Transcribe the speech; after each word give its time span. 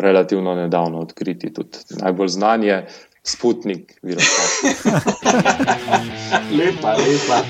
relativno 0.00 0.54
nedavno 0.54 0.98
odkriti. 0.98 1.52
Tudi 1.52 1.78
najbolj 2.00 2.28
znan 2.28 2.64
je 2.64 2.86
Sputnik, 3.26 3.98
virus. 4.02 4.24
lepa, 6.58 6.94
lepa. 6.94 7.42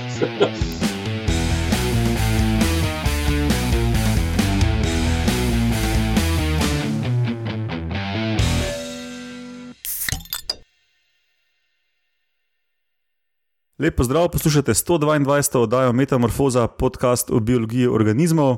Lepo 13.79 14.05
zdrav, 14.05 14.29
poslušate 14.29 14.75
122. 14.75 15.59
oddajo 15.59 15.93
Metamorfoza, 15.93 16.67
podcast 16.67 17.31
o 17.31 17.41
biologiji 17.41 17.87
organizmov 17.87 18.57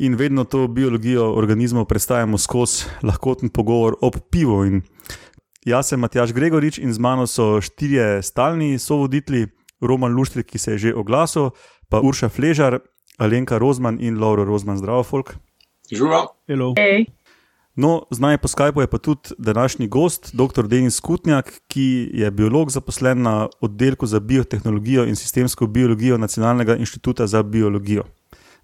in 0.00 0.14
vedno 0.16 0.44
to 0.44 0.68
biologijo 0.68 1.32
organizmov 1.34 1.84
predstavljamo 1.84 2.38
skozi 2.38 2.84
lahkoten 3.02 3.48
pogovor 3.48 3.94
ob 4.00 4.14
pivu. 4.30 4.64
In 4.64 4.82
jaz 5.64 5.88
sem 5.88 6.00
Matjaš 6.00 6.32
Gregorič 6.32 6.78
in 6.78 6.92
z 6.92 6.98
mano 6.98 7.26
so 7.26 7.60
štirje 7.60 8.22
stalni 8.22 8.78
sovoditelji, 8.78 9.46
Roman 9.80 10.12
Luštrik, 10.12 10.46
ki 10.46 10.58
se 10.58 10.72
je 10.72 10.78
že 10.78 10.94
oglasil, 10.94 11.50
pa 11.88 12.00
Urša 12.00 12.28
Fležar, 12.28 12.78
Alenka 13.18 13.58
Rozman 13.58 14.00
in 14.00 14.16
Lauro 14.20 14.44
Rozman. 14.44 14.78
Zdravo, 14.78 15.02
folk. 15.02 15.34
Živijo. 15.92 16.26
Hello. 16.48 16.72
Hey. 16.76 17.04
No, 17.76 18.06
z 18.10 18.18
nami 18.20 18.38
po 18.38 18.48
Skypu 18.48 18.80
je 18.80 18.86
pa 18.86 18.98
tudi 18.98 19.34
današnji 19.38 19.86
gost, 19.88 20.30
dr. 20.32 20.68
Denis 20.68 20.96
Skutnjak, 20.96 21.60
ki 21.68 22.10
je 22.12 22.30
biolog 22.30 22.70
zaposlen 22.70 23.22
na 23.22 23.48
oddelku 23.60 24.06
za 24.06 24.20
biotehnologijo 24.20 25.04
in 25.04 25.16
sistemsko 25.16 25.66
biologijo 25.66 26.18
Nacionalnega 26.18 26.76
inštituta 26.76 27.26
za 27.26 27.42
biologijo. 27.42 28.04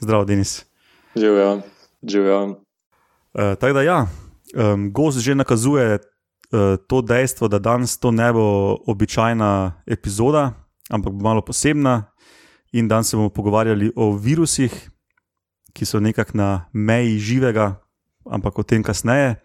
Zdravo, 0.01 0.25
Denis. 0.25 0.76
Živijo, 1.17 1.61
živijo. 2.03 2.45
Uh, 2.45 2.55
Tako 3.61 3.73
da, 3.73 3.83
ja, 3.83 4.07
um, 4.57 4.93
gost 4.93 5.19
že 5.19 5.35
nakazuje 5.35 5.99
uh, 5.99 6.01
to 6.87 7.01
dejstvo, 7.03 7.49
da 7.49 7.59
danes 7.59 7.99
to 7.99 8.11
ne 8.11 8.33
bo 8.33 8.77
običajna 8.87 9.83
epizoda, 9.87 10.53
ampak 10.91 11.13
bo 11.13 11.23
malo 11.23 11.41
posebna. 11.41 12.13
In 12.73 12.89
danes 12.89 13.09
se 13.09 13.17
bomo 13.17 13.29
pogovarjali 13.29 13.93
o 13.97 14.13
virusih, 14.13 14.91
ki 15.73 15.87
so 15.87 16.01
nekako 16.01 16.37
na 16.37 16.69
meji 16.73 17.19
živega, 17.19 17.81
ampak 18.31 18.59
o 18.59 18.63
tem 18.63 18.83
kasneje. 18.83 19.37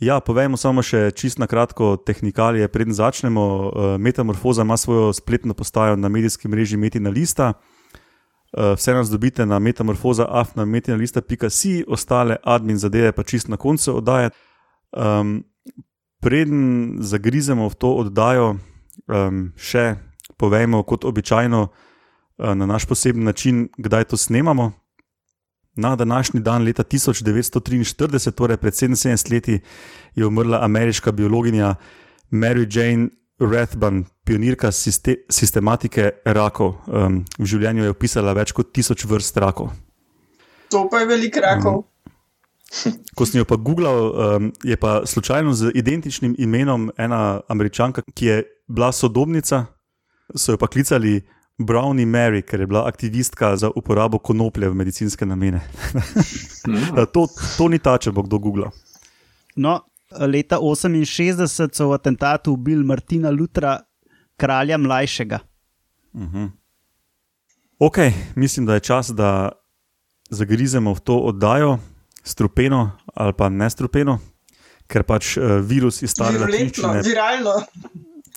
Ja, 0.00 0.20
povejmo 0.20 0.56
samo 0.56 0.82
še 0.82 1.10
čisto 1.10 1.40
na 1.40 1.46
kratko 1.46 1.96
tehnikalije, 1.96 2.68
preden 2.68 2.94
začnemo. 2.94 3.42
Uh, 3.42 3.70
Metamorfoza 3.98 4.62
ima 4.62 4.76
svojo 4.76 5.12
spletno 5.12 5.54
postajo 5.54 5.96
na 5.96 6.08
medijskem 6.08 6.50
mreži 6.50 6.76
Metina 6.76 7.10
Lista. 7.10 7.54
Vse 8.58 8.94
nas 8.94 9.10
dobite 9.10 9.46
na 9.46 9.58
metamorfoza, 9.58 10.26
afna, 10.28 10.64
metina.si, 10.64 11.84
ostale 11.88 12.36
admin 12.42 12.78
zadeve 12.78 13.12
pa 13.12 13.22
čist 13.22 13.48
na 13.48 13.56
koncu 13.56 13.96
oddaje. 13.96 14.30
Um, 14.92 15.44
preden 16.20 16.96
zagrizemo 17.00 17.68
v 17.68 17.74
to 17.74 17.92
oddajo, 18.02 18.56
um, 19.06 19.52
še 19.56 19.94
povejmo, 20.38 20.82
kot 20.82 21.04
običajno, 21.04 21.60
uh, 21.68 22.54
na 22.54 22.66
naš 22.66 22.86
poseben 22.86 23.24
način, 23.24 23.68
kdaj 23.78 24.04
to 24.04 24.16
snemamo. 24.16 24.72
Na 25.78 25.96
današnji 25.96 26.40
dan, 26.40 26.64
leta 26.66 26.82
1943, 26.82 28.30
torej 28.34 28.56
pred 28.56 28.74
77 28.74 29.32
leti, 29.32 29.60
je 30.14 30.26
umrla 30.26 30.64
ameriška 30.64 31.12
biologinja 31.12 31.74
Mary 32.30 32.66
Jane 32.66 33.08
Rathbun, 33.38 34.04
pionirka 34.28 34.72
siste 34.72 35.16
sistematike 35.32 36.10
rakov. 36.24 36.76
Um, 36.86 37.22
v 37.38 37.48
življenju 37.48 37.86
je 37.86 37.94
opisala 37.94 38.34
več 38.36 38.52
kot 38.56 38.74
tisoč 38.76 39.06
vrst 39.08 39.40
rakov. 39.40 39.72
To 40.68 40.84
pa 40.92 41.00
je 41.00 41.08
velik 41.08 41.40
rakov. 41.40 41.86
Ko 43.16 43.24
sem 43.24 43.40
jo 43.40 43.46
pa 43.48 43.56
googlal, 43.56 43.98
um, 44.12 44.50
je 44.60 44.76
pa 44.76 45.00
slučajno 45.08 45.54
z 45.56 45.72
identičnim 45.80 46.36
imenom 46.36 46.90
ena 47.00 47.40
američanka, 47.48 48.04
ki 48.12 48.26
je 48.26 48.38
bila 48.68 48.92
sodobnica, 48.92 49.64
so 50.36 50.52
jo 50.52 50.60
pa 50.60 50.68
klicali 50.68 51.22
Brownie 51.58 52.06
Mary, 52.06 52.44
ker 52.44 52.60
je 52.60 52.68
bila 52.68 52.84
aktivistka 52.86 53.56
za 53.56 53.72
uporabo 53.72 54.20
konoplje 54.20 54.68
v 54.68 54.76
medicinske 54.76 55.26
namene. 55.26 55.64
to, 57.14 57.24
to 57.56 57.68
ni 57.72 57.80
ta, 57.80 57.96
če 57.96 58.12
bo 58.12 58.22
kdo 58.28 58.38
googlal. 58.38 58.76
No, 59.56 59.80
leta 60.20 60.60
68 60.60 61.72
so 61.72 61.88
v 61.88 61.96
atentatu 61.96 62.52
ubili 62.52 62.84
Martina 62.84 63.32
Lutra, 63.32 63.78
kralja 64.38 64.78
mlajšega. 64.78 65.38
Uh 66.12 66.22
-huh. 66.22 66.50
Ok, 67.78 67.98
mislim, 68.34 68.66
da 68.66 68.74
je 68.74 68.80
čas, 68.80 69.10
da 69.10 69.52
zagrizemo 70.30 70.94
v 70.94 71.00
to 71.00 71.16
oddajo, 71.16 71.78
strupeno 72.22 72.90
ali 73.14 73.32
pa 73.32 73.48
ne 73.48 73.70
strupeno, 73.70 74.18
ker 74.86 75.02
pač 75.02 75.36
uh, 75.36 75.42
virus 75.62 76.02
iz 76.02 76.10
stare 76.10 76.38
latinščine. 76.38 77.02
Viralno. 77.04 77.54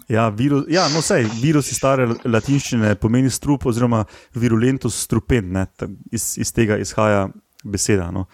Ja, 0.10 0.30
virus, 0.30 0.66
ja, 0.68 0.88
no, 0.90 1.02
sej, 1.02 1.28
virus 1.42 1.72
iz 1.72 1.78
stare 1.78 2.08
latinščine 2.26 2.96
pomeni 2.96 3.30
strup, 3.30 3.66
oziroma 3.66 4.06
virulentus 4.36 4.98
strupen, 5.06 5.52
ne, 5.52 5.66
iz, 6.12 6.38
iz 6.38 6.52
tega 6.54 6.78
izhaja 6.78 7.30
beseda. 7.64 8.12
No. 8.12 8.26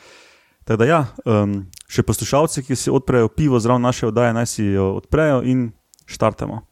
Tako 0.66 0.78
da, 0.78 0.86
ja, 0.86 1.02
um, 1.26 1.60
še 1.88 2.04
poslušalci, 2.04 2.64
ki 2.68 2.76
si 2.76 2.92
odprejo 2.92 3.30
pivo 3.30 3.60
zraven 3.60 3.82
naše 3.82 4.08
oddaje, 4.08 4.34
naj 4.34 4.50
si 4.52 4.66
jo 4.66 4.96
odprejo 4.98 5.44
in 5.46 5.70
štartamo. 6.10 6.67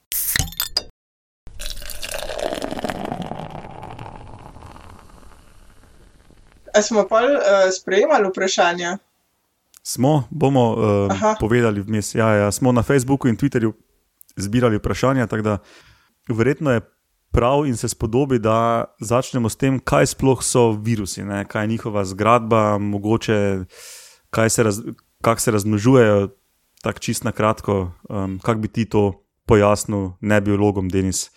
A 6.75 6.81
smo 6.81 7.07
pa 7.07 7.15
uh, 7.23 7.31
sprejemali 7.71 8.29
vprašanja? 8.29 8.97
Smo, 9.83 10.23
bomo 10.29 10.71
uh, 10.71 10.79
povedali 11.39 11.81
vmes. 11.81 12.15
Ja, 12.15 12.29
ja, 12.29 12.51
smo 12.51 12.71
na 12.71 12.83
Facebooku 12.83 13.27
in 13.27 13.37
Twitterju 13.37 13.73
zbirali 14.35 14.77
vprašanja, 14.77 15.27
tako 15.27 15.41
da 15.41 15.57
verjetno 16.27 16.71
je 16.71 16.81
prav 17.31 17.65
in 17.65 17.77
se 17.77 17.89
spodobi, 17.89 18.39
da 18.39 18.85
začnemo 18.99 19.49
s 19.49 19.55
tem, 19.55 19.79
kaj 19.79 20.05
sploh 20.05 20.43
so 20.43 20.71
virusi, 20.71 21.23
ne? 21.23 21.45
kaj 21.45 21.63
je 21.63 21.67
njihova 21.67 22.05
zgradba, 22.05 22.77
mogoče 22.77 23.65
kaj 24.29 24.49
se, 24.49 24.63
raz, 24.63 24.79
kak 25.21 25.39
se 25.39 25.51
razmnožujejo, 25.51 26.29
tako 26.83 26.99
čist 26.99 27.23
na 27.23 27.31
kratko. 27.31 27.91
Um, 28.09 28.39
kako 28.43 28.59
bi 28.59 28.67
ti 28.67 28.85
to 28.89 29.23
pojasnil, 29.45 30.09
ne 30.21 30.41
biologom, 30.41 30.89
Denis? 30.89 31.31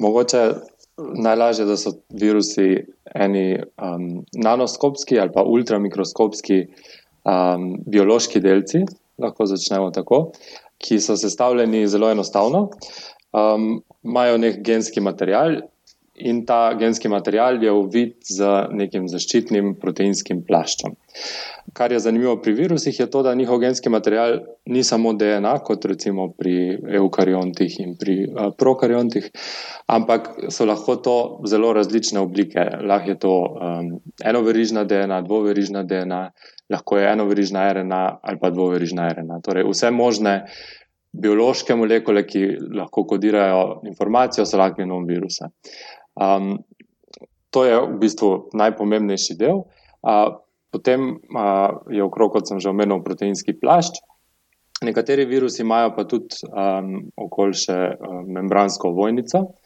Mogoče 0.00 0.54
najlažje, 0.96 1.64
da 1.64 1.76
so 1.76 1.92
virusi 2.10 2.86
eni 3.14 3.56
um, 3.56 4.24
nanoskopski 4.34 5.20
ali 5.20 5.32
pa 5.34 5.42
ultramikroskopski 5.44 6.60
um, 7.24 7.68
biološki 7.86 8.40
delci, 8.40 8.84
lahko 9.18 9.46
začnemo 9.46 9.90
tako, 9.90 10.30
ki 10.78 11.00
so 11.00 11.16
sestavljeni 11.16 11.86
zelo 11.88 12.10
enostavno. 12.10 12.68
Um, 13.36 13.82
imajo 14.04 14.38
nek 14.38 14.62
genski 14.64 15.00
material 15.00 15.60
in 16.18 16.44
ta 16.46 16.74
genski 16.74 17.08
material 17.08 17.62
je 17.62 17.72
uvit 17.72 18.16
z 18.28 18.44
nekim 18.72 19.08
zaščitnim 19.08 19.74
proteinskim 19.80 20.42
plaščem. 20.46 20.94
Kar 21.76 21.92
je 21.92 21.98
zanimivo 22.00 22.36
pri 22.40 22.52
virusih, 22.56 23.00
je 23.00 23.06
to, 23.10 23.22
da 23.22 23.34
njihov 23.34 23.58
genski 23.60 23.90
material 23.92 24.38
ni 24.72 24.84
samo 24.84 25.12
DNA, 25.12 25.58
kot 25.66 25.84
recimo 25.84 26.28
pri 26.32 26.78
eukariontih 27.00 27.80
in 27.82 27.96
pri 28.00 28.16
uh, 28.26 28.50
prokariontih, 28.58 29.28
ampak 29.92 30.30
so 30.48 30.64
lahko 30.68 30.96
to 30.96 31.16
zelo 31.48 31.72
različne 31.76 32.20
oblike. 32.20 32.64
Lahko 32.86 33.10
je 33.10 33.18
to 33.18 33.34
um, 33.34 33.92
enoverižna 34.24 34.84
DNA, 34.84 35.20
dvoverižna 35.26 35.82
DNA, 35.82 36.22
lahko 36.70 36.98
je 36.98 37.12
enoverižna 37.12 37.68
RNA 37.72 38.02
ali 38.22 38.38
pa 38.40 38.50
dvoverižna 38.50 39.12
RNA. 39.18 39.40
Torej, 39.44 39.68
vse 39.70 39.90
možne 39.90 40.36
biološke 41.16 41.74
molekule, 41.74 42.26
ki 42.26 42.46
lahko 42.76 43.06
kodirajo 43.08 43.82
informacijo, 43.88 44.46
so 44.46 44.58
lahko 44.60 44.82
genom 44.82 45.06
virusa. 45.08 45.50
Um, 46.16 46.64
to 47.54 47.64
je 47.64 47.76
v 47.80 47.94
bistvu 48.00 48.50
najpomembnejši 48.56 49.38
del. 49.38 49.64
Uh, 50.02 50.40
Potem 50.76 51.00
uh, 51.10 51.80
je 51.88 52.02
okrog, 52.04 52.34
kot 52.36 52.48
sem 52.48 52.60
že 52.60 52.68
omenil, 52.68 53.00
proteinski 53.00 53.54
plašč. 53.56 54.02
Nekateri 54.84 55.24
virusi 55.24 55.62
imajo 55.64 55.94
pa 55.96 56.04
tudi 56.04 56.36
um, 56.50 57.06
okoli 57.16 57.56
še 57.56 57.76
uh, 57.96 58.20
membransko 58.28 58.90
vojnico. 58.92 59.56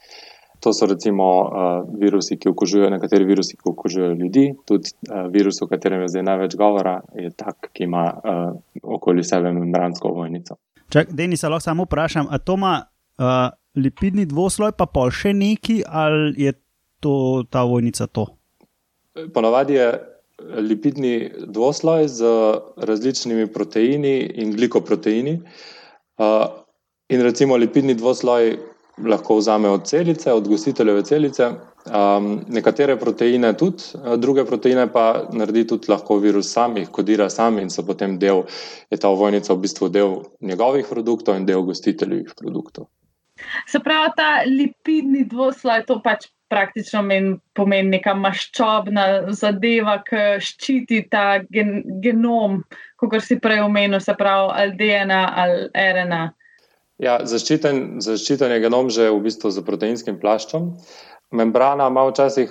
To 0.63 0.71
so 0.77 0.87
recimo 0.87 1.27
uh, 1.43 1.51
virusi, 1.99 2.37
ki 2.39 2.53
okužujejo, 2.53 2.93
nekateri 2.95 3.27
virusi, 3.27 3.57
ki 3.59 3.73
okužujejo 3.73 4.13
ljudi. 4.21 4.45
Tudi 4.69 4.93
uh, 5.09 5.27
virus, 5.33 5.59
o 5.65 5.67
katerem 5.67 6.05
je 6.05 6.13
zdaj 6.15 6.27
največ 6.29 6.55
govora, 6.61 7.01
je 7.17 7.33
tak, 7.35 7.73
ki 7.75 7.89
ima 7.89 8.05
uh, 8.13 8.55
okoli 8.79 9.25
sebe 9.27 9.51
membransko 9.57 10.15
vojnico. 10.15 10.61
Čak, 10.95 11.11
Denis, 11.11 11.43
lahko 11.43 11.65
samo 11.65 11.89
vprašam, 11.89 12.31
ali 12.31 12.45
to 12.47 12.55
ima 12.61 12.77
uh, 12.85 13.49
lipidni 13.77 14.27
dvosloj, 14.27 14.73
pa 14.79 14.87
pol 14.87 15.13
še 15.15 15.33
neki, 15.37 15.83
ali 15.87 16.35
je 16.39 16.55
to 17.01 17.45
ta 17.51 17.65
vojnica 17.65 18.07
to? 18.07 18.27
Ponavadi 19.35 19.75
je 19.75 19.89
lipidni 20.41 21.31
dvosloj 21.47 22.09
z 22.09 22.25
različnimi 22.77 23.47
proteini 23.53 24.31
in 24.43 24.53
glikoproteini. 24.57 25.41
In 27.11 27.23
recimo 27.23 27.57
lipidni 27.57 27.95
dvosloj 27.95 28.57
lahko 29.07 29.37
vzame 29.37 29.69
od 29.69 29.87
celice, 29.89 30.33
od 30.33 30.49
gostiteljeve 30.49 31.03
celice. 31.03 31.51
Um, 31.81 32.45
nekatere 32.49 32.99
proteine 33.01 33.55
tudi, 33.57 33.83
druge 34.21 34.45
proteine 34.45 34.85
pa 34.93 35.25
naredi 35.33 35.65
tudi 35.67 35.89
lahko 35.89 36.19
virus 36.21 36.51
sam, 36.53 36.77
jih 36.77 36.91
kodira 36.93 37.31
sam 37.31 37.59
in 37.59 37.71
so 37.71 37.83
potem 37.83 38.19
del, 38.21 38.43
je 38.91 38.99
ta 39.01 39.09
ovojnica 39.09 39.55
v 39.55 39.63
bistvu 39.65 39.89
del 39.89 40.17
njegovih 40.41 40.87
produktov 40.91 41.41
in 41.41 41.47
del 41.49 41.65
gostiteljevih 41.65 42.35
produktov. 42.37 42.91
Se 43.69 43.81
pravi, 43.85 44.13
ta 44.17 44.29
lipidni 44.47 45.25
dvosloj, 45.29 45.85
to 45.89 46.01
pač 46.05 46.29
praktično 46.51 47.03
men, 47.07 47.37
pomeni 47.55 47.95
neka 47.97 48.15
maščobna 48.19 49.07
zadeva, 49.39 50.01
ki 50.07 50.41
ščiti 50.43 51.05
ta 51.11 51.41
gen, 51.53 51.85
genom, 52.03 52.61
kot 53.01 53.15
si 53.23 53.39
prej 53.43 53.63
omenil, 53.69 54.01
se 54.03 54.17
pravi, 54.19 54.51
ali 54.63 54.77
DNA 54.81 55.21
ali 55.45 55.69
RNA. 55.71 56.23
Ja, 57.01 57.21
zaščiten, 57.25 58.01
zaščiten 58.05 58.53
je 58.53 58.61
genom 58.61 58.91
že 58.93 59.09
v 59.09 59.23
bistvu 59.25 59.55
z 59.55 59.65
proteinskim 59.65 60.19
plaščom. 60.21 60.75
Membrana 61.33 61.87
ima 61.89 62.05
včasih 62.11 62.51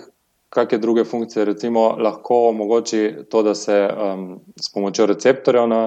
kakšne 0.50 0.78
druge 0.78 1.04
funkcije, 1.04 1.46
recimo 1.46 1.96
lahko 1.98 2.50
omogoči 2.50 3.16
to, 3.30 3.44
da 3.44 3.56
se 3.56 3.90
um, 3.90 4.40
s 4.62 4.74
pomočjo 4.74 5.06
receptorjev 5.06 5.68
na, 5.68 5.84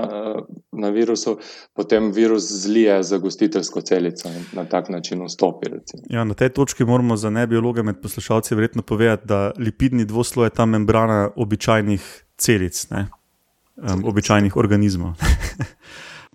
na 0.72 0.88
virusu 0.88 1.38
potem 1.74 2.12
virus 2.12 2.42
zlije 2.52 3.02
za 3.02 3.18
gostiteljsko 3.18 3.80
celico 3.80 4.28
in 4.28 4.44
na 4.52 4.64
tak 4.64 4.88
način 4.88 5.24
vstopi. 5.26 5.70
Ja, 6.10 6.24
na 6.24 6.34
tej 6.34 6.48
točki 6.48 6.84
moramo 6.84 7.16
za 7.16 7.30
nebiologe 7.30 7.82
med 7.82 8.00
poslušalci 8.02 8.54
verjetno 8.54 8.82
povedati, 8.82 9.26
da 9.26 9.52
lipidni 9.58 10.04
dvosloj 10.04 10.46
je 10.46 10.50
ta 10.50 10.66
membrana 10.66 11.30
običajnih 11.36 12.24
celic, 12.36 12.90
ne? 12.90 13.08
um, 13.76 14.04
običajnih 14.04 14.56
organizmov. 14.56 15.12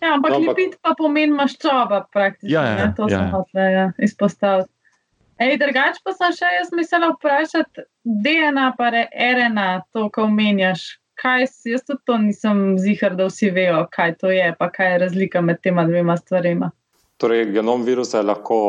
Ja, 0.01 0.12
ampak 0.13 0.31
no, 0.31 0.38
lipid 0.38 0.75
pa 0.85 0.91
pomeni 0.94 1.33
maščoba, 1.33 2.03
praktično. 2.13 2.51
Ja, 2.53 2.63
ja, 2.77 2.89
to 2.94 3.07
ja. 3.09 3.18
sem 3.18 3.31
hotel 3.33 3.71
ja, 3.73 3.85
izpostaviti. 3.97 4.69
Ej, 5.37 5.59
drugač 5.61 5.99
pa 6.01 6.15
sem 6.17 6.33
še 6.33 6.47
jaz 6.49 6.71
mislila 6.73 7.11
vprašati, 7.13 7.83
DNA 8.25 8.71
pa 8.77 8.89
RNA, 8.89 9.67
to, 9.93 10.07
ko 10.13 10.25
omenjaš. 10.25 10.95
Kaj 11.17 11.47
si, 11.49 11.71
jaz 11.73 11.83
tudi 11.85 12.01
to 12.05 12.17
nisem 12.21 12.61
zihar, 12.81 13.15
da 13.17 13.25
vsi 13.29 13.49
vejo, 13.53 13.83
kaj 13.93 14.15
to 14.21 14.31
je, 14.33 14.49
pa 14.57 14.69
kaj 14.73 14.91
je 14.91 14.99
razlika 15.05 15.41
med 15.41 15.61
tema 15.65 15.85
dvema 15.85 16.17
stvarima. 16.17 16.71
Torej, 17.21 17.47
genom 17.53 17.85
virusa 17.85 18.21
lahko, 18.21 18.59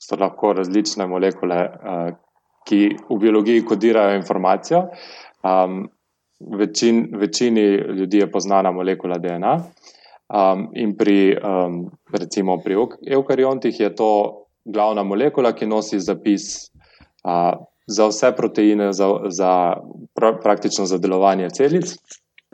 so 0.00 0.16
lahko 0.20 0.52
različne 0.56 1.06
molekule, 1.08 1.60
uh, 1.64 2.10
ki 2.68 2.80
v 3.08 3.18
biologiji 3.20 3.64
kodirajo 3.68 4.16
informacijo. 4.20 4.86
Um, 5.44 5.86
večin, 6.40 7.06
večini 7.20 7.64
ljudi 8.00 8.20
je 8.24 8.30
poznana 8.32 8.72
molekula 8.72 9.18
DNA. 9.20 9.58
Um, 10.28 10.70
in 10.72 10.96
pri, 10.96 11.36
um, 11.36 11.90
recimo, 12.12 12.58
pri 12.64 12.76
eukariontih 13.12 13.80
je 13.80 13.92
to 13.96 14.43
glavna 14.64 15.02
molekula, 15.02 15.52
ki 15.52 15.66
nosi 15.66 16.00
zapis 16.00 16.70
uh, 17.24 17.54
za 17.86 18.08
vse 18.08 18.32
proteine, 18.36 18.92
za, 18.92 19.08
za 19.28 19.50
pra, 20.14 20.32
praktično 20.42 20.86
za 20.86 20.98
delovanje 20.98 21.50
celic. 21.50 21.96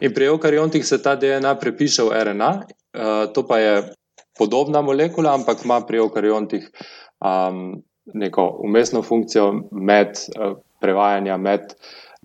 In 0.01 0.15
pri 0.15 0.31
eukariontih 0.33 0.87
se 0.87 1.03
ta 1.03 1.15
DNA 1.17 1.55
prepiše 1.61 2.03
v 2.03 2.25
RNA, 2.25 2.51
uh, 2.51 3.33
to 3.35 3.47
pa 3.47 3.59
je 3.59 3.75
podobna 4.39 4.81
molekula, 4.83 5.35
ampak 5.35 5.65
ima 5.65 5.81
pri 5.87 6.01
eukariontih 6.01 6.71
um, 7.21 7.83
neko 8.15 8.47
umestno 8.65 9.03
funkcijo 9.03 9.53
med 9.71 10.17
uh, 10.17 10.57
prevajanjem 10.81 11.43
med 11.43 11.75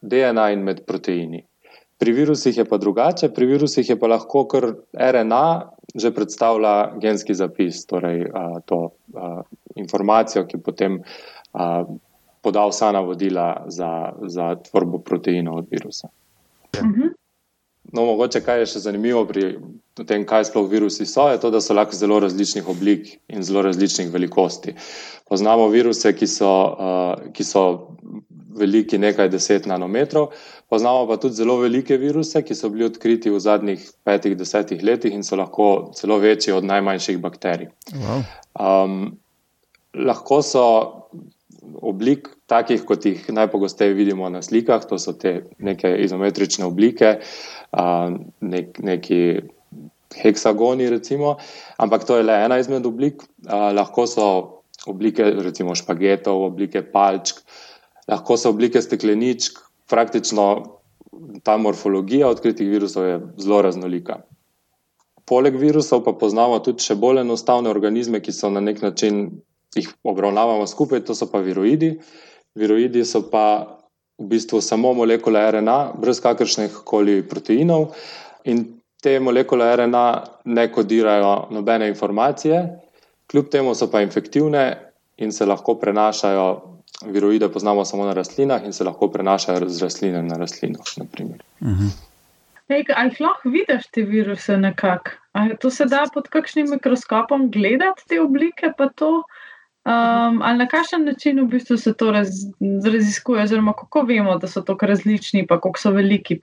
DNA 0.02 0.50
in 0.52 0.64
med 0.64 0.86
proteini. 0.88 1.44
Pri 1.98 2.12
virusih 2.12 2.58
je 2.58 2.66
pa 2.66 2.78
drugače, 2.78 3.30
pri 3.34 3.46
virusih 3.46 3.90
je 3.90 4.00
pa 4.00 4.08
lahko 4.08 4.46
kar 4.48 4.74
RNA 4.94 5.75
že 5.96 6.12
predstavlja 6.12 7.00
genski 7.02 7.36
zapis, 7.36 7.86
torej 7.88 8.26
a, 8.34 8.60
to 8.66 8.92
a, 9.16 9.42
informacijo, 9.76 10.46
ki 10.48 10.60
potem 10.64 11.00
a, 11.54 11.86
poda 12.44 12.66
vsa 12.70 12.92
navodila 12.92 13.66
za, 13.68 14.14
za 14.28 14.56
tvorbo 14.68 15.00
proteinov 15.00 15.64
od 15.64 15.72
virusa. 15.72 16.12
Mhm. 16.76 17.16
No, 17.94 18.06
mogoče 18.06 18.42
kaj 18.42 18.60
je 18.60 18.70
še 18.74 18.80
zanimivo 18.88 19.22
pri 19.30 19.44
tem, 20.10 20.26
kaj 20.26 20.48
sploh 20.50 20.66
virusi 20.70 21.06
so, 21.06 21.28
je 21.30 21.38
to, 21.42 21.52
da 21.54 21.62
so 21.62 21.76
lahko 21.78 21.96
zelo 21.96 22.18
različnih 22.20 22.68
oblik 22.68 23.12
in 23.30 23.46
zelo 23.46 23.62
različnih 23.62 24.10
velikosti. 24.12 24.74
Poznamo 25.30 25.68
viruse, 25.70 26.12
ki 26.18 26.28
so, 26.28 26.50
uh, 26.74 27.30
ki 27.34 27.46
so 27.46 27.64
veliki 28.58 28.98
nekaj 28.98 29.30
deset 29.30 29.70
nanometrov, 29.70 30.34
poznamo 30.76 31.08
pa 31.08 31.16
tudi 31.18 31.40
zelo 31.40 31.56
velike 31.62 31.96
viruse, 31.98 32.42
ki 32.44 32.56
so 32.56 32.70
bili 32.70 32.84
odkriti 32.90 33.32
v 33.32 33.40
zadnjih 33.40 33.84
petih, 34.04 34.36
desetih 34.36 34.84
letih 34.84 35.14
in 35.16 35.24
so 35.24 35.38
lahko 35.40 35.92
celo 35.96 36.18
večji 36.20 36.52
od 36.54 36.68
najmanjših 36.68 37.22
bakterij. 37.24 37.70
Wow. 37.96 38.26
Um, 38.60 38.98
lahko 39.96 40.42
so 40.44 40.66
oblik 41.82 42.28
takih, 42.52 42.84
kot 42.86 43.08
jih 43.08 43.24
najpogosteje 43.32 43.96
vidimo 43.96 44.28
na 44.30 44.42
slikah, 44.44 44.84
to 44.86 45.00
so 45.00 45.16
te 45.16 45.46
neke 45.58 45.96
izometrične 46.04 46.68
oblike, 46.68 47.20
uh, 47.72 48.10
nek, 48.42 48.82
neki. 48.84 49.22
Heksagoni, 50.16 50.86
recimo, 50.88 51.34
ampak 51.82 52.06
to 52.08 52.16
je 52.16 52.24
le 52.24 52.36
ena 52.46 52.56
izmed 52.62 52.86
oblik. 52.88 53.24
Uh, 53.44 53.74
lahko 53.76 54.06
so 54.08 54.28
oblike, 54.88 55.26
recimo 55.44 55.74
špagetov, 55.76 56.46
oblike 56.46 56.86
palčk, 56.94 57.42
lahko 58.08 58.38
so 58.40 58.54
oblike 58.54 58.80
stekleničk, 58.86 59.65
praktično 59.90 60.48
ta 61.44 61.58
morfologija 61.58 62.28
odkritih 62.28 62.70
virusov 62.70 63.06
je 63.06 63.20
zelo 63.38 63.62
raznolika. 63.62 64.22
Poleg 65.26 65.56
virusov 65.58 66.04
pa 66.06 66.14
poznamo 66.14 66.60
tudi 66.60 66.84
še 66.86 66.96
bolj 66.96 67.24
enostavne 67.24 67.70
organizme, 67.70 68.22
ki 68.22 68.32
so 68.32 68.50
na 68.50 68.62
nek 68.62 68.82
način 68.82 69.42
jih 69.76 69.90
obravnavamo 70.04 70.68
skupaj, 70.68 71.02
to 71.06 71.16
so 71.16 71.28
pa 71.32 71.42
viroidi. 71.42 71.96
Viroidi 72.56 73.06
so 73.06 73.24
pa 73.32 73.46
v 74.20 74.30
bistvu 74.32 74.62
samo 74.62 74.94
molekule 74.94 75.42
RNA, 75.52 75.98
brez 76.00 76.22
kakršnih 76.24 76.82
koli 76.88 77.20
proteinov, 77.28 77.90
in 78.46 78.64
te 79.04 79.18
molekule 79.20 79.68
RNA 79.76 80.06
ne 80.46 80.68
kodirajo 80.72 81.48
nobene 81.52 81.90
informacije, 81.92 82.62
kljub 83.28 83.50
temu 83.52 83.76
so 83.76 83.90
pa 83.92 84.02
infektivne 84.06 84.64
in 85.18 85.32
se 85.32 85.46
lahko 85.46 85.76
prenašajo 85.82 86.75
viroide 87.04 87.50
poznamo 87.50 87.86
samo 87.86 88.06
na 88.06 88.14
rastlinah 88.14 88.66
in 88.66 88.74
se 88.74 88.84
lahko 88.84 89.08
prenašajo 89.08 89.70
z 89.70 89.82
rastline 89.84 90.24
na 90.24 90.38
rastlino. 90.38 90.80
Mhm. 91.64 91.88
Ali 92.70 93.16
lahko 93.20 93.50
vidiš 93.50 93.88
te 93.92 94.02
viruse 94.02 94.58
nekako? 94.58 95.12
Ali 95.32 95.58
to 95.58 95.70
se 95.70 95.86
da 95.86 96.06
pod 96.14 96.28
kakšnim 96.30 96.70
mikroskopom 96.70 97.52
gledati 97.52 98.08
te 98.08 98.22
oblike? 98.22 98.72
Um, 99.86 100.42
ali 100.42 100.58
na 100.58 100.68
kakšen 100.68 101.06
način 101.06 101.40
v 101.40 101.48
bistvu 101.48 101.78
se 101.78 101.94
to 101.94 102.12
raz, 102.12 102.30
raziskuje, 102.86 103.44
oziroma 103.44 103.74
kako 103.74 104.02
vemo, 104.02 104.38
da 104.38 104.48
so 104.48 104.62
tako 104.62 104.86
različni, 104.86 105.48
pa 105.48 105.60
kako 105.62 105.80
so 105.80 105.92
veliki? 105.92 106.40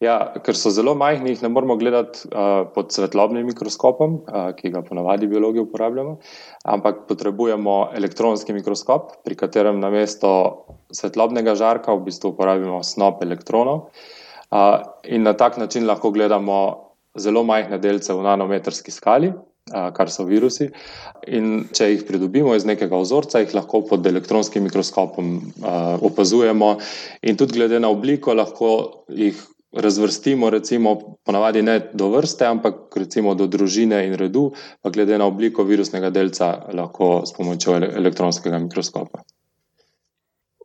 Ja, 0.00 0.14
ker 0.40 0.56
so 0.56 0.70
zelo 0.72 0.94
majhni, 0.96 1.34
jih 1.34 1.42
ne 1.44 1.50
moramo 1.52 1.74
gledati 1.76 2.24
uh, 2.30 2.62
pod 2.72 2.88
svetlobnim 2.94 3.44
mikroskopom, 3.50 4.14
uh, 4.24 4.46
ki 4.56 4.70
ga 4.72 4.80
ponavadi 4.86 5.28
biologi 5.28 5.60
uporabljamo, 5.60 6.14
ampak 6.72 7.02
potrebujemo 7.10 7.74
elektronski 7.98 8.56
mikroskop, 8.56 9.18
pri 9.26 9.36
katerem 9.36 9.76
na 9.82 9.90
mesto 9.92 10.30
svetlobnega 10.96 11.52
žarka 11.60 11.92
v 11.92 12.06
bistvu 12.08 12.32
uporabimo 12.32 12.80
snop 12.80 13.20
elektronov. 13.28 13.90
Uh, 14.48 14.80
in 15.04 15.28
na 15.28 15.36
tak 15.36 15.60
način 15.60 15.84
lahko 15.84 16.14
gledamo 16.16 16.56
zelo 17.20 17.44
majhne 17.44 17.76
delce 17.78 18.16
v 18.16 18.24
nanometrski 18.24 18.96
skali, 18.96 19.28
uh, 19.28 19.92
kar 19.92 20.08
so 20.08 20.24
virusi. 20.24 20.72
In 21.28 21.66
če 21.76 21.92
jih 21.92 22.08
pridobimo 22.08 22.56
iz 22.56 22.64
nekega 22.64 23.04
vzorca, 23.04 23.44
jih 23.44 23.52
lahko 23.60 23.84
pod 23.92 24.08
elektronskim 24.08 24.64
mikroskopom 24.64 25.32
uh, 25.36 25.94
opazujemo, 26.00 26.78
in 27.20 27.36
tudi 27.36 27.60
glede 27.60 27.84
na 27.84 27.92
obliko 27.92 28.32
lahko 28.32 28.76
jih 29.12 29.36
razvrstimo, 29.72 30.50
recimo, 30.50 31.16
ponavadi 31.24 31.62
ne 31.62 31.80
do 31.94 32.10
vrste, 32.10 32.46
ampak 32.46 32.74
recimo 32.96 33.34
do 33.34 33.46
družine 33.46 34.02
in 34.06 34.14
redu, 34.18 34.50
pa 34.82 34.90
glede 34.90 35.18
na 35.18 35.26
obliko 35.30 35.64
virusnega 35.64 36.10
delca, 36.10 36.50
lahko 36.74 37.22
s 37.26 37.36
pomočjo 37.36 37.76
elektronskega 37.78 38.58
mikroskopa. 38.58 39.22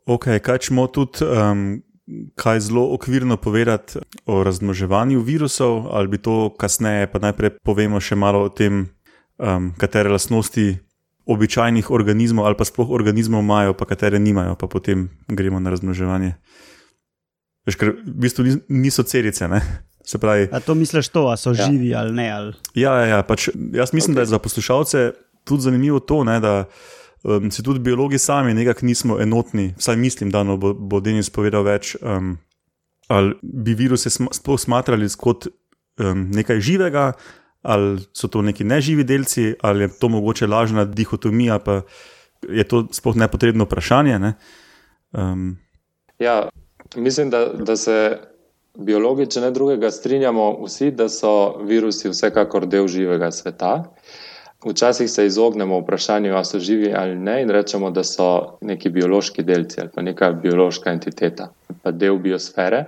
Ok, 0.06 0.26
kaj 0.42 0.58
čemo 0.58 0.86
tudi, 0.86 1.22
um, 1.26 1.82
kaj 2.34 2.60
zelo 2.60 2.88
okvirno 2.94 3.36
povedati 3.36 3.98
o 4.26 4.42
razmnoževanju 4.44 5.20
virusov, 5.20 5.86
ali 5.90 6.08
bi 6.08 6.18
to 6.18 6.54
kasneje, 6.58 7.06
pa 7.10 7.18
najprej 7.18 7.58
povemo 7.62 8.00
še 8.00 8.14
malo 8.14 8.44
o 8.46 8.48
tem, 8.48 8.88
um, 9.38 9.72
katere 9.78 10.10
lastnosti. 10.10 10.76
Običajnih 11.26 11.88
organizmov, 11.90 12.46
ali 12.46 12.54
pa 12.54 12.62
sploh 12.62 12.86
organizmov 12.94 13.42
imajo, 13.42 13.72
pa 13.74 13.82
katere 13.82 14.18
nimajo, 14.22 14.54
pa 14.54 14.68
potem 14.70 15.08
gremo 15.26 15.58
na 15.58 15.72
razmnoževanje. 15.74 16.36
Veš, 17.66 17.78
ker 17.80 17.94
v 17.98 18.16
bistvu 18.26 18.46
niso 18.68 19.02
celice. 19.02 19.48
Pravi, 20.20 20.46
a 20.54 20.60
to 20.62 20.76
misliš, 20.78 21.08
to, 21.10 21.26
a 21.26 21.34
so 21.34 21.50
ja. 21.50 21.66
živi 21.66 21.90
ali 21.98 22.14
ne? 22.14 22.26
Ali? 22.30 22.52
Ja, 22.78 22.94
ja, 23.02 23.06
ja 23.16 23.22
pač, 23.26 23.48
jaz 23.74 23.90
mislim, 23.90 24.14
okay. 24.14 24.22
da 24.22 24.22
je 24.22 24.30
za 24.30 24.38
poslušalce 24.38 25.00
tudi 25.46 25.62
zanimivo 25.62 25.98
to, 25.98 26.24
ne, 26.24 26.40
da 26.40 26.64
um, 27.22 27.50
se 27.50 27.62
tudi 27.62 27.80
biologi 27.80 28.18
sami 28.18 28.54
nekako 28.54 28.86
nismo 28.86 29.20
enotni. 29.20 29.74
Vsaj 29.78 29.96
mislim, 29.96 30.30
da 30.30 30.42
no, 30.42 30.56
bo, 30.56 30.74
bo 30.74 31.00
Denis 31.00 31.30
povedal 31.30 31.66
več. 31.66 31.96
Um, 32.02 32.36
ali 33.08 33.34
bi 33.42 33.74
viruse 33.78 34.10
sm 34.10 34.30
sploh 34.34 34.58
smatrali 34.60 35.06
kot 35.18 35.46
um, 35.46 36.26
nekaj 36.34 36.60
živega, 36.60 37.12
ali 37.62 38.02
so 38.14 38.30
to 38.30 38.42
neki 38.42 38.64
neživi 38.66 39.04
delci, 39.06 39.54
ali 39.62 39.86
je 39.86 39.92
to 40.00 40.10
mogoče 40.10 40.46
lažna 40.46 40.84
dihotomija. 40.84 41.58
Pa, 41.58 41.80
je 42.46 42.64
to 42.66 42.86
sploh 42.92 43.16
nepotrebno 43.16 43.66
vprašanje. 43.66 44.18
Ne? 44.18 44.34
Um. 45.12 45.56
Ja, 46.18 46.48
mislim, 46.94 47.30
da, 47.30 47.46
da 47.46 47.76
se 47.76 48.18
biologi, 48.78 49.26
če 49.30 49.40
ne 49.40 49.50
drugega, 49.50 49.90
strinjamo 49.90 50.50
vsi, 50.64 50.90
da 50.90 51.08
so 51.08 51.58
virusi 51.64 52.10
vsekakor 52.12 52.66
del 52.66 52.88
živega 52.88 53.30
sveta. 53.32 53.72
Včasih 54.66 55.10
se 55.10 55.26
izognemo 55.26 55.78
vprašanju, 55.80 56.34
ali 56.34 56.44
so 56.44 56.58
živi 56.58 56.92
ali 56.94 57.14
ne, 57.16 57.42
in 57.42 57.50
rečemo, 57.50 57.90
da 57.90 58.04
so 58.04 58.58
neki 58.60 58.90
biološki 58.90 59.42
delci 59.42 59.80
ali 59.80 59.90
pa 59.94 60.02
neka 60.02 60.30
biološka 60.42 60.90
entiteta, 60.90 61.50
pa 61.82 61.90
del 61.90 62.18
biosfere. 62.18 62.84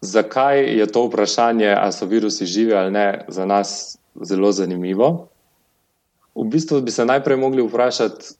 Zakaj 0.00 0.64
je 0.78 0.86
to 0.86 1.06
vprašanje, 1.06 1.70
ali 1.74 1.92
so 1.92 2.06
virusi 2.06 2.46
živi 2.46 2.74
ali 2.74 2.90
ne, 2.90 3.24
za 3.28 3.46
nas 3.46 3.98
zelo 4.22 4.52
zanimivo? 4.52 5.28
V 6.34 6.44
bistvu 6.50 6.80
bi 6.80 6.90
se 6.90 7.04
najprej 7.04 7.36
mogli 7.36 7.62
vprašati, 7.62 8.34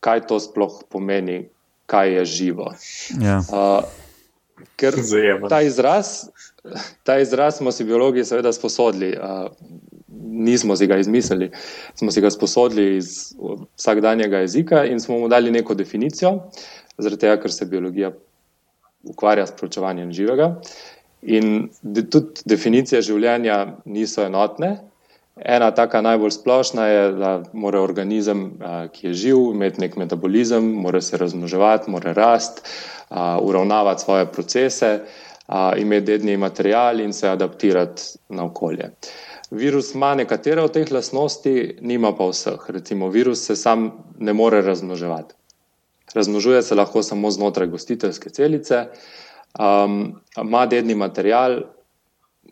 kaj 0.00 0.26
to 0.26 0.40
sploh 0.40 0.82
pomeni, 0.88 1.48
kaj 1.92 2.14
je 2.16 2.24
živo. 2.24 2.72
Ja. 3.20 3.38
Uh, 3.52 3.84
ker 4.80 4.96
ta 5.48 5.60
izraz, 5.62 6.30
ta 7.04 7.18
izraz 7.20 7.60
smo 7.60 7.72
si 7.72 7.84
biologi 7.84 8.24
seveda 8.24 8.52
sposodili. 8.52 9.12
Uh, 9.18 9.52
nismo 10.32 10.76
si 10.76 10.86
ga 10.86 10.96
izmislili, 10.96 11.50
smo 11.94 12.10
si 12.10 12.20
ga 12.20 12.30
sposodili 12.30 12.96
iz 12.96 13.34
vsakdanjega 13.76 14.38
jezika 14.38 14.84
in 14.84 15.00
smo 15.00 15.18
mu 15.18 15.28
dali 15.28 15.50
neko 15.50 15.74
definicijo, 15.74 16.38
zaradi 16.98 17.20
tega, 17.20 17.36
ker 17.42 17.52
se 17.52 17.68
biologija 17.68 18.12
ukvarja 19.04 19.46
s 19.46 19.56
pročevanjem 19.58 20.12
živega. 20.12 20.54
In 21.22 21.68
de, 21.82 22.06
tudi 22.10 22.42
definicije 22.44 23.02
življenja 23.02 23.76
niso 23.84 24.24
enotne. 24.24 24.76
Ena 25.36 25.70
taka 25.70 26.00
najbolj 26.00 26.30
splošna 26.30 26.86
je, 26.86 27.12
da 27.12 27.42
mora 27.52 27.80
organizem, 27.80 28.58
ki 28.92 29.06
je 29.06 29.12
živ, 29.14 29.36
imeti 29.54 29.80
nek 29.80 29.96
metabolizem, 29.96 30.64
mora 30.84 31.00
se 31.00 31.16
razmnoževati, 31.16 31.90
mora 31.90 32.12
rasti, 32.12 32.62
uravnavati 33.40 34.02
svoje 34.02 34.26
procese, 34.32 35.00
imeti 35.76 36.06
dedni 36.06 36.36
material 36.36 37.00
in 37.00 37.12
se 37.12 37.28
adaptirati 37.28 38.02
na 38.28 38.44
okolje. 38.44 38.90
Virus 39.50 39.94
ima 39.94 40.14
nekatere 40.14 40.62
od 40.62 40.72
teh 40.72 40.92
lastnosti, 40.92 41.76
nima 41.80 42.14
pa 42.16 42.28
vseh. 42.28 42.68
Recimo, 42.68 43.08
virus 43.08 43.46
se 43.46 43.56
sam 43.56 43.90
ne 44.18 44.32
more 44.32 44.62
razmnoževati. 44.62 45.34
Razmnožuje 46.14 46.62
se 46.62 46.74
lahko 46.74 47.02
samo 47.02 47.30
znotraj 47.30 47.68
gostiteljske 47.68 48.30
celice, 48.30 48.86
um, 49.58 50.20
ima 50.36 50.66
dedni 50.66 50.94
material. 50.94 51.62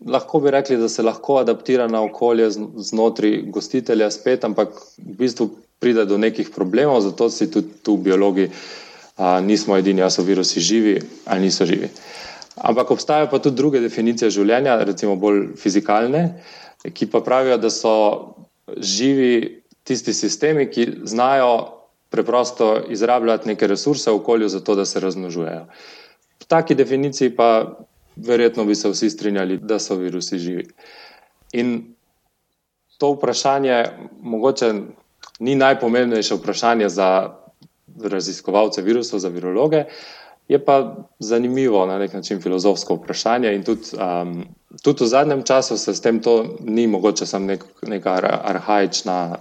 Lahko 0.06 0.40
bi 0.40 0.50
rekli, 0.50 0.76
da 0.80 0.88
se 0.88 1.02
lahko 1.02 1.36
adaptira 1.42 1.88
na 1.88 2.02
okolje 2.02 2.50
znotraj 2.76 3.42
gostitelja, 3.52 4.10
spet, 4.10 4.44
ampak 4.44 4.72
v 4.98 5.16
bistvu 5.18 5.50
pride 5.80 6.06
do 6.08 6.18
nekih 6.18 6.48
problemov, 6.54 7.00
zato 7.04 7.28
si 7.30 7.50
tudi 7.50 7.82
tu 7.82 7.96
biologi 7.96 8.48
a, 9.16 9.40
nismo 9.40 9.76
edini, 9.76 10.02
ali 10.02 10.10
so 10.10 10.22
virusi 10.22 10.60
živi 10.60 11.00
ali 11.24 11.40
niso 11.48 11.66
živi. 11.66 11.90
Ampak 12.56 12.90
obstajajo 12.90 13.28
pa 13.30 13.38
tudi 13.38 13.56
druge 13.56 13.80
definicije 13.80 14.30
življenja, 14.30 14.80
recimo 14.84 15.16
bolj 15.16 15.54
fizikalne 15.56 16.24
ki 16.88 17.06
pa 17.06 17.20
pravijo, 17.20 17.58
da 17.58 17.70
so 17.70 18.34
živi 18.76 19.62
tisti 19.84 20.12
sistemi, 20.14 20.70
ki 20.70 20.88
znajo 21.04 21.76
preprosto 22.10 22.80
izrabljati 22.88 23.48
neke 23.48 23.66
resurse 23.66 24.10
v 24.10 24.14
okolju, 24.14 24.48
zato 24.48 24.74
da 24.74 24.84
se 24.84 25.00
razmnožujejo. 25.00 25.66
V 26.40 26.44
taki 26.48 26.74
definiciji 26.74 27.36
pa 27.36 27.78
verjetno 28.26 28.64
bi 28.64 28.74
se 28.74 28.88
vsi 28.88 29.10
strinjali, 29.10 29.58
da 29.62 29.78
so 29.78 29.96
virusi 29.96 30.38
živi. 30.38 30.66
In 31.52 31.94
to 32.98 33.12
vprašanje 33.12 33.84
mogoče 34.22 34.72
ni 35.40 35.54
najpomembnejše 35.54 36.34
vprašanje 36.34 36.88
za 36.88 37.36
raziskovalce 38.04 38.82
virusov, 38.82 39.18
za 39.18 39.28
virologe, 39.28 39.84
Je 40.50 40.58
pa 40.58 40.96
zanimivo, 41.18 41.86
na 41.86 41.98
nek 41.98 42.12
način 42.12 42.40
filozofsko 42.42 42.94
vprašanje. 42.94 43.52
In 43.54 43.62
tudi, 43.62 43.94
um, 43.94 44.44
tudi 44.82 45.04
v 45.04 45.06
zadnjem 45.06 45.42
času 45.46 45.76
se 45.78 45.94
s 45.94 46.00
tem 46.00 46.18
to 46.22 46.56
ni 46.60 46.86
mogoče 46.86 47.26
samo 47.26 47.46
nek, 47.46 47.64
neka 47.86 48.16
arhajična, 48.44 49.36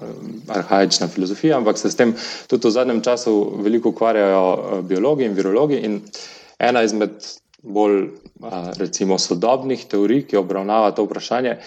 arhajična 0.48 1.08
filozofija, 1.08 1.58
ampak 1.58 1.78
se 1.78 1.90
s 1.92 1.96
tem 1.96 2.14
tudi 2.48 2.68
v 2.68 2.72
zadnjem 2.72 3.02
času 3.02 3.34
veliko 3.58 3.90
ukvarjajo 3.90 4.54
uh, 4.54 4.86
biologi 4.86 5.26
in 5.26 5.34
virologi. 5.34 5.82
In 5.82 6.02
ena 6.60 6.84
izmed 6.84 7.10
bolj 7.63 8.01
uh, 8.04 8.72
recimo, 8.80 9.18
sodobnih 9.20 9.86
teorij, 9.89 10.25
ki 10.30 10.39
obravnava 10.39 10.92
to 10.96 11.06
vprašanje, 11.08 11.58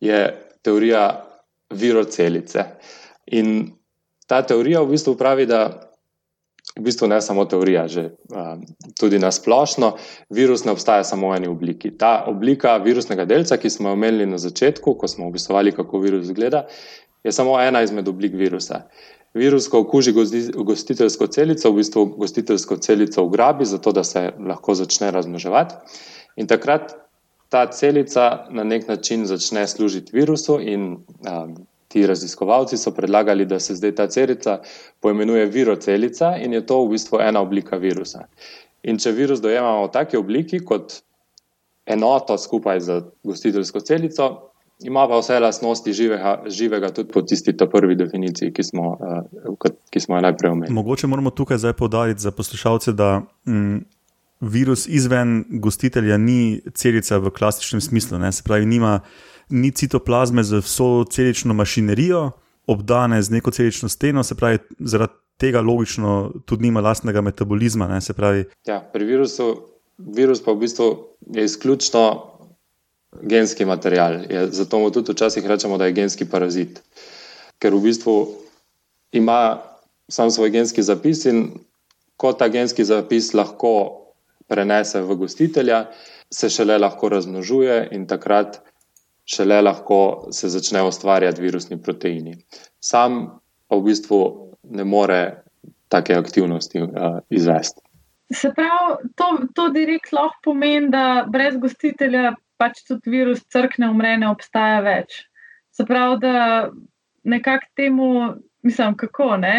je 0.00 0.20
teorija 0.62 1.04
virocelice. 1.70 2.64
In 3.26 3.70
ta 4.26 4.42
teorija 4.46 4.82
v 4.82 4.94
bistvu 4.94 5.16
pravi, 5.18 5.46
da 5.46 5.90
v 6.76 6.84
bistvu 6.86 7.08
ne 7.10 7.20
samo 7.20 7.44
teorija, 7.44 7.88
že 7.88 8.10
um, 8.30 8.62
tudi 8.98 9.18
na 9.18 9.32
splošno, 9.32 9.96
virus 10.30 10.64
ne 10.64 10.72
obstaja 10.72 11.04
samo 11.04 11.30
v 11.30 11.40
eni 11.40 11.50
obliki. 11.50 11.90
Ta 11.98 12.24
oblika 12.30 12.76
virusnega 12.82 13.24
delca, 13.24 13.58
ki 13.58 13.70
smo 13.70 13.90
jo 13.90 13.98
omenili 13.98 14.26
na 14.26 14.38
začetku, 14.38 14.94
ko 14.94 15.08
smo 15.08 15.28
opisovali, 15.28 15.72
kako 15.72 15.98
virus 15.98 16.30
izgleda, 16.30 16.66
je 17.24 17.32
samo 17.32 17.58
ena 17.60 17.82
izmed 17.82 18.08
oblik 18.08 18.34
virusa. 18.34 18.84
Virus, 19.34 19.68
ko 19.70 19.80
okuži 19.84 20.12
gostiteljsko 20.54 21.26
celico, 21.26 21.70
v 21.70 21.76
bistvu 21.76 22.04
gostiteljsko 22.18 22.76
celico 22.76 23.22
ugrabi, 23.24 23.64
zato 23.64 23.92
da 23.92 24.04
se 24.04 24.32
lahko 24.38 24.74
začne 24.74 25.10
razmnoževati. 25.10 25.74
In 26.36 26.46
takrat 26.50 26.96
ta 27.48 27.66
celica 27.70 28.46
na 28.50 28.64
nek 28.64 28.88
način 28.88 29.26
začne 29.26 29.66
služiti 29.66 30.10
virusu, 30.16 30.58
in 30.60 30.82
um, 30.92 31.54
ti 31.88 32.06
raziskovalci 32.06 32.76
so 32.76 32.90
predlagali, 32.94 33.44
da 33.46 33.60
se 33.60 33.74
zdaj 33.74 33.94
ta 33.94 34.06
celica 34.06 34.60
poimenuje 35.00 35.46
virocelica 35.46 36.36
in 36.36 36.52
je 36.52 36.66
to 36.66 36.84
v 36.84 36.90
bistvu 36.90 37.18
ena 37.20 37.40
oblika 37.40 37.76
virusa. 37.76 38.26
In 38.82 38.98
če 38.98 39.12
virus 39.12 39.42
dojemamo 39.42 39.86
v 39.86 39.92
taki 39.92 40.16
obliki 40.16 40.60
kot 40.64 41.00
enoto 41.86 42.38
skupaj 42.38 42.80
z 42.80 43.00
gostiteljsko 43.26 43.80
celico, 43.80 44.49
ima 44.82 45.08
pa 45.08 45.18
vse 45.18 45.38
lastnosti 45.40 45.92
živega, 45.92 46.42
živega 46.46 46.92
tudi 46.92 47.12
po 47.12 47.22
tisti 47.22 47.56
prvi 47.72 47.96
definiciji, 47.96 48.52
ki 48.52 48.62
smo, 48.62 48.96
uh, 49.00 49.70
ki 49.90 50.00
smo 50.00 50.16
jo 50.16 50.20
najprej 50.20 50.50
omenili. 50.50 50.74
Mogoče 50.74 51.06
moramo 51.06 51.30
tukaj 51.30 51.58
zdaj 51.58 51.72
povdariti 51.72 52.20
za 52.20 52.30
poslušalce, 52.30 52.92
da. 52.92 53.22
Mm, 53.46 53.78
Virus 54.40 54.86
izven 54.88 55.44
gostitelja 55.50 56.16
ni 56.16 56.62
celica 56.74 57.18
v 57.18 57.30
klasičnem 57.30 57.80
smislu, 57.80 58.18
ne? 58.18 58.32
se 58.32 58.42
pravi, 58.42 58.66
nima 58.66 59.00
ni 59.50 59.70
citoplazme 59.70 60.42
z 60.42 60.62
vso 60.64 61.04
celično 61.04 61.54
mašinerijo, 61.54 62.30
obdane 62.66 63.22
z 63.22 63.30
neko 63.30 63.50
celično 63.50 63.88
steno, 63.88 64.22
se 64.24 64.34
pravi, 64.34 64.58
zaradi 64.78 65.12
tega 65.36 65.60
logično 65.60 66.32
tudi 66.44 66.62
nima 66.62 66.80
lastnega 66.80 67.20
metabolizma. 67.20 67.88
Ne, 67.88 67.98
pravi, 68.16 68.44
ja, 68.66 68.80
pri 68.92 69.04
virusu, 69.04 69.48
virus 69.98 70.44
pa 70.44 70.52
v 70.52 70.64
bistvu 70.64 70.88
je 71.36 71.44
izključno 71.44 72.04
genski 73.22 73.64
material. 73.64 74.24
Je, 74.30 74.46
zato 74.50 74.78
mu 74.78 74.90
tudi 74.90 75.12
včasih 75.12 75.46
rečemo, 75.46 75.78
da 75.78 75.86
je 75.86 75.92
genski 75.92 76.24
parazit. 76.24 76.80
Ker 77.58 77.74
v 77.74 77.80
bistvu 77.80 78.16
ima 79.12 79.62
sam 80.08 80.30
svoj 80.30 80.50
genski 80.50 80.82
zapis 80.82 81.24
in 81.24 81.50
ko 82.16 82.32
ta 82.32 82.48
genski 82.48 82.84
zapis 82.84 83.34
lahko 83.34 83.96
prenese 84.48 85.00
v 85.02 85.14
gostitelja, 85.16 85.86
se 86.30 86.50
šele 86.50 86.78
lahko 86.78 87.08
razmnožuje 87.08 87.88
in 87.92 88.06
takrat 88.06 88.60
šele 89.24 89.62
lahko 89.62 90.28
se 90.32 90.48
začne 90.48 90.82
ustvarjati 90.82 91.42
virusni 91.42 91.82
proteini. 91.82 92.36
Sam 92.80 93.40
pa 93.68 93.76
v 93.76 93.86
bistvu 93.86 94.18
ne 94.70 94.84
more 94.84 95.42
take 95.88 96.14
aktivnosti 96.14 96.82
uh, 96.82 97.18
izvesti. 97.30 97.80
Se 98.34 98.52
pravi, 98.54 99.10
to, 99.14 99.26
to 99.54 99.68
direkt 99.74 100.12
lahko 100.12 100.38
pomeni, 100.44 100.90
da 100.90 101.26
brez 101.30 101.56
gostitelja 101.58 102.34
pač 102.60 102.84
tudi 102.84 103.12
virus 103.12 103.42
crkne, 103.48 103.88
umre, 103.90 104.14
ne 104.20 104.28
obstaja 104.28 104.80
več. 104.84 105.22
Se 105.72 105.86
pravi, 105.88 106.20
da 106.20 106.34
nekako 107.24 107.66
temu, 107.76 108.08
mislim, 108.66 108.96
kako 109.00 109.36
ne. 109.40 109.56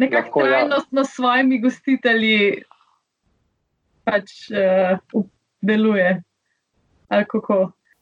Nekako 0.00 0.44
ja. 0.44 0.50
trajnostno 0.50 1.00
ja. 1.00 1.08
s 1.08 1.16
svojimi 1.16 1.60
gostitelji 1.60 2.38
pač 4.04 4.50
uh, 4.52 5.24
deluje. 5.64 6.20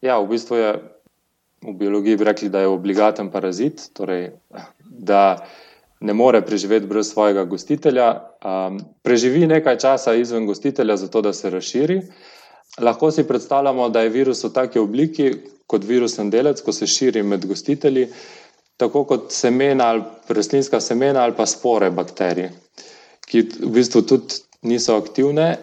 Ja, 0.01 0.19
v 0.19 0.27
bistvu 0.29 0.59
je 0.59 0.69
v 1.65 1.73
biologiji 1.75 2.19
rekli, 2.23 2.49
da 2.49 2.61
je 2.63 2.71
obligaten 2.71 3.31
parazit, 3.31 3.89
torej, 3.97 4.29
da 4.83 5.43
ne 5.99 6.13
more 6.13 6.41
preživeti 6.45 6.87
brez 6.87 7.11
svojega 7.11 7.43
gostitelja. 7.43 8.11
Um, 8.39 8.79
preživi 9.03 9.47
nekaj 9.47 9.79
časa 9.83 10.13
izven 10.15 10.45
gostitelja, 10.47 10.95
zato 10.95 11.21
da 11.21 11.33
se 11.33 11.49
razširi. 11.49 12.01
Lahko 12.81 13.11
si 13.11 13.27
predstavljamo, 13.27 13.89
da 13.89 14.01
je 14.01 14.09
virus 14.09 14.43
v 14.43 14.53
taki 14.53 14.79
obliki 14.79 15.31
kot 15.67 15.83
virusen 15.85 16.29
delec, 16.29 16.61
ko 16.61 16.73
se 16.73 16.87
širi 16.87 17.23
med 17.23 17.45
gostitelji, 17.45 18.07
tako 18.77 19.03
kot 19.05 19.31
semena 19.31 19.89
ali 19.93 20.03
rastlinska 20.27 20.79
semena 20.79 21.23
ali 21.23 21.35
pa 21.37 21.45
spore 21.45 21.91
bakterij, 21.91 22.49
ki 23.27 23.41
v 23.59 23.71
bistvu 23.75 24.01
tudi 24.01 24.39
niso 24.61 24.95
aktivne, 24.97 25.57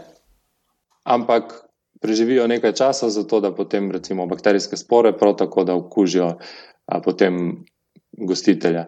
ampak 1.05 1.55
preživijo 2.01 2.47
nekaj 2.47 2.73
časa, 2.73 3.09
zato 3.11 3.41
da 3.41 3.51
potem 3.55 3.91
recimo 3.91 4.27
bakterijske 4.27 4.77
spore 4.77 5.13
prav 5.19 5.37
tako 5.37 5.65
da 5.65 5.75
okužijo 5.75 6.37
potem 7.05 7.65
gostitelja. 8.13 8.87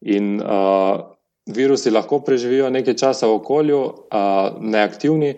In 0.00 0.40
a, 0.44 1.14
virusi 1.46 1.90
lahko 1.90 2.20
preživijo 2.20 2.70
nekaj 2.70 2.96
časa 2.96 3.26
v 3.26 3.36
okolju, 3.40 3.80
uh, 3.80 4.56
neaktivni. 4.60 5.34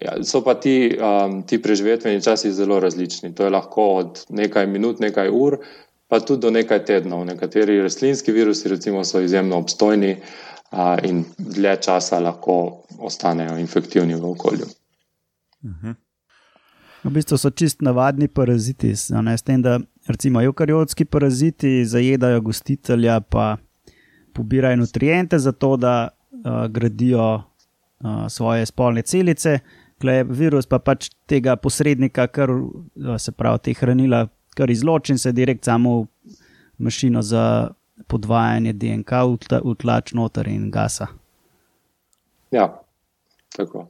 Ja, 0.00 0.16
so 0.24 0.40
pa 0.44 0.54
ti, 0.54 0.96
um, 0.96 1.42
ti 1.46 1.62
preživetveni 1.62 2.22
časi 2.22 2.52
zelo 2.52 2.80
različni. 2.80 3.34
To 3.34 3.44
je 3.44 3.50
lahko 3.50 3.82
od 3.94 4.24
nekaj 4.28 4.66
minut, 4.66 5.00
nekaj 5.00 5.28
ur, 5.32 5.58
pa 6.08 6.20
tudi 6.20 6.40
do 6.40 6.50
nekaj 6.50 6.84
tednov. 6.84 7.24
Nekateri 7.28 7.80
rastlinski 7.82 8.32
virusi, 8.32 8.68
recimo, 8.68 9.04
so 9.04 9.20
izjemno 9.20 9.58
obstojni 9.58 10.16
uh, 10.16 10.96
in 11.04 11.24
dlje 11.38 11.76
časa 11.76 12.18
lahko 12.18 12.84
ostanejo 12.98 13.58
infektivni 13.58 14.14
v 14.14 14.30
okolju. 14.30 14.66
Uh 15.62 15.70
mhm. 15.70 15.88
-huh. 15.88 15.94
V 17.02 17.10
bistvu 17.10 17.36
so 17.38 17.50
čist 17.50 17.80
navadni 17.82 18.28
paraziti, 18.28 18.94
ne, 19.22 19.38
s 19.38 19.42
tem, 19.42 19.62
da 19.62 19.80
recimo 20.06 20.42
eukariotski 20.42 21.04
paraziti 21.04 21.84
zajedajo 21.84 22.40
gostitelja, 22.40 23.20
pa 23.20 23.56
pobirajo 24.32 24.76
nutriente 24.76 25.38
za 25.38 25.52
to, 25.52 25.76
da 25.76 26.08
uh, 26.08 26.66
gradijo 26.70 27.34
uh, 27.34 27.42
svoje 28.28 28.66
spolne 28.66 29.02
celice. 29.02 29.58
Klej, 30.02 30.24
virus 30.34 30.66
pa 30.66 30.80
pač 30.82 31.12
tega 31.30 31.54
posrednika, 31.56 32.26
kar 32.26 32.50
se 33.22 33.32
pravi, 33.32 33.62
te 33.62 33.74
hranila, 33.78 34.24
kar 34.58 34.70
izloči 34.70 35.14
in 35.14 35.20
se 35.22 35.30
direkt 35.32 35.64
samo 35.68 36.00
v 36.02 36.38
mašino 36.82 37.22
za 37.22 37.44
podvajanje 38.10 38.72
DNK, 38.72 39.22
utlač 39.62 40.12
noter 40.18 40.48
in 40.50 40.70
gasa. 40.74 41.06
Ja, 42.50 42.66
tako. 43.56 43.86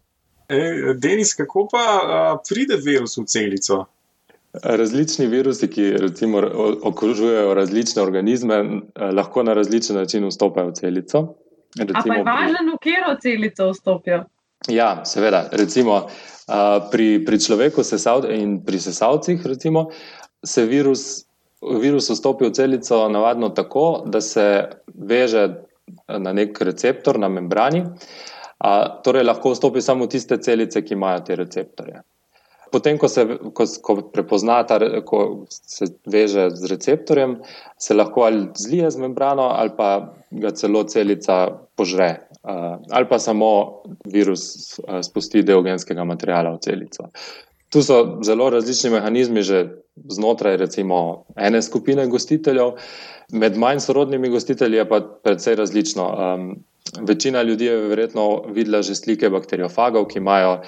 E, 0.49 0.95
Denis, 1.01 1.33
kako 1.35 1.67
pa 1.73 1.81
a, 1.81 2.21
pride 2.49 2.77
virus 2.85 3.17
v 3.19 3.25
celico? 3.27 3.85
Različni 4.53 5.27
virusi, 5.33 5.71
ki 5.73 5.87
recimo 5.97 6.43
okružujejo 6.85 7.55
različne 7.57 8.03
organizme, 8.03 8.59
lahko 9.17 9.43
na 9.43 9.55
različen 9.57 9.97
način 9.97 10.29
vstopajo 10.29 10.69
v 10.69 10.77
celico. 10.77 11.23
Recimo, 11.79 12.05
pa 12.05 12.15
je 12.15 12.25
važno, 12.27 12.75
v 12.75 12.79
katero 12.85 13.17
celico 13.23 13.71
vstopijo. 13.73 14.25
Ja, 14.69 15.03
seveda. 15.05 15.49
Recimo, 15.53 16.07
pri, 16.91 17.25
pri 17.25 17.39
človeku 17.39 17.83
sesav, 17.85 18.27
in 18.31 18.61
pri 18.65 18.79
sesalcih 18.79 19.47
recimo, 19.47 19.89
se 20.45 20.67
virus, 20.67 21.25
virus 21.81 22.11
vstopi 22.11 22.47
v 22.47 22.53
celico 22.53 23.09
navadno 23.09 23.49
tako, 23.49 24.03
da 24.07 24.21
se 24.21 24.69
veže 24.95 25.49
na 26.09 26.33
nek 26.33 26.61
receptor 26.61 27.19
na 27.19 27.29
membrani. 27.29 27.85
A, 28.63 29.01
torej, 29.03 29.27
lahko 29.27 29.55
vstopi 29.55 29.83
samo 29.83 30.07
tiste 30.07 30.39
celice, 30.39 30.83
ki 30.83 30.95
imajo 30.95 31.25
te 31.27 31.37
receptorje. 31.37 32.03
Potem, 32.73 32.97
ko 32.99 33.09
se, 33.09 33.27
ko, 33.53 33.67
ko 33.83 33.97
prepozna 34.15 34.63
ta, 34.65 34.79
ko 35.05 35.45
se 35.51 35.91
veže 36.07 36.49
z 36.55 36.71
receptorjem, 36.71 37.37
se 37.79 37.95
lahko 37.95 38.25
ali 38.25 38.47
zlije 38.57 38.91
z 38.91 39.03
membrano, 39.03 39.51
ali 39.53 39.75
pa 39.77 40.15
ga 40.31 40.55
celo 40.57 40.85
celica 40.89 41.51
požre, 41.77 42.15
uh, 42.23 42.32
ali 42.91 43.07
pa 43.09 43.19
samo 43.19 43.83
virus 44.05 44.79
uh, 44.79 45.01
spusti 45.03 45.43
del 45.43 45.63
genskega 45.63 46.05
materijala 46.05 46.57
v 46.57 46.59
celico. 46.65 47.11
Tu 47.73 47.83
so 47.83 48.19
zelo 48.25 48.51
različni 48.51 48.91
mehanizmi, 48.91 49.43
že 49.43 49.63
znotraj 49.97 50.57
recimo, 50.57 51.25
ene 51.37 51.63
skupine 51.63 52.07
gostiteljev, 52.07 52.75
med 53.33 53.57
manj 53.57 53.81
sorodnimi 53.81 54.29
gostitelji 54.29 54.77
je 54.77 54.89
pa 54.89 55.01
precej 55.01 55.57
različno. 55.57 56.09
Um, 56.13 56.53
Večina 57.01 57.43
ljudi 57.43 57.65
je 57.65 57.77
verjetno 57.89 58.43
videla 58.53 58.83
že 58.83 58.95
slike 58.95 59.31
bakteriofagov, 59.31 60.09
ki 60.11 60.19
imajo 60.19 60.61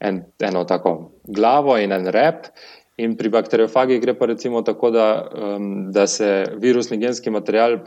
en, 0.00 0.22
eno 0.40 0.64
tako 0.64 1.10
glavo 1.24 1.78
in 1.78 1.92
en 1.92 2.06
rep. 2.06 2.46
In 2.96 3.16
pri 3.16 3.28
bakteriofagih 3.32 4.00
gre 4.00 4.14
pa 4.14 4.26
recimo 4.26 4.62
tako, 4.62 4.90
da, 4.90 5.06
da 5.90 6.06
se 6.06 6.44
virusni 6.60 6.98
genski 6.98 7.30
material 7.30 7.78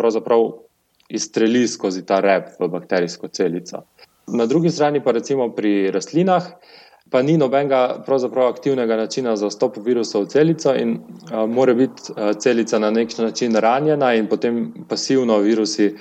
izstreli 1.10 1.68
skozi 1.68 2.06
ta 2.06 2.20
rep 2.20 2.60
v 2.60 2.68
bakterijsko 2.68 3.28
celico. 3.28 3.84
Na 4.28 4.46
drugi 4.46 4.70
strani 4.70 5.04
pa 5.04 5.12
recimo 5.12 5.52
pri 5.54 5.92
rastlinah 5.92 6.44
pa 7.10 7.22
ni 7.22 7.38
nobenega 7.38 8.04
aktivnega 8.50 8.96
načina 8.96 9.36
za 9.36 9.48
vstop 9.48 9.78
virusa 9.86 10.20
v 10.20 10.28
celico, 10.28 10.74
in 10.76 10.98
uh, 11.32 11.46
mora 11.50 11.74
biti 11.74 12.12
uh, 12.12 12.34
celica 12.40 12.80
na 12.80 12.92
nek 12.92 13.18
način 13.18 13.56
ranjena, 13.56 14.14
in 14.14 14.28
potem 14.28 14.74
pasivno 14.90 15.38
virusi 15.40 15.96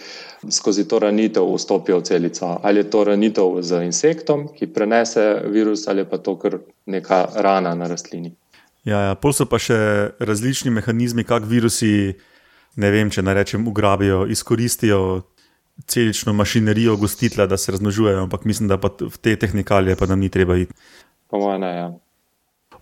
skozi 0.50 0.88
to 0.88 0.98
ranitev 0.98 1.54
vstopijo 1.54 1.98
v 1.98 2.02
celico. 2.02 2.58
Ali 2.62 2.80
je 2.80 2.90
to 2.90 3.04
ranitev 3.04 3.60
z 3.60 3.84
insektom, 3.84 4.48
ki 4.48 4.66
prenese 4.66 5.42
virus, 5.46 5.88
ali 5.88 6.04
pa 6.04 6.18
to 6.18 6.38
kar 6.38 6.58
neka 6.86 7.28
rana 7.34 7.74
na 7.74 7.88
rastlini. 7.88 8.32
Ja, 8.84 9.00
ja. 9.00 9.14
pol 9.14 9.32
so 9.32 9.46
pa 9.48 9.58
še 9.58 9.76
različni 10.18 10.70
mehanizmi, 10.70 11.24
kako 11.24 11.46
virusi, 11.46 12.14
ne 12.76 12.90
vem, 12.90 13.10
če 13.10 13.22
naj 13.22 13.34
rečem, 13.34 13.68
ugrabijo, 13.68 14.24
izkoristijo 14.30 15.22
celično 15.86 16.32
mašinerijo 16.32 16.96
gostitla, 16.96 17.46
da 17.46 17.56
se 17.56 17.72
razmnožujejo, 17.72 18.22
ampak 18.22 18.44
mislim, 18.44 18.68
da 18.68 18.78
v 18.78 19.16
te 19.20 19.36
tehnikalije 19.36 19.96
pa 19.96 20.06
nam 20.06 20.20
ni 20.20 20.28
treba 20.28 20.56
iti. 20.56 20.72
Po 21.30 21.38
mojem, 21.38 21.60
ne. 21.60 21.72
Ja. 21.76 21.92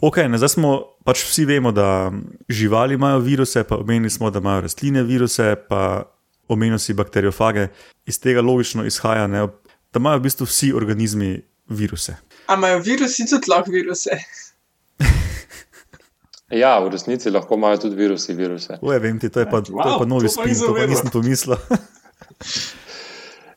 Ok, 0.01 0.17
ne, 0.29 0.39
zdaj 0.39 0.49
smo 0.57 0.73
pač 1.07 1.25
vsi 1.25 1.45
vemo, 1.49 1.73
da 1.73 2.13
živali 2.49 2.95
imajo 2.95 3.19
viruse, 3.23 3.65
pa 3.65 3.79
omenili 3.79 4.11
smo, 4.11 4.31
da 4.31 4.43
imajo 4.43 4.61
rastline 4.67 5.03
viruse, 5.03 5.55
pa 5.69 6.03
omenili 6.49 6.79
si 6.79 6.95
bakteriofage. 6.95 7.69
Iz 8.07 8.21
tega 8.21 8.43
logično 8.43 8.85
izhaja, 8.87 9.27
ne, 9.27 9.47
da 9.93 10.03
imajo 10.03 10.19
v 10.19 10.27
bistvu 10.29 10.47
vsi 10.47 10.73
organizmi 10.73 11.37
viruse. 11.69 12.17
Ampak 12.47 12.59
imajo 12.59 12.83
virusi 12.83 13.29
tudi 13.31 13.51
lahko 13.51 13.71
viruse? 13.71 14.19
ja, 16.59 16.79
v 16.85 16.93
resnici 16.93 17.31
lahko 17.31 17.57
imajo 17.57 17.85
tudi 17.87 17.97
virusi 17.97 18.35
viruse. 18.35 18.79
Uje, 18.83 18.99
vem 18.99 19.19
ti, 19.19 19.31
to 19.31 19.41
je 19.41 19.49
pa, 19.51 19.61
wow, 19.61 19.83
to 19.83 19.89
je 19.89 19.99
pa 19.99 20.09
novi 20.09 20.29
spin, 20.29 20.55
to 20.59 20.75
pa 20.75 20.87
nisem 20.87 21.11
pomislil. 21.13 21.57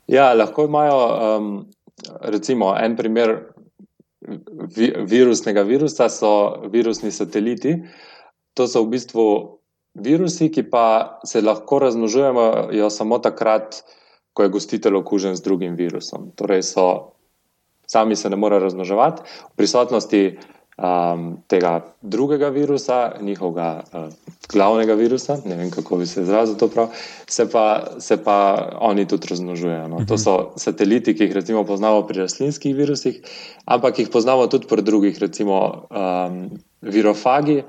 Ja, 0.08 0.34
lahko 0.34 0.67
imajo, 0.69 0.99
um, 1.38 1.51
recimo, 2.21 2.75
en 2.77 2.95
primer 2.95 3.31
vi, 4.77 4.91
virusnega 5.10 5.63
virusa, 5.65 6.10
so 6.10 6.62
virusni 6.71 7.12
sateliti. 7.12 7.79
To 8.53 8.67
so 8.67 8.84
v 8.86 8.93
bistvu 8.95 9.25
virusi, 9.95 10.51
ki 10.51 10.67
pa 10.69 11.19
se 11.25 11.41
lahko 11.41 11.79
razmnožujejo 11.79 12.89
samo 12.89 13.19
takrat, 13.19 13.81
ko 14.36 14.43
je 14.43 14.51
gostitelj 14.51 14.99
okužen 14.99 15.36
z 15.36 15.43
drugim 15.43 15.75
virusom. 15.75 16.31
Torej, 16.36 16.63
so, 16.63 17.15
sami 17.88 18.15
se 18.15 18.29
ne 18.29 18.36
morejo 18.36 18.63
razmnoževati 18.67 19.23
v 19.23 19.55
prisotnosti 19.55 20.23
um, 20.77 21.38
tega 21.47 21.85
drugega 22.01 22.49
virusa, 22.49 23.11
njihovega 23.21 23.83
uh, 23.93 24.13
glavnega 24.51 24.93
virusa, 24.93 25.38
ne 25.45 25.55
vem 25.55 25.71
kako 25.71 25.97
bi 25.97 26.07
se 26.07 26.21
izrazil 26.21 26.55
to 26.57 26.67
prav, 26.67 26.88
se 27.27 27.49
pa, 27.49 27.88
se 27.99 28.23
pa 28.23 28.69
oni 28.81 29.07
tudi 29.07 29.27
razmnožujejo. 29.29 29.88
No. 29.88 30.05
To 30.07 30.17
so 30.17 30.53
sateliti, 30.57 31.15
ki 31.15 31.23
jih 31.23 31.33
recimo 31.33 31.63
poznamo 31.63 32.03
pri 32.07 32.25
rastlinskih 32.25 32.75
virusih, 32.75 33.21
ampak 33.65 33.99
jih 33.99 34.09
poznamo 34.09 34.47
tudi 34.47 34.67
pri 34.67 34.81
drugih, 34.81 35.19
recimo 35.19 35.88
um, 35.89 36.49
virofagi, 36.81 37.63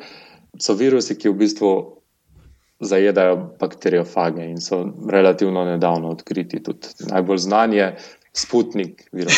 so 0.59 0.75
virusi, 0.75 1.19
ki 1.19 1.29
v 1.29 1.39
bistvu. 1.45 1.75
Zajedajo 2.77 3.39
bakteriofage 3.57 4.45
in 4.45 4.59
so 4.61 4.83
relativno 5.09 5.63
nedavno 5.65 6.11
odkriti. 6.13 6.59
Tudi 6.63 7.09
najbolj 7.09 7.39
znanje, 7.39 7.87
Sputnik, 8.37 9.09
virus. 9.13 9.35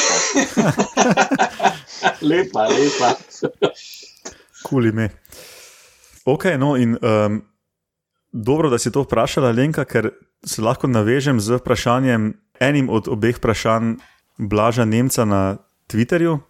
lepa, 2.30 2.66
lepa. 2.66 3.14
Kuli 4.66 4.92
me. 4.92 5.08
Ok, 6.26 6.44
no 6.58 6.74
in 6.76 6.98
um, 6.98 7.42
dobro, 8.32 8.70
da 8.70 8.78
si 8.78 8.90
to 8.90 9.04
vprašala, 9.06 9.52
Lenka, 9.54 9.84
ker 9.84 10.10
se 10.44 10.62
lahko 10.62 10.90
navežem 10.90 11.40
z 11.40 11.60
vprašanjem, 11.62 12.32
enim 12.60 12.90
od 12.90 13.08
obeh 13.08 13.38
vprašanj 13.38 13.94
Blaža 14.38 14.84
Nemca 14.84 15.24
na 15.24 15.42
Twitterju, 15.88 16.40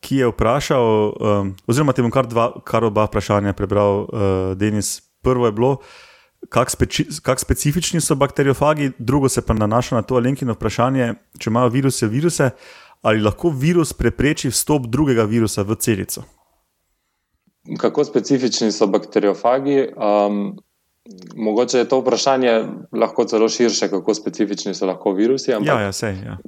ki 0.00 0.20
je 0.22 0.28
vprašal, 0.30 0.84
um, 0.84 1.54
oziroma 1.66 1.96
ti 1.96 2.04
bom 2.04 2.12
kar, 2.12 2.28
dva, 2.28 2.50
kar 2.68 2.84
oba 2.84 3.08
vprašanja 3.08 3.56
prebral, 3.56 4.04
uh, 4.04 4.52
Denis. 4.60 5.00
Prvo 5.24 5.48
je 5.48 5.52
bilo, 5.52 5.72
kako 6.48 6.70
speci 6.70 7.04
kak 7.22 7.40
specifični 7.40 8.00
so 8.00 8.14
bakteriofagi, 8.14 8.90
drugo 8.98 9.28
se 9.28 9.42
pa 9.42 9.54
nanaša 9.54 9.96
na 9.96 10.02
to 10.02 10.16
alenkino 10.16 10.52
vprašanje, 10.52 11.14
če 11.38 11.50
imajo 11.50 11.68
viruse, 11.68 12.06
viruse, 12.06 12.50
ali 13.02 13.20
lahko 13.20 13.50
virus 13.50 13.92
prepreči 13.92 14.50
vstop 14.50 14.86
drugega 14.86 15.24
virusa 15.24 15.62
v 15.62 15.76
celico. 15.80 16.22
Kako 17.78 18.04
specifični 18.04 18.72
so 18.72 18.86
bakteriofagi? 18.86 19.88
Um, 19.96 20.56
mogoče 21.36 21.78
je 21.78 21.88
to 21.88 22.00
vprašanje 22.00 22.64
lahko 22.92 23.24
celo 23.24 23.48
širše, 23.48 23.88
kako 23.88 24.14
specifični 24.14 24.74
so 24.74 24.86
lahko 24.86 25.12
virusi. 25.12 25.52
Ampak, 25.54 25.68
ja, 25.68 25.80
ja, 25.80 25.92
sej, 25.92 26.14
ja. 26.24 26.38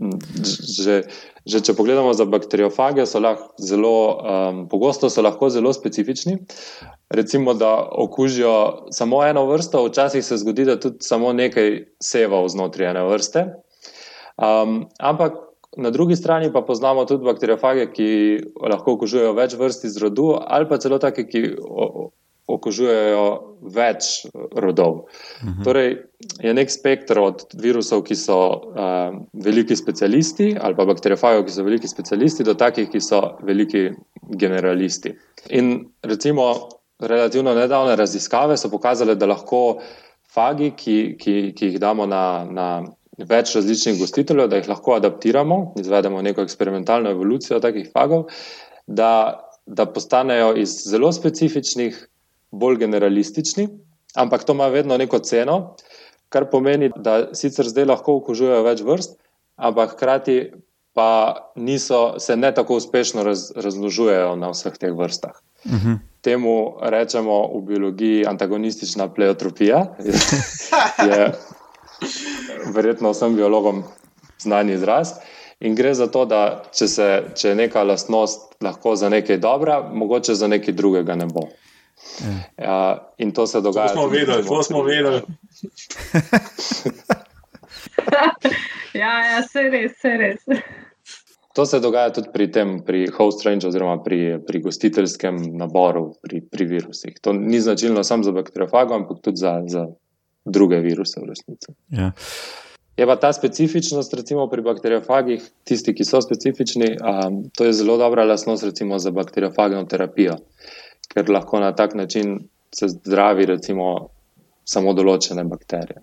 Že, 0.82 1.02
že 1.46 1.60
če 1.60 1.74
pogledamo 1.74 2.14
za 2.14 2.24
bakteriofage, 2.24 3.06
so 3.06 3.22
lahko 3.22 3.50
zelo 3.62 3.94
um, 4.18 4.64
pogosto 4.68 5.10
so 5.10 5.22
lahko 5.22 5.50
zelo 5.50 5.72
specifični. 5.72 6.38
Recimo, 7.10 7.54
da 7.54 7.88
okužijo 7.92 8.86
samo 8.92 9.22
eno 9.24 9.46
vrsto, 9.48 9.86
včasih 9.86 10.24
se 10.24 10.36
zgodi, 10.36 10.64
da 10.68 10.76
tudi 10.80 10.96
samo 11.00 11.32
nekaj 11.32 11.84
seva 12.04 12.42
znotraj 12.48 12.90
ene 12.90 13.04
vrste. 13.08 13.46
Um, 14.36 14.82
ampak 14.98 15.32
na 15.76 15.90
drugi 15.90 16.16
strani 16.16 16.52
pa 16.52 16.62
poznamo 16.62 17.04
tudi 17.04 17.24
bakteriofage, 17.24 17.86
ki 17.92 18.10
lahko 18.70 18.98
okužujejo 18.98 19.32
več 19.32 19.56
vrst 19.56 19.88
iz 19.88 19.96
rodu, 20.02 20.34
ali 20.40 20.68
pa 20.68 20.78
celo 20.78 20.98
take, 20.98 21.24
ki 21.28 21.42
okužujejo 22.48 23.24
več 23.74 24.26
rodov. 24.56 25.04
Mhm. 25.44 25.64
Torej, 25.66 25.90
je 26.44 26.54
nek 26.54 26.72
spektr 26.72 27.20
od 27.20 27.44
virusov, 27.60 28.04
ki 28.08 28.16
so 28.16 28.38
uh, 28.38 29.18
veliki 29.32 29.76
specialisti, 29.76 30.54
ali 30.60 30.76
pa 30.78 30.88
bakteriofagov, 30.88 31.44
ki 31.46 31.56
so 31.56 31.66
veliki 31.66 31.90
specialisti, 31.90 32.46
do 32.48 32.56
takih, 32.58 32.88
ki 32.92 33.00
so 33.04 33.22
veliki 33.44 33.90
generalisti. 34.40 35.12
In 35.56 35.88
recimo, 36.04 36.68
relativno 36.98 37.54
nedavne 37.54 37.96
raziskave 37.96 38.56
so 38.56 38.70
pokazale, 38.70 39.14
da 39.14 39.26
lahko 39.26 39.80
fagi, 40.34 40.72
ki, 40.76 41.16
ki, 41.20 41.34
ki 41.56 41.72
jih 41.72 41.80
damo 41.80 42.06
na, 42.06 42.44
na 42.44 42.68
več 43.18 43.54
različnih 43.56 43.98
gostiteljev, 44.00 44.48
da 44.50 44.60
jih 44.60 44.68
lahko 44.70 44.96
adaptiramo, 44.98 45.58
izvedemo 45.80 46.22
neko 46.22 46.44
eksperimentalno 46.46 47.10
evolucijo 47.10 47.60
takih 47.62 47.90
fagov, 47.92 48.28
da, 48.86 49.40
da 49.66 49.86
postanejo 49.86 50.54
iz 50.58 50.74
zelo 50.88 51.12
specifičnih 51.12 51.98
bolj 52.50 52.78
generalistični, 52.84 53.68
ampak 54.16 54.44
to 54.44 54.56
ima 54.56 54.68
vedno 54.72 54.96
neko 54.98 55.18
ceno, 55.18 55.76
kar 56.28 56.48
pomeni, 56.50 56.90
da 56.96 57.34
sicer 57.34 57.68
zdaj 57.68 57.88
lahko 57.88 58.18
okužujejo 58.20 58.62
več 58.66 58.82
vrst, 58.84 59.18
ampak 59.56 59.96
hkrati 59.96 60.38
pa 60.98 61.10
niso, 61.56 62.18
se 62.18 62.36
ne 62.36 62.50
tako 62.54 62.80
uspešno 62.80 63.22
raz, 63.22 63.52
razložujejo 63.56 64.34
na 64.36 64.50
vseh 64.50 64.74
teh 64.80 64.94
vrstah. 64.96 65.36
Uh 65.64 65.72
mhm. 65.72 65.88
-huh. 65.88 65.98
Temu 66.20 66.76
rečemo 66.82 67.58
v 67.58 67.62
biologiji 67.62 68.26
antagonistična 68.26 69.08
pleotropija. 69.08 69.86
je 71.08 71.32
verjetno 72.74 73.10
vsem 73.10 73.36
biologom 73.36 73.84
znan 74.38 74.70
izraz. 74.70 75.08
In 75.60 75.74
gre 75.74 75.94
za 75.94 76.06
to, 76.06 76.24
da 76.24 76.62
če, 76.74 76.88
se, 76.88 77.22
če 77.34 77.48
je 77.48 77.54
neka 77.54 77.82
lastnost 77.82 78.54
lahko 78.62 78.96
za 78.96 79.08
nekaj 79.08 79.38
dobra, 79.38 79.90
mogoče 79.92 80.34
za 80.34 80.46
nekaj 80.46 80.74
drugega 80.74 81.14
ne 81.14 81.26
bo. 81.26 81.48
Ja, 82.58 83.08
in 83.18 83.32
to 83.32 83.46
se 83.46 83.60
dogaja. 83.60 83.88
To 83.88 83.94
smo 83.94 84.06
vedeli, 84.06 84.46
to 84.46 84.62
smo 84.62 84.82
vedeli. 84.82 85.22
ja, 89.02 89.12
ja, 89.30 89.42
se 89.42 89.62
res, 89.62 89.92
se 90.00 90.08
res. 90.08 90.38
To 91.56 91.64
se 91.66 91.80
dogaja 91.80 92.12
tudi 92.14 92.28
pri 92.32 92.50
tem, 92.52 92.76
pri 92.84 93.06
host 93.16 93.42
range, 93.46 93.66
oziroma 93.66 93.96
pri, 94.04 94.38
pri 94.46 94.60
gostiteljskem 94.62 95.40
naboru, 95.58 96.12
pri, 96.22 96.42
pri 96.44 96.66
virusih. 96.68 97.16
To 97.24 97.32
ni 97.32 97.60
značilno 97.60 98.04
samo 98.04 98.22
za 98.22 98.32
bakteriofago, 98.32 98.94
ampak 98.94 99.22
tudi 99.24 99.42
za, 99.42 99.58
za 99.66 99.86
druge 100.44 100.78
viruse 100.84 101.20
v 101.20 101.30
resnici. 101.32 101.72
Ja. 101.88 102.12
Je 102.98 103.06
pa 103.06 103.16
ta 103.16 103.32
specifičnost, 103.32 104.14
recimo 104.14 104.46
pri 104.50 104.62
bakteriofagih, 104.62 105.42
tisti, 105.64 105.94
ki 105.94 106.04
so 106.04 106.20
specifični, 106.20 106.96
um, 106.98 107.44
to 107.56 107.64
je 107.64 107.72
zelo 107.72 107.96
dobra 107.96 108.24
lastnost, 108.26 108.64
recimo 108.66 108.98
za 108.98 109.10
bakteriofagno 109.14 109.84
terapijo 109.86 110.36
ker 111.08 111.30
lahko 111.30 111.60
na 111.60 111.72
tak 111.72 111.94
način 111.94 112.38
se 112.74 112.88
zdravi, 112.88 113.46
recimo, 113.46 114.08
samo 114.64 114.92
določene 114.92 115.44
bakterije. 115.48 116.02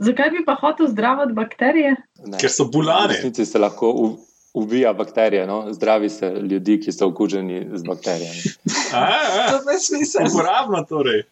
Zakaj 0.00 0.30
bi 0.34 0.42
pa 0.46 0.56
hotel 0.58 0.88
zdraviti 0.90 1.36
bakterije? 1.36 1.94
Ne. 2.26 2.38
Ker 2.40 2.50
so 2.50 2.66
bulane. 2.72 3.12
V 3.12 3.16
resnici 3.16 3.46
se 3.46 3.60
lahko 3.60 3.92
ubija 4.54 4.92
bakterije, 4.92 5.46
no? 5.46 5.72
zdravi 5.72 6.08
se 6.10 6.30
ljudi, 6.30 6.80
ki 6.80 6.92
so 6.92 7.08
okuženi 7.08 7.68
z 7.72 7.82
bakterijami. 7.82 8.40
To 9.64 9.70
je 9.70 9.78
smisel. 9.78 10.26
Uporabno 10.26 10.82
torej. 10.88 11.22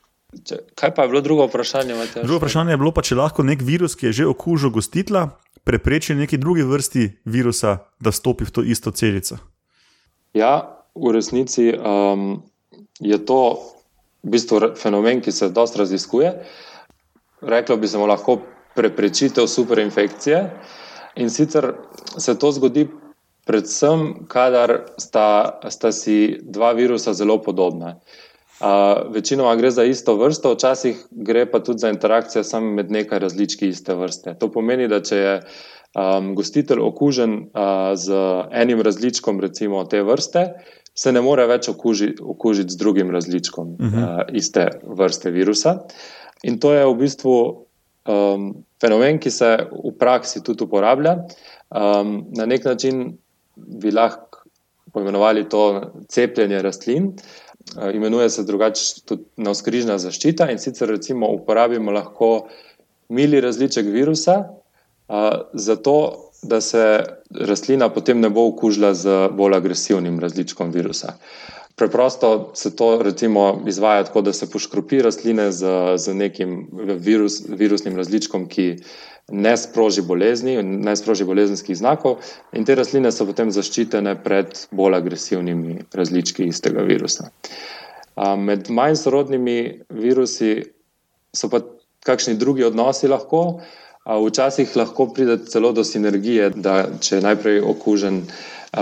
Če, 0.45 0.59
kaj 0.77 0.93
pa 0.95 1.03
je 1.03 1.09
bilo 1.09 1.21
drugo 1.25 1.47
vprašanje? 1.49 1.95
Drugo 2.23 2.37
vprašanje 2.37 2.75
je 2.75 2.81
bilo 2.81 2.93
pa, 2.93 3.03
če 3.03 3.17
lahko 3.17 3.43
nek 3.43 3.63
virus, 3.65 3.97
ki 3.97 4.11
je 4.11 4.13
že 4.21 4.27
okužil 4.29 4.71
gostitla, 4.71 5.31
prepreči 5.65 6.15
neki 6.15 6.39
drugi 6.39 6.67
vrsti 6.69 7.07
virusa, 7.25 7.79
da 8.01 8.13
stopi 8.13 8.45
v 8.45 8.53
to 8.53 8.63
isto 8.63 8.93
celico. 8.93 9.41
Ja, 10.37 10.85
v 10.95 11.15
resnici 11.17 11.73
um, 11.73 12.43
je 13.01 13.19
to 13.25 13.41
v 14.23 14.37
bistvu 14.37 14.75
fenomen, 14.77 15.25
ki 15.25 15.33
se 15.33 15.49
dosta 15.49 15.81
raziskuje. 15.83 16.35
Reklo 17.43 17.77
bi 17.81 17.89
se 17.89 17.99
mu 17.99 18.07
lahko 18.07 18.39
preprečitev 18.77 19.49
superinfekcije. 19.49 20.39
In 21.17 21.31
sicer 21.31 21.73
se 22.19 22.39
to 22.39 22.53
zgodi 22.53 22.87
predvsem, 23.49 24.29
kadar 24.29 24.85
sta, 25.01 25.59
sta 25.73 25.93
si 25.93 26.37
dva 26.45 26.75
virusa 26.77 27.15
zelo 27.17 27.41
podobna. 27.43 27.97
Uh, 28.59 29.15
večinoma 29.15 29.55
gre 29.57 29.71
za 29.71 29.85
isto 29.87 30.17
vrsto, 30.19 30.53
včasih 30.57 30.99
gre 31.11 31.47
pa 31.47 31.61
tudi 31.63 31.79
za 31.79 31.93
interakcijo 31.95 32.43
samo 32.45 32.75
med 32.75 32.91
nekaj 32.91 33.19
različki 33.19 33.69
iste 33.69 33.95
vrste. 33.95 34.35
To 34.41 34.51
pomeni, 34.53 34.89
da 34.91 34.99
če 35.01 35.17
je 35.17 35.35
um, 35.39 36.35
gostitelj 36.35 36.83
okužen 36.83 37.37
uh, 37.39 37.95
z 37.95 38.19
enim 38.51 38.83
različkom, 38.83 39.41
recimo 39.41 39.85
te 39.85 40.03
vrste, 40.03 40.49
se 40.99 41.13
ne 41.15 41.23
more 41.23 41.47
več 41.47 41.69
okuži, 41.71 42.17
okužiti 42.21 42.75
z 42.75 42.81
drugim 42.83 43.15
različkom 43.15 43.69
uh 43.69 43.79
-huh. 43.79 44.05
uh, 44.05 44.35
iste 44.35 44.69
vrste 44.83 45.31
virusa. 45.31 45.79
In 46.43 46.59
to 46.59 46.73
je 46.73 46.85
v 46.87 46.95
bistvu 46.95 47.37
um, 48.09 48.65
fenomen, 48.81 49.19
ki 49.19 49.31
se 49.31 49.57
v 49.71 49.95
praksi 49.99 50.43
tudi 50.43 50.65
uporablja. 50.65 51.17
Um, 51.71 52.27
na 52.37 52.47
nek 52.47 52.65
način 52.65 53.19
bi 53.67 53.91
lahko 53.91 54.45
poimenovali 54.93 55.49
to 55.49 55.93
cepljenje 56.09 56.63
rastlin. 56.63 57.13
Uh, 57.77 57.95
imenuje 57.95 58.31
se 58.31 58.45
drugače 58.45 59.05
tudi 59.05 59.25
navskrižna 59.37 59.99
zaščita 59.99 60.51
in 60.51 60.59
sicer 60.59 60.89
recimo 60.89 61.29
uporabimo 61.29 61.93
lahko 61.93 62.49
mili 63.09 63.41
različek 63.41 63.87
virusa, 63.93 64.39
uh, 65.09 65.29
zato 65.53 65.95
da 66.43 66.61
se 66.61 67.03
rastlina 67.31 67.89
potem 67.89 68.21
ne 68.21 68.31
bo 68.31 68.47
okužila 68.49 68.95
z 68.95 69.29
bolj 69.33 69.57
agresivnim 69.57 70.21
različkom 70.21 70.71
virusa. 70.73 71.17
Preprosto 71.79 72.51
se 72.55 72.77
to 72.77 73.03
recimo, 73.03 73.63
izvaja 73.67 74.05
tako, 74.05 74.21
da 74.27 74.33
se 74.33 74.51
poškropi 74.51 75.03
rastline 75.03 75.53
z, 75.53 75.67
z 75.97 76.15
nekim 76.15 76.67
virus, 76.99 77.43
virusnim 77.49 77.97
različkom, 77.97 78.49
ki 78.49 78.77
ne 79.31 79.57
sproži 79.57 80.03
bolezni, 80.03 80.57
ne 80.63 80.97
sproži 80.97 81.25
bolezenskih 81.25 81.77
znakov, 81.77 82.17
in 82.53 82.65
te 82.65 82.75
rastline 82.75 83.13
so 83.13 83.27
potem 83.29 83.53
zaščitene 83.55 84.17
pred 84.25 84.57
bolj 84.75 84.99
agresivnimi 84.99 85.79
različki 85.95 86.49
istega 86.49 86.83
virusa. 86.89 87.31
Med 88.37 88.71
manj 88.75 88.97
sorodnimi 88.99 89.59
virusi 89.95 90.55
so 91.37 91.51
pa 91.53 91.61
kakšni 92.09 92.39
drugi 92.41 92.65
odnosi 92.65 93.09
lahko. 93.09 93.61
Včasih 94.09 94.77
lahko 94.77 95.11
pride 95.13 95.37
celo 95.53 95.73
do 95.77 95.85
sinergije, 95.85 96.51
da 96.57 96.87
če 97.01 97.19
je 97.19 97.25
najprej 97.27 97.59
okužen 97.61 98.23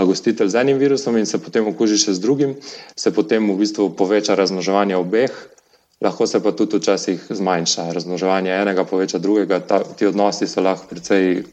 gostitelj 0.05 0.49
z 0.49 0.61
enim 0.61 0.77
virusom 0.77 1.17
in 1.17 1.25
se 1.25 1.39
potem 1.41 1.67
okuži 1.67 1.97
še 1.97 2.13
z 2.13 2.23
drugim, 2.23 2.55
se 2.95 3.11
potem 3.13 3.49
v 3.51 3.57
bistvu 3.57 3.89
poveča 3.95 4.35
razmnoževanje 4.35 4.97
obeh, 4.97 5.31
lahko 6.01 6.27
se 6.27 6.43
pa 6.43 6.51
tudi 6.51 6.77
včasih 6.77 7.25
zmanjša. 7.29 7.91
Razmnoževanje 7.93 8.51
enega 8.51 8.85
poveča 8.85 9.17
drugega, 9.17 9.59
ta, 9.59 9.81
ti 9.83 10.05
odnosi 10.05 10.47
so 10.47 10.61
lahko 10.61 10.89
precej 10.89 11.43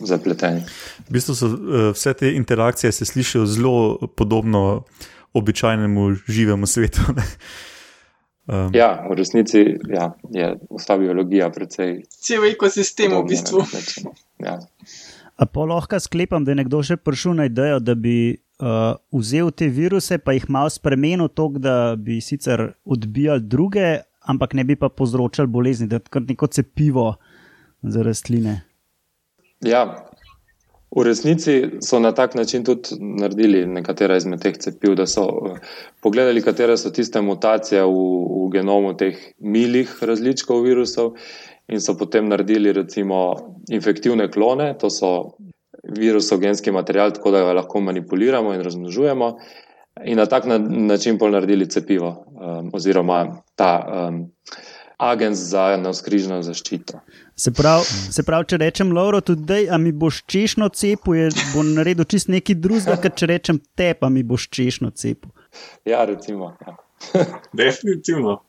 zapleteni. 0.00 0.64
V 1.08 1.12
bistvu 1.12 1.34
so 1.34 1.46
uh, 1.46 1.90
vse 1.94 2.14
te 2.14 2.32
interakcije 2.34 2.92
se 2.92 3.04
slišijo 3.04 3.46
zelo 3.46 3.98
podobno 4.16 4.84
običajnemu 5.32 6.14
živemu 6.28 6.66
svetu. 6.66 7.00
Um, 8.48 8.70
ja, 8.74 9.04
v 9.10 9.12
resnici 9.14 9.60
ja, 9.92 10.14
je 10.32 10.54
vsa 10.72 10.96
biologija 10.96 11.50
precej. 11.52 12.02
Cel 12.08 12.44
ekosistem 12.48 13.12
v 13.12 13.24
bistvu. 13.28 13.64
Ja. 14.38 14.54
A 15.38 15.46
pa 15.46 15.64
lahko 15.64 16.00
sklepam, 16.00 16.44
da 16.44 16.50
je 16.50 16.60
nekdo 16.62 16.82
že 16.82 16.96
prišel 16.96 17.34
na 17.38 17.46
idejo, 17.46 17.78
da 17.78 17.94
bi 17.94 18.34
uh, 18.34 18.98
vzel 19.14 19.50
te 19.50 19.68
viruse, 19.70 20.18
pa 20.18 20.34
jih 20.34 20.48
malo 20.50 20.70
spremenil, 20.70 21.28
tako 21.28 21.62
da 21.62 21.94
bi 21.96 22.20
sicer 22.20 22.72
odbijali 22.84 23.46
druge, 23.46 24.00
ampak 24.26 24.54
ne 24.58 24.64
bi 24.64 24.76
pa 24.76 24.88
povzročali 24.88 25.48
bolezni, 25.48 25.86
da 25.86 26.02
je 26.02 26.10
kot 26.10 26.28
neko 26.28 26.46
cepivo 26.46 27.14
za 27.82 28.02
rastline. 28.02 28.60
Ja, 29.62 30.08
V 30.88 31.04
resnici 31.04 31.84
so 31.84 31.98
na 32.00 32.12
tak 32.12 32.34
način 32.34 32.64
tudi 32.64 32.96
naredili 32.98 33.66
nekatera 33.66 34.16
izmed 34.16 34.40
teh 34.40 34.56
cepiv, 34.56 34.94
da 34.96 35.06
so 35.06 35.24
eh, 35.28 35.58
pogledali, 36.00 36.42
katere 36.42 36.76
so 36.76 36.90
tiste 36.90 37.20
mutacije 37.20 37.82
v, 37.84 37.90
v 37.92 38.48
genomu 38.52 38.94
teh 38.96 39.18
milih 39.38 39.92
različkov 40.00 40.62
virusov, 40.64 41.12
in 41.68 41.80
so 41.80 41.96
potem 41.96 42.28
naredili 42.28 42.72
recimo 42.72 43.36
infektivne 43.70 44.30
klone, 44.30 44.74
to 44.78 44.90
so 44.90 45.36
virusov 45.96 46.40
genski 46.40 46.72
material, 46.72 47.12
tako 47.12 47.30
da 47.30 47.44
ga 47.44 47.52
lahko 47.52 47.80
manipuliramo 47.80 48.54
in 48.54 48.62
razmnožujemo, 48.62 49.36
in 50.04 50.16
na 50.16 50.26
tak 50.26 50.44
način 50.68 51.18
pol 51.18 51.30
naredili 51.30 51.68
cepivo 51.70 52.08
um, 52.08 52.70
oziroma 52.72 53.42
ta. 53.54 54.08
Um, 54.08 54.26
Agent 54.98 55.36
za 55.36 55.76
navskrižno 55.76 56.40
zaščito. 56.42 56.98
Se 57.36 57.52
pravi, 57.54 57.84
se 58.10 58.22
pravi, 58.26 58.48
če 58.50 58.56
rečem, 58.58 58.90
Lauro, 58.92 59.20
tudi 59.22 59.44
da 59.46 59.78
mi 59.78 59.92
boš 59.94 60.24
češno 60.26 60.66
cepil, 60.74 61.30
bo 61.52 61.62
naredil 61.62 62.02
čist 62.10 62.32
nekaj 62.34 62.58
drugega, 62.58 62.96
kot 63.04 63.14
če 63.20 63.28
rečem 63.30 63.60
te, 63.78 63.92
pa 63.94 64.10
mi 64.10 64.24
boš 64.26 64.48
češno 64.50 64.90
cepil. 64.90 65.30
Ja, 65.86 66.02
recimo. 66.04 66.50
Ja. 66.66 66.74
Definitivno. 67.62 68.40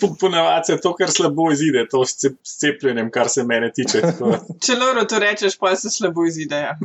Ponavadi 0.00 0.66
po 0.66 0.72
je 0.72 0.80
to, 0.80 0.94
kar 0.94 1.10
slabo 1.10 1.50
izide, 1.52 1.86
to 1.90 2.04
s 2.06 2.16
cepljenjem, 2.60 3.10
kar 3.10 3.28
se 3.28 3.44
mene 3.44 3.72
tiče. 3.74 4.00
če 4.64 4.76
Lauro 4.78 5.04
to 5.04 5.18
rečeš, 5.18 5.58
pa 5.58 5.76
se 5.76 5.90
slabo 5.90 6.24
izide. 6.26 6.56
Ja. 6.56 6.78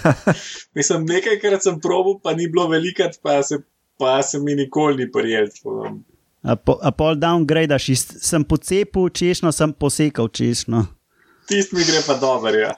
Mislim, 0.76 1.06
nekajkrat 1.06 1.62
sem 1.62 1.80
probil, 1.80 2.18
pa 2.22 2.34
ni 2.34 2.48
bilo 2.48 2.68
velikrat, 2.68 3.18
pa 3.22 3.42
se, 3.42 3.58
pa 3.98 4.22
se 4.22 4.40
mi 4.40 4.54
nikoli 4.54 5.04
ni 5.04 5.12
prijel. 5.12 5.48
A, 6.42 6.56
po, 6.56 6.78
a 6.82 6.90
pol 6.90 7.18
downgrade, 7.20 7.76
sem 8.04 8.44
pocepil 8.44 9.10
češnjo, 9.12 9.52
sem 9.52 9.72
posekal 9.72 10.28
češnjo. 10.28 10.86
Tisti 11.50 11.76
mi 11.76 11.84
gre 11.84 12.00
pa 12.06 12.16
dobro, 12.16 12.56
ja. 12.56 12.74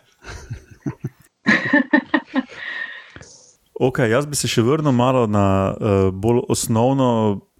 ok, 3.86 4.02
jaz 4.10 4.26
bi 4.26 4.38
se 4.38 4.50
še 4.50 4.64
vrnil 4.64 4.94
malo 4.96 5.28
na 5.30 5.46
uh, 5.70 6.10
bolj 6.10 6.42
osnovno. 6.50 7.08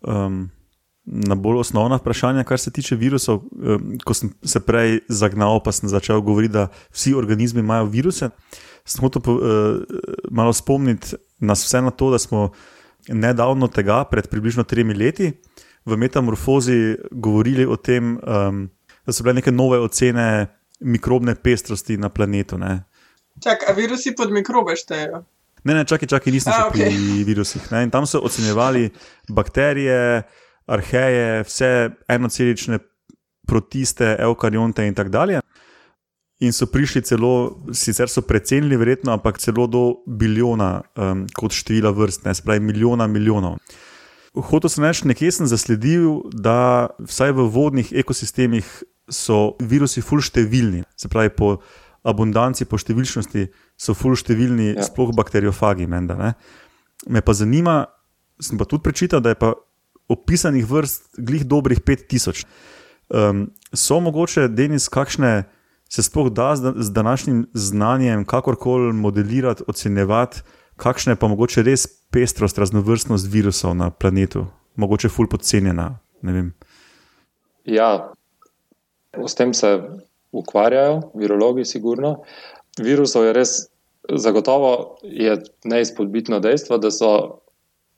Um, 0.03 0.51
Na 1.05 1.35
bolj 1.35 1.65
osnovna 1.65 1.97
vprašanja, 1.99 2.45
kar 2.47 2.61
se 2.63 2.71
tiče 2.71 2.97
virusov, 2.97 3.41
ko 4.05 4.15
sem 4.15 4.31
se 4.47 4.61
prej 4.63 5.01
zagnal, 5.11 5.59
pa 5.65 5.73
sem 5.75 5.91
začel 5.91 6.21
govoriti, 6.23 6.55
da 6.55 6.69
vsi 6.95 7.15
organizmi 7.19 7.61
imajo 7.61 7.89
viruse. 7.91 8.29
Sem 8.87 9.03
hotel 9.03 9.23
uh, 9.27 9.41
malo 10.31 10.53
spomniti 10.55 11.17
nas 11.43 11.65
vse 11.67 11.83
na 11.83 11.91
to, 11.91 12.11
da 12.11 12.19
smo 12.23 12.53
nedavno 13.09 13.67
tega, 13.67 14.05
pred 14.11 14.29
približno 14.31 14.63
tremi 14.63 14.95
leti, 14.95 15.33
v 15.85 15.97
metamorfozi 15.99 16.97
govorili 17.11 17.67
o 17.67 17.77
tem, 17.77 18.15
um, 18.23 18.69
da 19.07 19.13
so 19.13 19.27
bile 19.27 19.41
neke 19.41 19.51
nove 19.51 19.81
ocene 19.83 20.47
mikrobne 20.81 21.35
pestrosti 21.35 21.97
na 21.99 22.09
planetu. 22.09 22.59
Čakaj, 23.43 23.71
a 23.71 23.75
virusi 23.75 24.15
pod 24.15 24.31
mikrobe 24.31 24.77
štejejo? 24.79 25.25
Ne, 25.65 25.75
ne, 25.75 25.85
čakaj, 25.87 26.09
čakaj, 26.11 26.33
nisem 26.35 26.51
še 26.51 26.63
okay. 26.71 26.91
pri 26.91 27.25
virusih. 27.27 27.67
Ne? 27.71 27.85
In 27.87 27.91
tam 27.91 28.07
so 28.07 28.19
ocenjevali 28.23 28.89
bakterije, 29.31 30.23
arheje, 30.67 31.43
vse 31.49 31.91
enocelične 32.09 32.79
protiste, 33.47 34.17
eukarionte 34.21 34.87
in 34.87 34.95
tako 34.95 35.11
dalje. 35.11 35.41
In 36.43 36.53
so 36.53 36.67
prišli 36.67 37.05
celo, 37.07 37.63
sicer 37.73 38.11
so 38.11 38.25
precenili, 38.27 38.77
verjetno, 38.77 39.13
ampak 39.13 39.39
celo 39.39 39.69
do 39.71 39.83
biliona 40.07 40.81
um, 40.97 41.27
kot 41.39 41.55
števila 41.55 41.93
vrst, 41.95 42.25
ne 42.27 42.35
spravi 42.35 42.61
milijona 42.61 43.07
milijonov. 43.07 43.61
Hotel 44.35 44.71
sem 44.73 44.85
reči, 44.85 45.07
nekje 45.07 45.31
sem 45.37 45.47
zasledil, 45.47 46.23
da 46.33 46.89
vsaj 46.99 47.35
v 47.37 47.47
vodnih 47.53 47.93
ekosistemih 48.03 48.67
so 49.13 49.55
virusi 49.61 50.03
fulštevilni, 50.03 50.83
se 50.97 51.11
pravi 51.13 51.31
po 51.37 51.57
abundanci, 52.03 52.67
po 52.67 52.81
številčnosti 52.81 53.47
so 53.79 53.95
fulštevilni, 53.95 54.73
ja. 54.73 54.87
sploh 54.87 55.13
bakteriofagi. 55.15 55.87
Menda, 55.87 56.35
Me 57.11 57.19
pa 57.19 57.35
zanima, 57.35 57.87
sem 58.39 58.59
pa 58.59 58.65
tudi 58.65 58.83
prečital, 58.83 59.21
da 59.21 59.33
je 59.35 59.39
pa 59.39 59.55
opisanih 60.09 60.67
vrst 60.71 61.19
glih 61.19 61.45
dobrih 61.45 61.81
5000. 61.81 62.45
Um, 63.13 63.51
so 63.75 64.01
mogoče, 64.01 64.49
Denis, 64.49 64.89
kakšne 64.89 65.45
se 65.89 66.03
sploh 66.03 66.31
da 66.33 66.57
z 66.57 66.91
današnjim 66.93 67.47
znanjem 67.55 68.25
kakorkoli 68.25 68.93
modelirati, 68.93 69.63
ocenjevati, 69.67 70.41
kakšna 70.77 71.13
je 71.13 71.17
pa 71.17 71.29
mogoče 71.29 71.63
res 71.63 71.87
pestrost, 72.11 72.59
raznovrstnost 72.59 73.29
virusov 73.33 73.75
na 73.75 73.91
planetu, 73.91 74.47
mogoče 74.77 75.09
ful 75.09 75.29
podcenjena. 75.29 75.99
Ja, 77.65 78.13
s 79.27 79.35
tem 79.35 79.55
se 79.55 79.81
ukvarjajo, 80.33 81.13
virologi, 81.15 81.65
sigurno. 81.65 82.23
Virusov 82.81 83.25
je 83.25 83.33
res, 83.33 83.51
zagotovo 84.09 84.97
je 85.03 85.37
neizpodbitno 85.65 86.41
dejstvo, 86.41 86.79
da 86.79 86.91
so, 86.91 87.42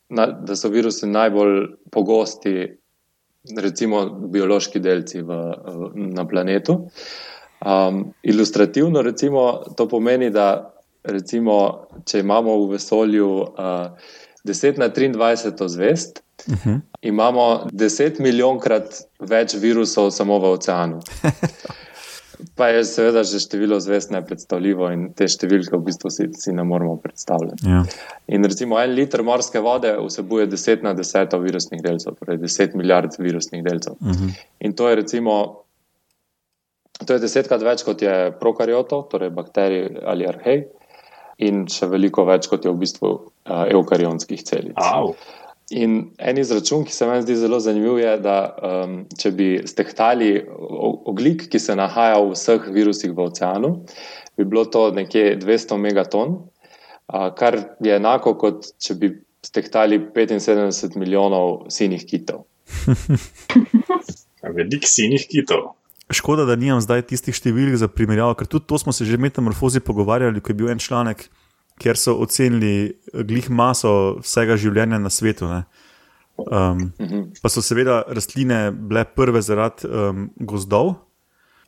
da 0.09 0.57
so 0.57 0.69
virusi 0.69 1.07
najbolj 1.07 1.67
pogosti, 1.93 2.77
recimo, 3.57 4.05
biološki 4.11 4.81
delci 4.81 5.23
v, 5.23 5.39
na 5.95 6.27
planetu. 6.29 6.89
Um, 7.65 8.13
ilustrativno, 8.23 9.03
recimo, 9.03 9.63
to 9.77 9.89
pomeni, 9.89 10.31
da 10.31 10.75
recimo, 11.05 11.87
če 12.05 12.21
imamo 12.21 12.59
v 12.65 12.75
vesolju 12.77 13.29
uh, 13.29 14.13
10 14.45 14.79
na 14.79 14.89
23 14.89 15.69
zvest, 15.69 16.23
uh 16.49 16.53
mhm. 16.53 16.71
-huh. 16.71 16.81
imamo 17.03 17.67
10 17.73 18.21
milijonkrat 18.21 18.95
več 19.21 19.55
virusov 19.55 20.11
samo 20.11 20.39
v 20.39 20.45
oceanu. 20.45 21.01
Pa 22.59 22.69
je 22.69 22.85
seveda 22.85 23.23
že 23.25 23.41
število 23.41 23.81
zvest 23.81 24.11
nepredstavljivo 24.11 24.91
in 24.93 25.09
te 25.15 25.29
številke 25.31 25.77
v 25.77 25.85
bistvu 25.87 26.11
si, 26.11 26.29
si 26.39 26.53
ne 26.53 26.65
moremo 26.67 26.97
predstavljati. 27.03 27.67
Ja. 27.69 27.83
In 28.35 28.45
recimo 28.45 28.79
en 28.81 28.95
liter 28.95 29.23
morske 29.23 29.61
vode 29.63 29.93
vsebuje 29.99 30.49
10 30.51 30.83
na 30.83 30.95
10 30.95 31.37
virusnih 31.43 31.83
delcev, 31.83 32.17
torej 32.21 32.41
10 32.43 32.75
milijard 32.79 33.19
virusnih 33.19 33.65
delcev. 33.65 33.99
Uh 34.01 34.09
mhm. 34.09 34.25
-huh. 34.25 34.47
In 34.61 34.73
to 34.73 34.89
je 34.89 34.97
recimo 35.03 35.65
To 37.03 37.17
je 37.17 37.23
desetkrat 37.25 37.63
več 37.67 37.83
kot 37.83 38.03
je 38.03 38.33
prokariotov, 38.39 39.09
torej 39.11 39.33
bakterij 39.35 39.89
ali 40.07 40.29
arhej, 40.31 40.61
in 41.43 41.65
še 41.67 41.89
veliko 41.91 42.23
več 42.29 42.47
kot 42.51 42.65
je 42.65 42.71
v 42.71 42.79
bistvu 42.85 43.11
uh, 43.11 43.65
eukarionskih 43.75 44.45
celic. 44.47 44.79
Au. 44.79 45.15
In 45.73 46.11
en 46.19 46.39
izračun, 46.39 46.85
ki 46.85 46.93
se 46.93 47.07
meni 47.09 47.25
zdi 47.25 47.37
zelo 47.41 47.57
zanimiv, 47.61 47.97
je, 47.99 48.17
da 48.21 48.37
um, 48.53 48.97
če 49.17 49.31
bi 49.33 49.47
stehtali 49.67 50.35
oglik, 51.09 51.47
ki 51.49 51.61
se 51.61 51.77
nahaja 51.77 52.19
v 52.21 52.35
vseh 52.35 52.67
virusih 52.75 53.15
v 53.17 53.25
oceanu, 53.25 53.71
bi 54.37 54.45
bilo 54.45 54.67
to 54.69 54.91
nekje 54.93 55.39
200 55.41 55.79
megaton, 55.81 56.35
uh, 57.09 57.31
kar 57.39 57.57
je 57.81 57.97
enako 57.97 58.35
kot 58.41 58.69
če 58.77 58.99
bi 59.01 59.15
stehtali 59.45 60.03
75 60.13 60.99
milijonov 61.01 61.71
sinih 61.73 62.05
kitov. 62.05 62.45
Velik 64.57 64.85
sinih 64.89 65.25
kitov. 65.31 65.73
Škoda, 66.13 66.45
da 66.45 66.57
nimam 66.61 66.83
zdaj 66.85 67.07
tistih 67.09 67.37
številk 67.37 67.79
za 67.81 67.89
primerjavo, 67.89 68.37
ker 68.37 68.49
tudi 68.51 68.69
to 68.69 68.77
smo 68.81 68.93
se 68.93 69.09
že 69.09 69.17
v 69.17 69.25
metamorfozi 69.25 69.81
pogovarjali, 69.81 70.45
ko 70.45 70.53
je 70.53 70.59
bil 70.61 70.69
en 70.69 70.81
članek, 70.81 71.25
kjer 71.81 71.99
so 71.99 72.17
ocenili 72.23 72.95
glih 73.13 73.51
maso 73.51 74.19
vsega 74.23 74.57
življenja 74.61 74.99
na 74.99 75.11
svetu. 75.11 75.49
Um, 76.35 76.91
pa 77.43 77.51
so 77.51 77.63
seveda 77.63 78.03
rastline 78.11 78.69
bile 78.75 79.05
prve 79.17 79.43
zaradi 79.43 79.87
um, 79.87 80.29
gozdov, 80.37 80.95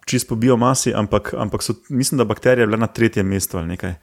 čist 0.06 0.28
po 0.30 0.38
biomasi, 0.38 0.94
ampak, 0.94 1.34
ampak 1.38 1.62
so, 1.62 1.76
mislim, 1.90 2.18
da 2.18 2.28
bakterije 2.28 2.66
bile 2.66 2.78
na 2.78 2.90
tretjem 2.90 3.26
mestu 3.26 3.58
ali 3.58 3.74
nekaj. 3.74 3.96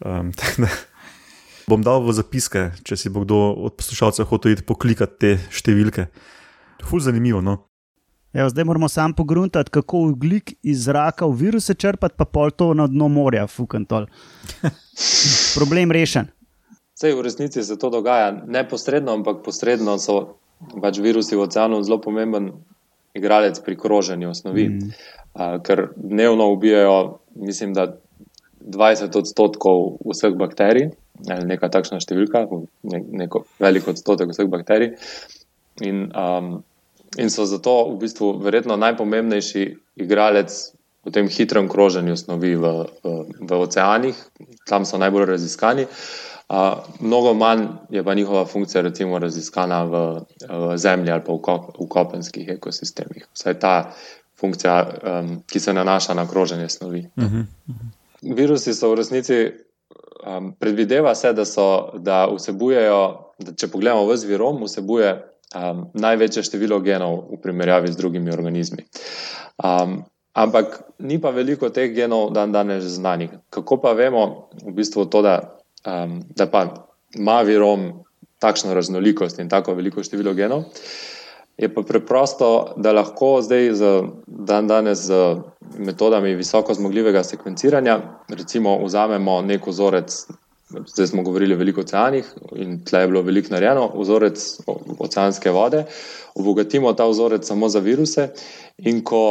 Um, 0.00 0.32
bom 1.70 1.82
dal 1.86 2.02
v 2.02 2.14
zapiske, 2.16 2.70
če 2.86 2.98
si 2.98 3.10
bo 3.12 3.22
kdo 3.22 3.40
od 3.68 3.76
poslušalcev 3.78 4.26
hotel 4.30 4.56
iti 4.56 4.66
poklikati 4.66 5.18
te 5.22 5.34
številke. 5.54 6.08
Ful 6.86 7.02
zanimivo. 7.04 7.42
No? 7.44 7.60
Evo, 8.32 8.48
zdaj 8.50 8.64
moramo 8.64 8.88
sam 8.88 9.12
pogruntati, 9.14 9.70
kako 9.70 9.98
ugljik 10.10 10.54
iz 10.62 10.84
zraka 10.86 11.26
v 11.26 11.34
viruse 11.44 11.74
črpati, 11.74 12.14
pa 12.18 12.24
pol 12.24 12.50
to 12.50 12.72
na 12.74 12.86
dno 12.90 13.08
morja, 13.10 13.46
fukantol. 13.50 14.06
Problem 15.54 15.92
rešen. 15.92 16.28
Sej, 16.94 17.14
v 17.16 17.24
resnici 17.24 17.62
se 17.64 17.78
to 17.78 17.90
dogaja 17.90 18.32
neposredno, 18.46 19.12
ampak 19.16 19.40
posredno 19.44 19.96
so 19.98 20.36
pač 20.82 21.00
virusi 21.00 21.36
v 21.36 21.46
oceanu 21.46 21.80
zelo 21.82 21.96
pomemben 22.00 22.52
igralec 23.16 23.60
pri 23.64 23.76
kroženju 23.76 24.34
snovi. 24.34 24.68
Mm. 24.68 24.92
Uh, 25.30 25.56
ker 25.64 25.88
dnevno 25.96 26.50
ubijajo, 26.52 27.20
mislim, 27.34 27.72
da 27.74 27.96
20 28.60 29.16
odstotkov 29.16 30.02
vseh 30.04 30.34
bakterij, 30.36 30.90
ali 31.30 31.46
neka 31.48 31.70
takšna 31.72 32.00
številka, 32.02 32.44
ne, 32.92 33.00
neko 33.24 33.44
velik 33.62 33.88
odstotek 33.88 34.34
vseh 34.34 34.50
bakterij. 34.50 34.92
In, 35.86 36.10
um, 36.12 36.60
in 37.16 37.32
so 37.32 37.46
zato 37.48 37.88
v 37.94 37.96
bistvu 38.04 38.34
verjetno 38.44 38.76
najpomembnejši 38.76 39.64
igralec 40.04 40.52
v 41.04 41.12
tem 41.12 41.28
hitrem 41.28 41.68
kroženju 41.68 42.16
snovi 42.16 42.56
v, 42.56 42.64
v, 43.04 43.14
v 43.40 43.50
oceanih, 43.56 44.16
tam 44.68 44.84
so 44.84 45.00
najbolj 45.00 45.26
raziskani. 45.32 45.86
Uh, 46.50 46.82
mnogo 47.00 47.34
manj 47.34 47.68
je 47.94 48.02
pa 48.04 48.14
njihova 48.14 48.44
funkcija, 48.44 48.82
recimo, 48.82 49.18
raziskana 49.18 49.84
v, 49.84 49.94
v 50.50 50.78
zemlji 50.78 51.12
ali 51.12 51.22
pa 51.22 51.32
v, 51.32 51.38
kop, 51.38 51.70
v 51.78 51.86
kopenskih 51.88 52.48
ekosistemih. 52.58 53.28
Vsaj 53.32 53.58
ta 53.62 53.74
funkcija, 54.40 54.76
um, 54.82 55.42
ki 55.46 55.60
se 55.60 55.72
nanaša 55.72 56.14
na 56.14 56.26
kroženje 56.28 56.68
snovi. 56.68 57.06
Uh 57.16 57.24
-huh, 57.24 57.44
uh 57.68 57.74
-huh. 57.74 58.34
Virusi 58.36 58.74
so 58.74 58.90
v 58.90 58.94
resnici, 58.94 59.52
um, 60.26 60.52
predvideva 60.58 61.14
se, 61.14 61.32
da, 61.32 61.44
so, 61.44 61.92
da 61.94 62.26
vsebujejo, 62.34 63.32
da 63.38 63.52
če 63.52 63.68
pogledamo 63.68 64.06
v 64.06 64.16
zvirom, 64.16 64.62
vsebuje 64.64 65.22
um, 65.54 65.86
največje 65.94 66.42
število 66.42 66.80
genov 66.80 67.24
v 67.32 67.40
primerjavi 67.42 67.92
z 67.92 67.96
drugimi 67.96 68.30
organizmi. 68.30 68.84
Um, 69.64 70.04
ampak 70.40 70.80
ni 70.98 71.20
pa 71.20 71.30
veliko 71.30 71.68
teh 71.70 71.92
genov 71.94 72.32
dan 72.32 72.52
danes 72.52 72.84
znanih. 72.84 73.30
Kako 73.50 73.80
pa 73.82 73.92
vemo, 73.92 74.48
v 74.64 74.72
bistvu 74.72 75.06
to, 75.12 75.22
da, 75.22 75.36
um, 75.84 76.20
da 76.36 76.46
pa 76.46 76.66
ima 77.14 77.40
virom 77.44 78.04
takšno 78.40 78.74
raznolikost 78.74 79.38
in 79.38 79.48
tako 79.48 79.74
veliko 79.76 80.02
število 80.02 80.34
genov. 80.34 80.64
Je 81.60 81.68
pa 81.68 81.82
preprosto, 81.84 82.72
da 82.80 82.92
lahko 82.96 83.42
zdaj 83.44 83.72
z 83.76 83.88
dan 84.26 84.68
danes 84.68 85.04
z 85.04 85.36
metodami 85.78 86.32
visoko 86.34 86.74
zmogljivega 86.74 87.20
sekvenciranja, 87.24 87.98
recimo, 88.32 88.78
vzamemo 88.84 89.42
nek 89.44 89.66
vzorec 89.66 90.14
Zdaj 90.70 91.06
smo 91.06 91.22
govorili 91.22 91.54
veliko 91.54 91.80
o 91.80 91.84
oceanih 91.84 92.26
in 92.56 92.84
tle 92.84 93.00
je 93.00 93.06
bilo 93.10 93.22
veliko 93.22 93.50
narejeno, 93.54 93.88
vzorec 93.94 94.42
oceanske 94.98 95.50
vode. 95.50 95.84
Obogatimo 96.34 96.92
ta 96.92 97.06
vzorec 97.10 97.46
samo 97.46 97.68
za 97.68 97.80
viruse, 97.82 98.28
in 98.78 99.02
ko 99.04 99.22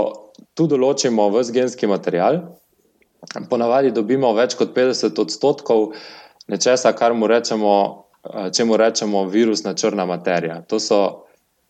tu 0.53 0.67
določimo 0.67 1.29
vse 1.31 1.55
genski 1.55 1.87
material, 1.87 2.41
ponavadi 3.49 3.91
dobimo 3.95 4.33
več 4.35 4.57
kot 4.59 4.75
50 4.75 5.21
odstotkov 5.23 5.93
nečesa, 6.51 6.91
kar 6.93 7.15
mu 7.15 7.27
rečemo, 7.27 7.73
če 8.51 8.65
mu 8.65 8.77
rečemo 8.77 9.23
virusna 9.31 9.73
črna 9.79 10.05
materija. 10.05 10.61
To 10.67 10.79
so 10.79 11.01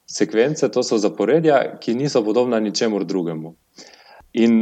sekvence, 0.09 0.69
to 0.73 0.83
so 0.83 0.97
zaporedja, 0.97 1.77
ki 1.79 1.93
niso 1.93 2.23
podobna 2.25 2.59
ničemur 2.59 3.05
drugemu. 3.05 3.53
In 4.33 4.61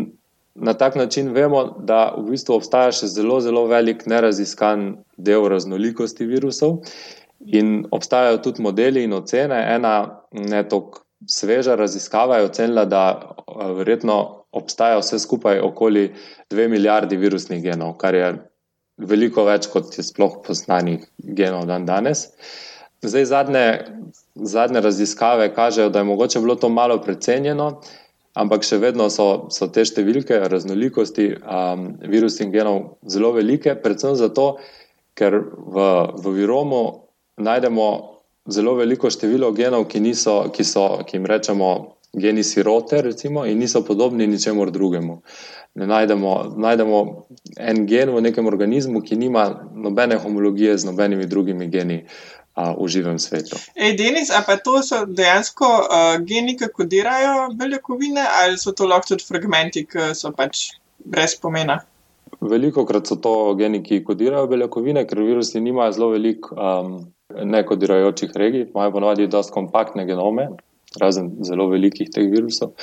na 0.58 0.74
tak 0.74 0.96
način 0.96 1.30
vemo, 1.34 1.64
da 1.80 2.16
v 2.18 2.32
bistvu 2.32 2.58
obstaja 2.58 2.92
še 2.92 3.08
zelo, 3.08 3.40
zelo 3.42 3.66
velik 3.70 4.06
neraziskan 4.10 4.98
del 5.18 5.46
raznolikosti 5.50 6.26
virusov, 6.26 6.82
in 7.46 7.86
obstajajo 7.92 8.38
tudi 8.38 8.62
modeli 8.62 9.04
in 9.04 9.14
ocene. 9.14 9.60
Ena 9.76 10.22
ne 10.32 10.64
tako 10.70 11.04
sveža 11.26 11.76
raziskava 11.76 12.38
je 12.38 12.50
ocenila, 12.50 12.86
da 12.86 13.36
verjetno 13.78 14.44
obstaja 14.52 15.00
vse 15.00 15.20
skupaj 15.20 15.60
okoli 15.60 16.14
2 16.50 16.68
milijardi 16.70 17.18
virusnih 17.18 17.62
genov, 17.64 17.98
kar 18.02 18.16
je 18.16 18.32
veliko 18.98 19.46
več, 19.46 19.68
kot 19.70 19.94
je 19.98 20.04
sploh 20.04 20.40
poznanih 20.46 21.06
genov 21.18 21.68
dan 21.70 21.86
danes. 21.86 22.28
Zdaj, 23.06 23.26
zadnje, 23.30 23.66
zadnje 24.36 24.82
raziskave 24.82 25.52
kažejo, 25.54 25.90
da 25.90 26.00
je 26.00 26.10
mogoče 26.10 26.40
bilo 26.40 26.56
to 26.56 26.70
malo 26.70 26.98
precenjeno, 27.02 27.82
ampak 28.38 28.66
še 28.66 28.80
vedno 28.82 29.10
so, 29.14 29.48
so 29.54 29.70
te 29.74 29.86
številke 29.86 30.38
raznolikosti 30.52 31.32
um, 31.38 31.90
virusnih 32.06 32.52
genov 32.54 32.98
zelo 33.10 33.34
velike, 33.36 33.76
predvsem 33.82 34.18
zato, 34.20 34.58
ker 35.18 35.40
v, 35.42 35.86
v 36.22 36.34
viromu 36.38 36.84
najdemo 37.42 37.88
zelo 38.48 38.78
veliko 38.78 39.10
število 39.12 39.52
genov, 39.58 39.88
ki, 39.92 40.02
niso, 40.04 40.40
ki, 40.54 40.64
so, 40.64 40.88
ki 41.04 41.18
jim 41.18 41.30
rečemo 41.30 41.72
geni 42.18 42.44
sirote, 42.44 43.02
recimo, 43.02 43.46
in 43.46 43.60
niso 43.60 43.84
podobni 43.86 44.28
ničemur 44.28 44.72
drugemu. 44.72 45.22
Najdemo, 45.78 46.56
najdemo 46.58 47.00
en 47.62 47.84
gen 47.86 48.10
v 48.16 48.22
nekem 48.26 48.48
organizmu, 48.50 49.04
ki 49.06 49.18
nima 49.20 49.50
nobene 49.76 50.18
homologije 50.18 50.78
z 50.78 50.90
nobenimi 50.90 51.28
drugimi 51.30 51.68
geni 51.70 52.00
v 52.58 52.88
živem 52.90 53.20
svetu. 53.22 53.58
Ej, 53.76 53.94
Denis, 53.98 54.30
a 54.34 54.42
pa 54.42 54.58
to 54.58 54.82
so 54.82 55.06
dejansko 55.06 55.68
uh, 55.68 56.18
geni, 56.26 56.58
ki 56.58 56.72
kodirajo 56.74 57.54
beljakovine, 57.54 58.24
ali 58.42 58.58
so 58.58 58.74
to 58.74 58.90
lahko 58.90 59.14
tudi 59.14 59.28
fragmenti, 59.28 59.86
ki 59.86 60.14
so 60.18 60.34
pač 60.34 60.74
brez 61.06 61.38
pomena? 61.38 61.84
Veliko 62.42 62.86
krat 62.86 63.08
so 63.08 63.20
to 63.22 63.54
geni, 63.60 63.84
ki 63.86 64.02
kodirajo 64.06 64.50
beljakovine, 64.50 65.06
ker 65.06 65.22
virusi 65.22 65.62
nimajo 65.62 65.94
zelo 65.94 66.10
veliko 66.16 66.58
um, 66.58 66.98
nekodirajočih 67.30 68.34
regij, 68.34 68.66
imajo 68.72 68.96
ponovadi 68.98 69.30
dosti 69.30 69.54
kompaktne 69.54 70.08
genome, 70.10 70.50
razen 70.98 71.36
zelo 71.46 71.70
velikih 71.70 72.10
teh 72.10 72.26
virusov. 72.26 72.74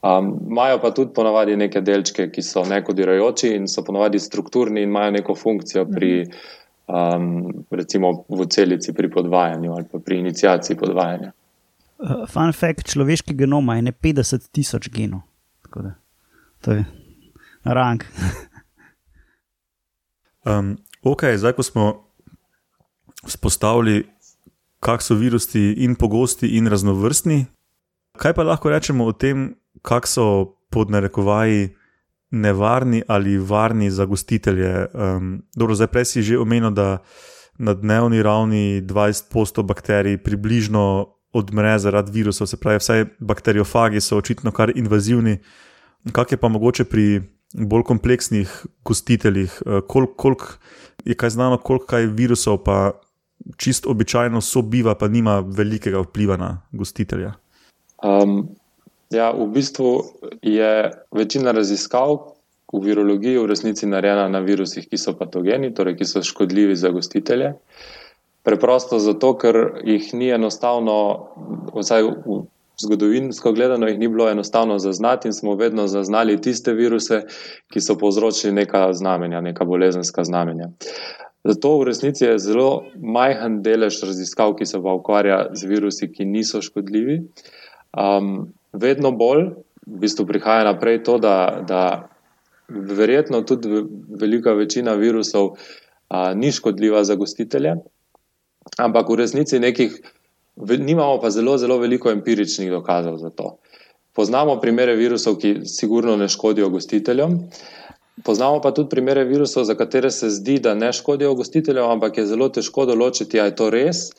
Um, 0.00 0.32
imajo 0.48 0.78
pa 0.80 0.94
tudi 0.96 1.12
ponovadi 1.12 1.58
neke 1.60 1.82
delčke, 1.84 2.30
ki 2.32 2.40
so 2.40 2.64
nekodirajoči 2.64 3.52
in 3.58 3.68
so 3.68 3.84
ponovadi 3.84 4.18
strukturni 4.18 4.80
in 4.80 4.88
imajo 4.88 5.12
neko 5.18 5.36
funkcijo 5.36 5.84
pri. 5.92 6.14
-hmm 6.24 6.58
um, 6.90 7.64
recimo 7.70 8.24
v 8.28 8.46
celici 8.46 8.92
pri 8.92 9.10
podvajanju 9.10 9.72
ali 9.72 9.84
pri 10.04 10.18
inicijaciji 10.18 10.76
podvajanja. 10.76 11.32
Uh, 11.98 12.28
fun 12.28 12.52
fact: 12.52 12.92
človeški 12.92 13.34
genom 13.34 13.64
ima 13.64 13.92
50 13.92 14.48
tisoč 14.52 14.88
genov. 14.88 15.20
Da, 15.74 15.94
to 16.60 16.72
je 16.72 16.84
rang. 17.64 18.04
um, 20.48 20.78
ok, 21.02 21.22
zdaj 21.36 21.52
ko 21.52 21.62
smo 21.62 22.04
spostavili, 23.26 24.08
kak 24.80 25.02
so 25.02 25.14
virusi 25.14 25.74
in 25.84 25.94
pogosti 25.94 26.56
in 26.56 26.66
raznovrstni, 26.66 27.46
kaj 28.16 28.34
pa 28.34 28.42
lahko 28.42 28.70
rečemo 28.70 29.04
o 29.04 29.12
tem, 29.12 29.54
kak 29.82 30.08
so 30.08 30.56
pod 30.70 30.90
narekovaji 30.90 31.76
nevarni 32.30 33.02
ali 33.06 33.38
varni 33.38 33.90
za 33.90 34.04
gostitelje. 34.04 34.86
Um, 34.94 35.42
dobro, 35.56 35.74
zdaj 35.74 35.86
prej 35.86 36.04
si 36.04 36.22
že 36.22 36.38
omenil, 36.38 36.70
da 36.70 36.98
na 37.58 37.74
dnevni 37.74 38.22
ravni 38.22 38.82
20% 38.82 39.62
bakterij 39.62 40.18
približno 40.18 41.14
odmre 41.32 41.78
zaradi 41.78 42.12
virusov, 42.12 42.46
se 42.46 42.56
pravi, 42.56 42.78
vsaj 42.78 43.04
bakteriofagi 43.18 44.00
so 44.00 44.16
očitno 44.16 44.50
kar 44.50 44.72
invazivni. 44.74 45.38
Kaj 46.12 46.24
je 46.30 46.36
pa 46.36 46.48
mogoče 46.48 46.84
pri 46.84 47.22
bolj 47.54 47.82
kompleksnih 47.82 48.50
gostiteljih, 48.84 49.62
koliko 49.88 50.14
kolik 50.14 50.42
je 51.04 51.14
kaj 51.14 51.30
znano, 51.30 51.58
koliko 51.58 51.86
kaj 51.86 52.06
virusov 52.06 52.62
pa 52.64 52.92
čist 53.56 53.86
običajno 53.86 54.40
sobiva, 54.40 54.94
pa 54.94 55.08
nima 55.08 55.40
velikega 55.40 56.00
vpliva 56.00 56.36
na 56.36 56.62
gostitelja? 56.72 57.32
Um, 58.02 58.48
Ja, 59.10 59.32
v 59.34 59.46
bistvu 59.50 60.04
je 60.42 60.90
večina 61.10 61.52
raziskav 61.52 62.18
v 62.72 62.82
virologiji 62.84 63.38
v 63.38 63.46
resnici 63.50 63.86
narejena 63.86 64.28
na 64.30 64.38
virusih, 64.38 64.86
ki 64.86 64.98
so 64.98 65.16
patogeni, 65.18 65.72
torej 65.74 65.96
ki 65.98 66.06
so 66.06 66.22
škodljivi 66.22 66.76
za 66.78 66.92
gostitelje. 66.94 67.56
Preprosto 68.46 69.00
zato, 69.02 69.34
ker 69.34 69.82
jih 69.84 70.12
ni 70.14 70.30
enostavno, 70.30 70.94
vsaj 71.74 72.06
zgodovinsko 72.80 73.52
gledano, 73.52 73.88
jih 73.90 73.98
ni 73.98 74.08
bilo 74.08 74.28
enostavno 74.30 74.78
zaznati 74.78 75.28
in 75.28 75.34
smo 75.34 75.56
vedno 75.58 75.88
zaznali 75.90 76.38
tiste 76.40 76.72
viruse, 76.72 77.24
ki 77.68 77.82
so 77.82 77.98
povzročili 77.98 78.52
neka 78.52 78.92
znamenja, 78.92 79.40
neka 79.40 79.64
bolezenska 79.64 80.24
znamenja. 80.24 80.70
Zato 81.44 81.74
v 81.78 81.90
resnici 81.90 82.24
je 82.24 82.38
zelo 82.38 82.84
majhen 82.94 83.58
delež 83.62 83.98
raziskav, 84.06 84.54
ki 84.54 84.66
se 84.66 84.78
pa 84.82 84.94
ukvarja 84.94 85.48
z 85.52 85.66
virusi, 85.66 86.12
ki 86.12 86.24
niso 86.24 86.62
škodljivi. 86.62 87.20
Um, 87.98 88.52
vedno 88.72 89.10
bolj, 89.12 89.50
v 89.86 90.00
bistvu 90.04 90.26
prihaja 90.26 90.64
naprej 90.64 91.02
to, 91.04 91.18
da, 91.18 91.62
da 91.66 92.08
verjetno 92.68 93.42
tudi 93.42 93.82
velika 94.20 94.52
večina 94.52 94.94
virusov 94.94 95.56
a, 96.08 96.34
ni 96.34 96.52
škodljiva 96.52 97.04
za 97.04 97.14
gostitelje, 97.14 97.74
ampak 98.78 99.08
v 99.08 99.14
resnici 99.14 99.58
nekih, 99.58 100.00
nimamo 100.56 101.20
pa 101.20 101.30
zelo, 101.30 101.58
zelo 101.58 101.78
veliko 101.78 102.10
empiričnih 102.10 102.70
dokazov 102.70 103.18
za 103.18 103.30
to. 103.30 103.58
Poznamo 104.12 104.60
primere 104.60 104.94
virusov, 104.96 105.38
ki 105.38 105.60
sigurno 105.64 106.16
ne 106.16 106.28
škodijo 106.28 106.68
gostiteljem. 106.70 107.38
Poznamo 108.24 108.60
pa 108.60 108.74
tudi 108.74 108.90
primere 108.90 109.24
virusov, 109.24 109.64
za 109.64 109.74
katere 109.74 110.10
se 110.10 110.30
zdi, 110.30 110.58
da 110.58 110.74
ne 110.74 110.92
škodijo 110.92 111.34
gostiteljem, 111.34 111.86
ampak 111.90 112.18
je 112.18 112.26
zelo 112.26 112.48
težko 112.48 112.84
določiti, 112.90 113.40
ali 113.40 113.54
je 113.54 113.56
to 113.56 113.70
res, 113.70 114.10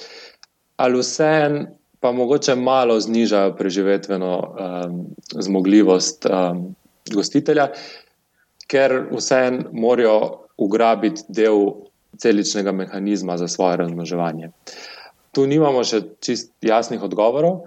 ali 0.78 1.04
vseeno 1.04 1.68
pa 2.02 2.12
mogoče 2.12 2.56
malo 2.56 3.00
znižajo 3.00 3.56
preživetveno 3.56 4.38
um, 4.40 5.06
zmogljivost 5.40 6.26
um, 6.26 6.76
gostitelja, 7.14 7.68
ker 8.68 9.04
vseeno 9.12 9.70
morajo 9.72 10.48
ugrabiti 10.58 11.22
del 11.30 11.68
celičnega 12.18 12.72
mehanizma 12.72 13.38
za 13.38 13.48
svoje 13.48 13.78
razmnoževanje. 13.78 14.50
Tu 15.32 15.46
nimamo 15.48 15.84
še 15.84 16.02
čist 16.20 16.52
jasnih 16.62 17.04
odgovorov. 17.04 17.62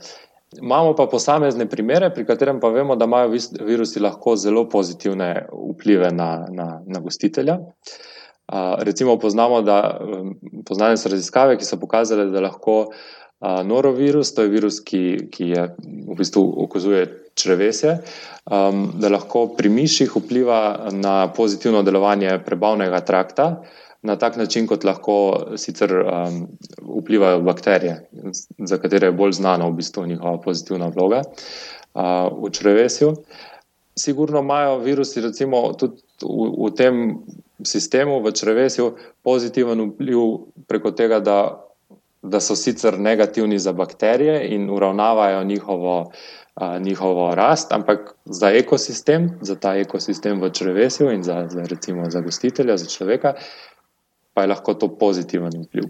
Imamo 0.58 0.94
pa 0.94 1.06
posamezne 1.10 1.66
primere, 1.70 2.10
pri 2.14 2.26
katerem 2.26 2.60
pa 2.60 2.68
vemo, 2.74 2.96
da 2.96 3.06
imajo 3.06 3.32
virusi 3.60 4.02
lahko 4.02 4.36
zelo 4.36 4.66
pozitivne 4.70 5.46
vplive 5.52 6.10
na, 6.14 6.46
na, 6.50 6.68
na 6.86 7.00
gostitelja. 7.00 7.58
Uh, 7.58 8.74
recimo, 8.84 9.16
poznamo, 9.18 9.62
da 9.62 9.98
um, 10.00 10.34
poznane 10.66 10.98
so 11.00 11.08
raziskave, 11.08 11.56
ki 11.58 11.64
so 11.64 11.78
pokazale, 11.80 12.28
da 12.30 12.42
lahko 12.44 12.80
uh, 12.82 13.04
norovirus, 13.64 14.34
to 14.34 14.42
je 14.42 14.48
virus, 14.48 14.80
ki, 14.80 15.28
ki 15.32 15.48
je 15.52 15.68
v 16.08 16.16
bistvu 16.16 16.44
okazuje 16.64 17.06
črvesje, 17.34 17.98
um, 18.46 18.86
da 19.00 19.10
lahko 19.12 19.46
pri 19.56 19.68
miših 19.68 20.16
vpliva 20.16 20.90
na 20.92 21.32
pozitivno 21.32 21.82
delovanje 21.82 22.38
prebavnega 22.46 23.00
trakta, 23.00 23.48
na 24.04 24.16
tak 24.20 24.36
način, 24.36 24.66
kot 24.68 24.84
lahko 24.84 25.16
sicer 25.56 25.92
um, 25.92 26.44
vplivajo 27.00 27.40
bakterije, 27.40 28.08
za 28.58 28.78
katere 28.78 29.08
je 29.08 29.16
bolj 29.16 29.32
znana 29.40 29.68
v 29.68 29.78
bistvu 29.80 30.06
njihova 30.06 30.40
pozitivna 30.44 30.88
vloga 30.92 31.22
uh, 31.24 32.28
v 32.44 32.50
črvesju. 32.52 33.14
Sigurno 33.96 34.40
imajo 34.40 34.78
virusi, 34.78 35.20
recimo, 35.20 35.72
tudi 35.72 36.02
v, 36.22 36.50
v 36.66 36.70
tem 36.76 37.18
sistemu, 37.64 38.20
v 38.22 38.32
črvesju, 38.32 38.92
pozitiven 39.22 39.80
vpliv 39.90 40.18
preko 40.68 40.90
tega, 40.90 41.20
da 41.20 41.63
da 42.24 42.40
so 42.40 42.56
sicer 42.56 42.98
negativni 42.98 43.58
za 43.58 43.72
bakterije 43.72 44.48
in 44.48 44.70
uravnavajo 44.70 45.44
njihovo, 45.44 46.12
a, 46.54 46.78
njihovo 46.78 47.34
rast, 47.34 47.72
ampak 47.72 48.14
za 48.24 48.50
ekosistem, 48.50 49.38
za 49.40 49.54
ta 49.54 49.76
ekosistem 49.76 50.40
v 50.40 50.50
črvesju 50.50 51.10
in 51.10 51.22
za, 51.22 51.46
za, 51.48 51.62
recimo, 51.62 52.10
za 52.10 52.20
gostitelja, 52.20 52.76
za 52.76 52.86
človeka, 52.86 53.34
pa 54.34 54.42
je 54.42 54.48
lahko 54.48 54.74
to 54.74 54.88
pozitiven 54.88 55.52
vpliv. 55.66 55.84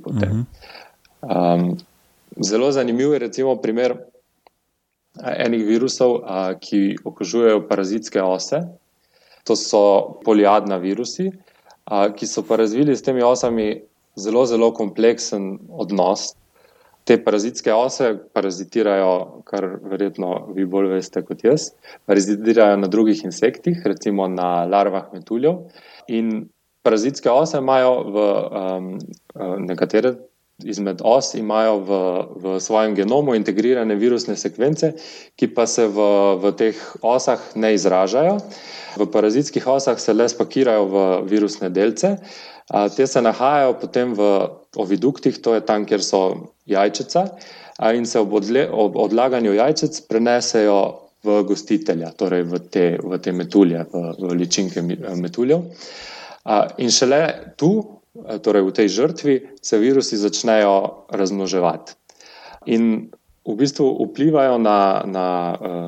Um, 1.22 1.78
zelo 2.40 2.72
zanimiv 2.72 3.12
je 3.12 3.18
recimo 3.18 3.56
primer 3.56 3.96
enih 5.38 5.64
virusov, 5.66 6.20
a, 6.24 6.54
ki 6.60 6.96
okužujejo 7.04 7.68
parazitske 7.68 8.22
ose. 8.22 8.60
To 9.44 9.56
so 9.56 10.18
poliadna 10.24 10.76
virusi, 10.76 11.30
a, 11.84 12.08
ki 12.10 12.26
so 12.26 12.42
pa 12.42 12.56
razvili 12.56 12.96
s 12.96 13.02
temi 13.02 13.22
osami 13.22 13.84
zelo, 14.16 14.46
zelo 14.46 14.72
kompleksen 14.74 15.58
odnos. 15.68 16.32
Te 17.04 17.18
parazitske 17.20 17.72
ose 17.74 18.14
parazitirajo, 18.32 19.42
kar 19.44 19.66
verjetno 19.90 20.30
vi 20.56 20.64
bolj 20.64 20.94
veste 20.94 21.20
kot 21.26 21.44
jaz, 21.44 21.68
parazitirajo 22.08 22.78
na 22.80 22.88
drugih 22.88 23.26
insektih, 23.28 23.82
recimo 23.84 24.28
na 24.32 24.64
larvah 24.64 25.10
metuljev. 25.12 25.66
In 26.08 26.46
parazitske 26.84 27.28
ose 27.30 27.60
imajo 27.60 27.98
v 28.14 28.24
um, 28.62 28.88
nekatere 29.68 30.14
izmed 30.62 31.00
os 31.04 31.34
imajo 31.34 31.78
v, 31.78 31.90
v 32.36 32.60
svojem 32.60 32.94
genomu 32.94 33.34
integrirane 33.34 33.96
virusne 33.98 34.36
sekvence, 34.36 34.92
ki 35.36 35.50
pa 35.54 35.66
se 35.66 35.86
v, 35.90 35.98
v 36.38 36.52
teh 36.54 36.78
osah 37.02 37.40
ne 37.58 37.74
izražajo. 37.74 38.38
V 38.94 39.06
parazitskih 39.10 39.66
osah 39.66 39.98
se 39.98 40.14
le 40.14 40.28
spakirajo 40.30 40.86
v 40.86 40.96
virusne 41.26 41.70
delce. 41.74 42.16
Te 42.64 43.06
se 43.06 43.20
nahajajo 43.20 43.74
potem 43.80 44.14
v 44.16 44.48
oviduktih, 44.80 45.36
to 45.44 45.54
je 45.54 45.60
tam, 45.60 45.84
kjer 45.84 46.00
so 46.00 46.20
jajčica, 46.66 47.26
in 47.92 48.06
se 48.06 48.20
ob, 48.20 48.32
odle, 48.40 48.64
ob 48.72 48.96
odlaganju 48.96 49.52
jajčic 49.52 50.00
prenesejo 50.08 50.78
v 51.24 51.42
gostitelja, 51.44 52.12
torej 52.16 52.44
v 52.48 52.60
te, 52.72 52.86
v 53.00 53.18
te 53.20 53.32
metulje, 53.32 53.84
v, 53.92 54.04
v 54.16 54.38
ličinke 54.40 54.84
metuljev. 55.20 55.66
In 56.80 56.92
šele 56.92 57.20
tu, 57.60 58.00
torej 58.14 58.64
v 58.64 58.72
tej 58.72 58.88
žrtvi, 58.96 59.36
se 59.60 59.80
virusi 59.80 60.16
začnejo 60.20 61.08
razmnoževati. 61.12 61.96
In 62.72 63.12
v 63.44 63.54
bistvu 63.60 63.92
vplivajo 64.08 64.56
na, 64.56 65.04
na, 65.04 65.28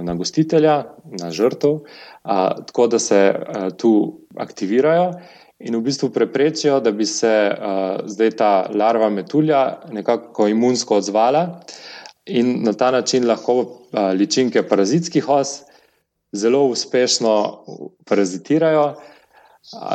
na 0.05 0.13
gostitelja, 0.13 0.93
na 1.09 1.33
žrtev, 1.33 1.81
tako 2.69 2.87
da 2.93 3.01
se 3.01 3.33
tu 3.81 4.21
aktivirajo 4.37 5.15
in 5.59 5.77
v 5.77 5.81
bistvu 5.81 6.11
preprečijo, 6.13 6.81
da 6.81 6.93
bi 6.93 7.07
se 7.07 7.33
uh, 7.51 8.01
zdaj 8.07 8.31
ta 8.37 8.51
larva 8.75 9.09
metulja 9.11 9.81
nekako 9.93 10.49
imunsko 10.49 10.97
odzvala 11.01 11.61
in 12.27 12.63
na 12.65 12.73
ta 12.73 12.91
način 12.91 13.27
lahko 13.27 13.55
uh, 13.61 13.69
ličinke 14.15 14.63
parazitskih 14.69 15.29
os 15.29 15.63
zelo 16.33 16.67
uspešno 16.67 17.65
parazitirajo 18.05 18.95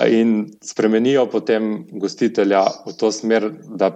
in 0.09 0.49
spremenijo 0.63 1.25
potem 1.29 1.87
gostitelja 1.91 2.63
v 2.87 2.93
to 2.97 3.11
smer, 3.11 3.51
da 3.77 3.91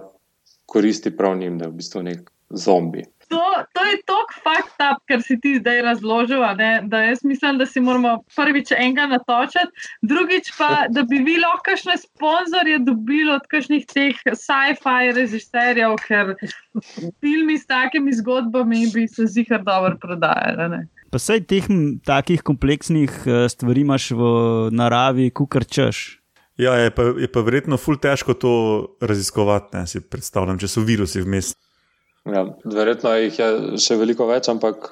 koristi 0.66 1.16
prav 1.16 1.36
njim, 1.36 1.58
da 1.58 1.64
je 1.64 1.70
v 1.70 1.74
bistvu 1.74 2.02
nek 2.02 2.30
zombi 2.50 3.04
to, 3.28 3.42
to 3.72 3.84
je 3.84 3.96
tako 4.06 4.34
fakt 4.44 4.82
up, 4.82 5.02
kar 5.08 5.22
si 5.22 5.38
ti 5.40 5.56
zdaj 5.60 5.82
razložil. 5.82 6.42
Da 6.90 7.02
jaz 7.02 7.24
mislim, 7.24 7.58
da 7.58 7.66
si 7.66 7.80
moramo 7.80 8.18
prvič 8.36 8.72
enega 8.76 9.06
natočiti, 9.06 9.88
drugič 10.02 10.52
pa, 10.58 10.86
da 10.90 11.02
bi 11.02 11.22
vi 11.26 11.38
lahko 11.42 11.64
kakšne 11.70 11.96
sponzorje 12.02 12.78
dobili 12.86 13.32
od 13.34 13.46
kakšnih 13.50 13.86
teh 13.86 14.20
sci-fi 14.32 15.12
režiserjev, 15.16 15.96
ker 16.06 16.34
filmi 17.20 17.58
s 17.58 17.66
takimi 17.66 18.14
zgodbami 18.14 18.86
bi 18.94 19.08
se 19.08 19.26
zihar 19.26 19.64
dobro 19.64 19.96
prodajali. 20.00 20.84
Pa 21.10 21.20
vse 21.22 21.40
teh 21.48 21.66
takih 22.04 22.42
kompleksnih 22.42 23.10
eh, 23.26 23.48
stvari 23.48 23.86
imaš 23.86 24.10
v 24.10 24.30
naravi, 24.74 25.30
kukar 25.30 25.64
češ. 25.64 26.20
Ja, 26.56 26.72
je 26.80 26.90
pa, 26.90 27.02
je 27.20 27.28
pa 27.28 27.42
verjetno 27.44 27.76
ful 27.76 27.98
težko 28.00 28.32
to 28.34 28.52
raziskovati, 29.00 29.76
ne 29.76 29.86
si 29.86 30.00
predstavljam, 30.00 30.56
če 30.58 30.70
so 30.72 30.84
virusi 30.86 31.20
vmes. 31.20 31.52
Ja, 32.26 32.42
verjetno 32.64 33.12
jih 33.14 33.38
je 33.38 33.48
še 33.82 33.96
veliko 34.00 34.26
več, 34.26 34.48
ampak 34.50 34.88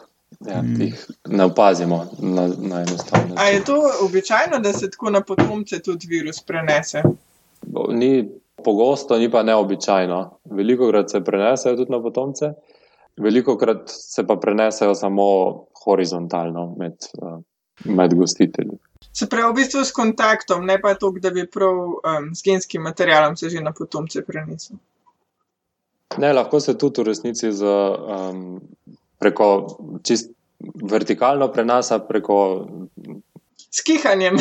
ja, 0.47 0.61
mm. 0.62 0.80
jih 0.80 1.01
ne 1.35 1.49
opazimo 1.51 2.05
na, 2.20 2.47
na 2.47 2.82
enostavno. 2.85 3.35
Ali 3.37 3.57
je 3.57 3.64
to 3.64 3.78
običajno, 4.07 4.61
da 4.62 4.72
se 4.72 4.91
tako 4.91 5.11
na 5.11 5.20
potomce 5.20 5.80
tudi 5.82 6.07
virus 6.11 6.41
prenese? 6.47 7.03
Ni 7.91 8.12
pogosto, 8.64 9.18
ni 9.18 9.30
pa 9.30 9.43
neobičajno. 9.43 10.20
Veliko 10.51 10.89
krat 10.93 11.11
se 11.11 11.24
prenesejo 11.24 11.76
tudi 11.76 11.93
na 11.93 12.01
potomce, 12.03 12.53
veliko 13.16 13.59
krat 13.59 13.91
se 13.91 14.26
pa 14.26 14.37
prenesejo 14.37 14.95
samo 14.95 15.26
horizontalno 15.85 16.74
med, 16.78 17.11
uh, 17.18 17.39
med 17.85 18.14
gostitelji. 18.14 18.78
Se 19.12 19.28
pravi, 19.30 19.53
v 19.53 19.57
bistvu 19.59 19.85
s 19.85 19.93
kontaktom, 19.95 20.64
ne 20.66 20.78
pa 20.80 20.95
to, 20.99 21.12
da 21.22 21.30
bi 21.30 21.47
prav 21.51 21.76
um, 21.76 22.30
s 22.35 22.43
genskim 22.47 22.82
materialom 22.82 23.37
se 23.37 23.51
že 23.51 23.61
na 23.61 23.72
potomce 23.72 24.22
prenesel. 24.22 24.78
Ne, 26.18 26.32
lahko 26.32 26.60
se 26.60 26.76
tudi 26.78 27.02
v 27.02 27.08
resnici 27.10 27.52
z, 27.52 27.64
um, 27.64 28.60
preko 29.18 29.48
čist 30.02 30.30
vertikalno 30.90 31.48
prenasa, 31.52 31.98
preko 31.98 32.38
skihanjem. 33.74 34.38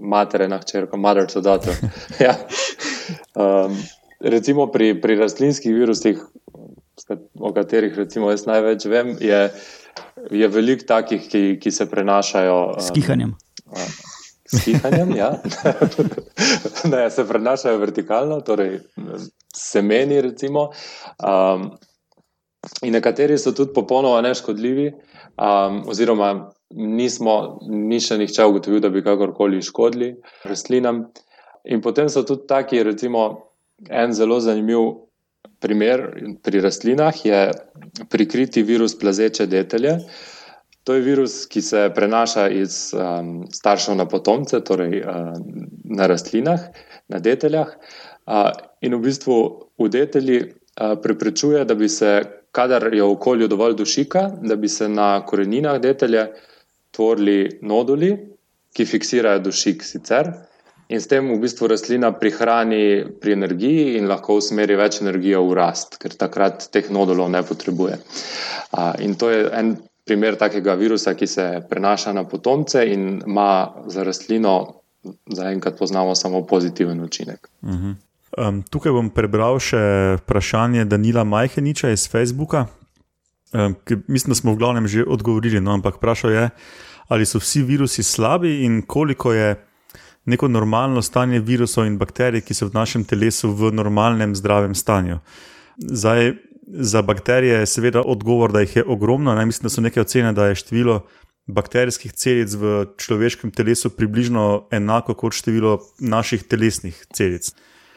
Matere 0.00 0.48
na 0.48 0.58
hčerko, 0.58 0.96
mother 0.96 1.26
to 1.26 1.40
daughter. 1.40 1.74
ja. 2.26 2.36
um, 3.34 3.76
recimo 4.20 4.66
pri, 4.66 4.94
pri 5.00 5.18
rastlinskih 5.18 5.74
virusih, 5.74 6.22
o 7.38 7.52
katerih 7.52 7.96
recimo 7.98 8.30
jaz 8.30 8.46
največ 8.46 8.86
vem, 8.90 9.16
je, 9.20 9.40
je 10.30 10.48
veliko 10.48 10.86
takih, 10.86 11.28
ki, 11.28 11.44
ki 11.60 11.70
se 11.70 11.90
prenašajo. 11.90 12.60
Um, 12.76 12.86
skihanjem. 12.90 13.36
Uh, 14.52 14.60
Skihanjem, 14.60 15.16
ja. 15.16 15.30
ne, 16.92 17.10
se 17.10 17.24
prenašajo 17.28 17.78
vertikalno, 17.78 18.40
torej 18.40 18.80
semeni. 19.56 20.20
Um, 20.20 21.70
in 22.82 22.92
nekateri 22.92 23.38
so 23.38 23.52
tudi 23.52 23.74
popolnoma 23.74 24.20
neškodljivi, 24.22 24.92
um, 25.38 25.82
oziroma 25.90 26.30
nismo, 26.70 27.58
ni 27.70 28.00
še 28.02 28.18
nihče 28.18 28.46
ugotovil, 28.46 28.80
da 28.82 28.90
bi 28.90 29.02
kakorkoli 29.02 29.62
škodili 29.62 30.14
rastlinam. 30.44 31.06
In 31.66 31.82
potem 31.82 32.08
so 32.08 32.22
tudi 32.22 32.46
taki, 32.46 32.82
recimo, 32.86 33.26
en 33.90 34.14
zelo 34.14 34.38
zanimiv 34.40 35.06
primer 35.60 36.06
pri 36.42 36.60
rastlinah 36.60 37.24
je 37.24 37.50
prikriti 38.10 38.62
virus 38.62 38.98
plazeče 38.98 39.46
detelje. 39.46 39.98
To 40.86 40.94
je 40.94 41.02
virus, 41.02 41.46
ki 41.50 41.60
se 41.66 41.88
prenaša 41.94 42.46
iz 42.54 42.94
um, 42.94 43.46
staršev 43.50 43.96
na 43.98 44.04
potomce, 44.06 44.60
torej 44.62 45.00
uh, 45.02 45.32
na 45.84 46.06
rastlinah, 46.06 46.68
na 47.10 47.18
deteljah. 47.18 47.72
Uh, 48.26 48.52
in 48.86 48.94
v 48.94 49.00
bistvu 49.08 49.38
v 49.82 49.88
detelji 49.90 50.36
uh, 50.46 50.94
preprečuje, 51.02 51.64
da 51.66 51.74
bi 51.74 51.88
se, 51.90 52.20
kadar 52.54 52.86
je 52.94 53.02
v 53.02 53.08
okolju 53.16 53.48
dovolj 53.50 53.74
dušika, 53.80 54.28
da 54.46 54.54
bi 54.56 54.70
se 54.70 54.86
na 54.88 55.24
koreninah 55.26 55.80
detelja 55.82 56.28
tvorili 56.94 57.58
noduli, 57.66 58.12
ki 58.70 58.86
fiksirajo 58.86 59.42
dušik 59.42 59.82
sicer. 59.82 60.30
In 60.86 61.02
s 61.02 61.10
tem 61.10 61.26
v 61.32 61.40
bistvu 61.42 61.66
rastlina 61.72 62.12
prihrani 62.14 63.02
pri 63.20 63.34
energiji 63.34 63.96
in 63.98 64.06
lahko 64.06 64.38
usmeri 64.38 64.78
več 64.78 65.00
energije 65.02 65.42
v 65.42 65.58
rast, 65.58 65.98
ker 65.98 66.14
takrat 66.14 66.70
teh 66.70 66.94
nodulov 66.94 67.26
ne 67.34 67.42
potrebuje. 67.42 67.98
Uh, 68.70 68.94
in 69.02 69.18
to 69.18 69.34
je 69.34 69.42
en 69.50 69.74
primer 70.06 70.36
takega 70.38 70.74
virusa, 70.78 71.14
ki 71.14 71.26
se 71.26 71.44
prenaša 71.70 72.12
na 72.12 72.24
potomce 72.24 72.84
in 72.86 73.22
ima 73.26 73.74
za 73.86 74.04
rastlino, 74.06 74.82
zaenkrat 75.26 75.78
poznamo 75.78 76.14
samo 76.14 76.46
pozitiven 76.46 77.00
učinek. 77.00 77.48
Uh 77.62 77.70
-huh. 77.70 77.94
Um, 78.36 78.62
tukaj 78.62 78.92
bom 78.92 79.10
prebral 79.10 79.58
še 79.62 79.78
vprašanje 80.20 80.84
Danila 80.84 81.24
Majheniča 81.24 81.90
iz 81.90 82.08
Facebooka. 82.10 82.66
Um, 83.52 83.76
mislim, 84.06 84.30
da 84.30 84.34
smo 84.34 84.52
v 84.52 84.56
glavnem 84.56 84.88
že 84.88 85.04
odgovorili, 85.04 85.60
no, 85.60 85.72
ampak 85.72 85.96
vprašal 85.96 86.30
je, 86.30 86.50
ali 87.08 87.26
so 87.26 87.38
vsi 87.38 87.62
virusi 87.62 88.02
slabi 88.02 88.64
in 88.64 88.82
koliko 88.82 89.32
je 89.32 89.56
neko 90.24 90.48
normalno 90.48 91.02
stanje 91.02 91.40
virusov 91.40 91.86
in 91.86 91.98
bakterij, 91.98 92.40
ki 92.40 92.54
so 92.54 92.66
v 92.66 92.74
našem 92.74 93.04
telesu 93.04 93.54
v 93.54 93.70
normalnem, 93.72 94.34
zdravem 94.34 94.74
stanju. 94.74 95.18
Zdaj, 95.78 96.34
za 96.66 97.02
bakterije 97.02 97.60
je 97.60 97.66
seveda 97.66 98.02
odgovor, 98.02 98.52
da 98.52 98.60
jih 98.60 98.76
je 98.76 98.84
ogromno. 98.84 99.34
Ne? 99.34 99.46
Mislim, 99.46 99.66
da 99.66 99.70
so 99.70 99.80
neke 99.80 100.00
ocene, 100.00 100.32
da 100.32 100.46
je 100.46 100.54
število 100.54 101.00
bakterijskih 101.46 102.12
celic 102.12 102.54
v 102.58 102.86
človeškem 102.98 103.52
telesu 103.54 103.90
približno 103.90 104.66
enako 104.70 105.14
kot 105.14 105.36
število 105.38 105.78
naših 105.98 106.42
telesnih 106.42 107.06
celic. 107.14 107.52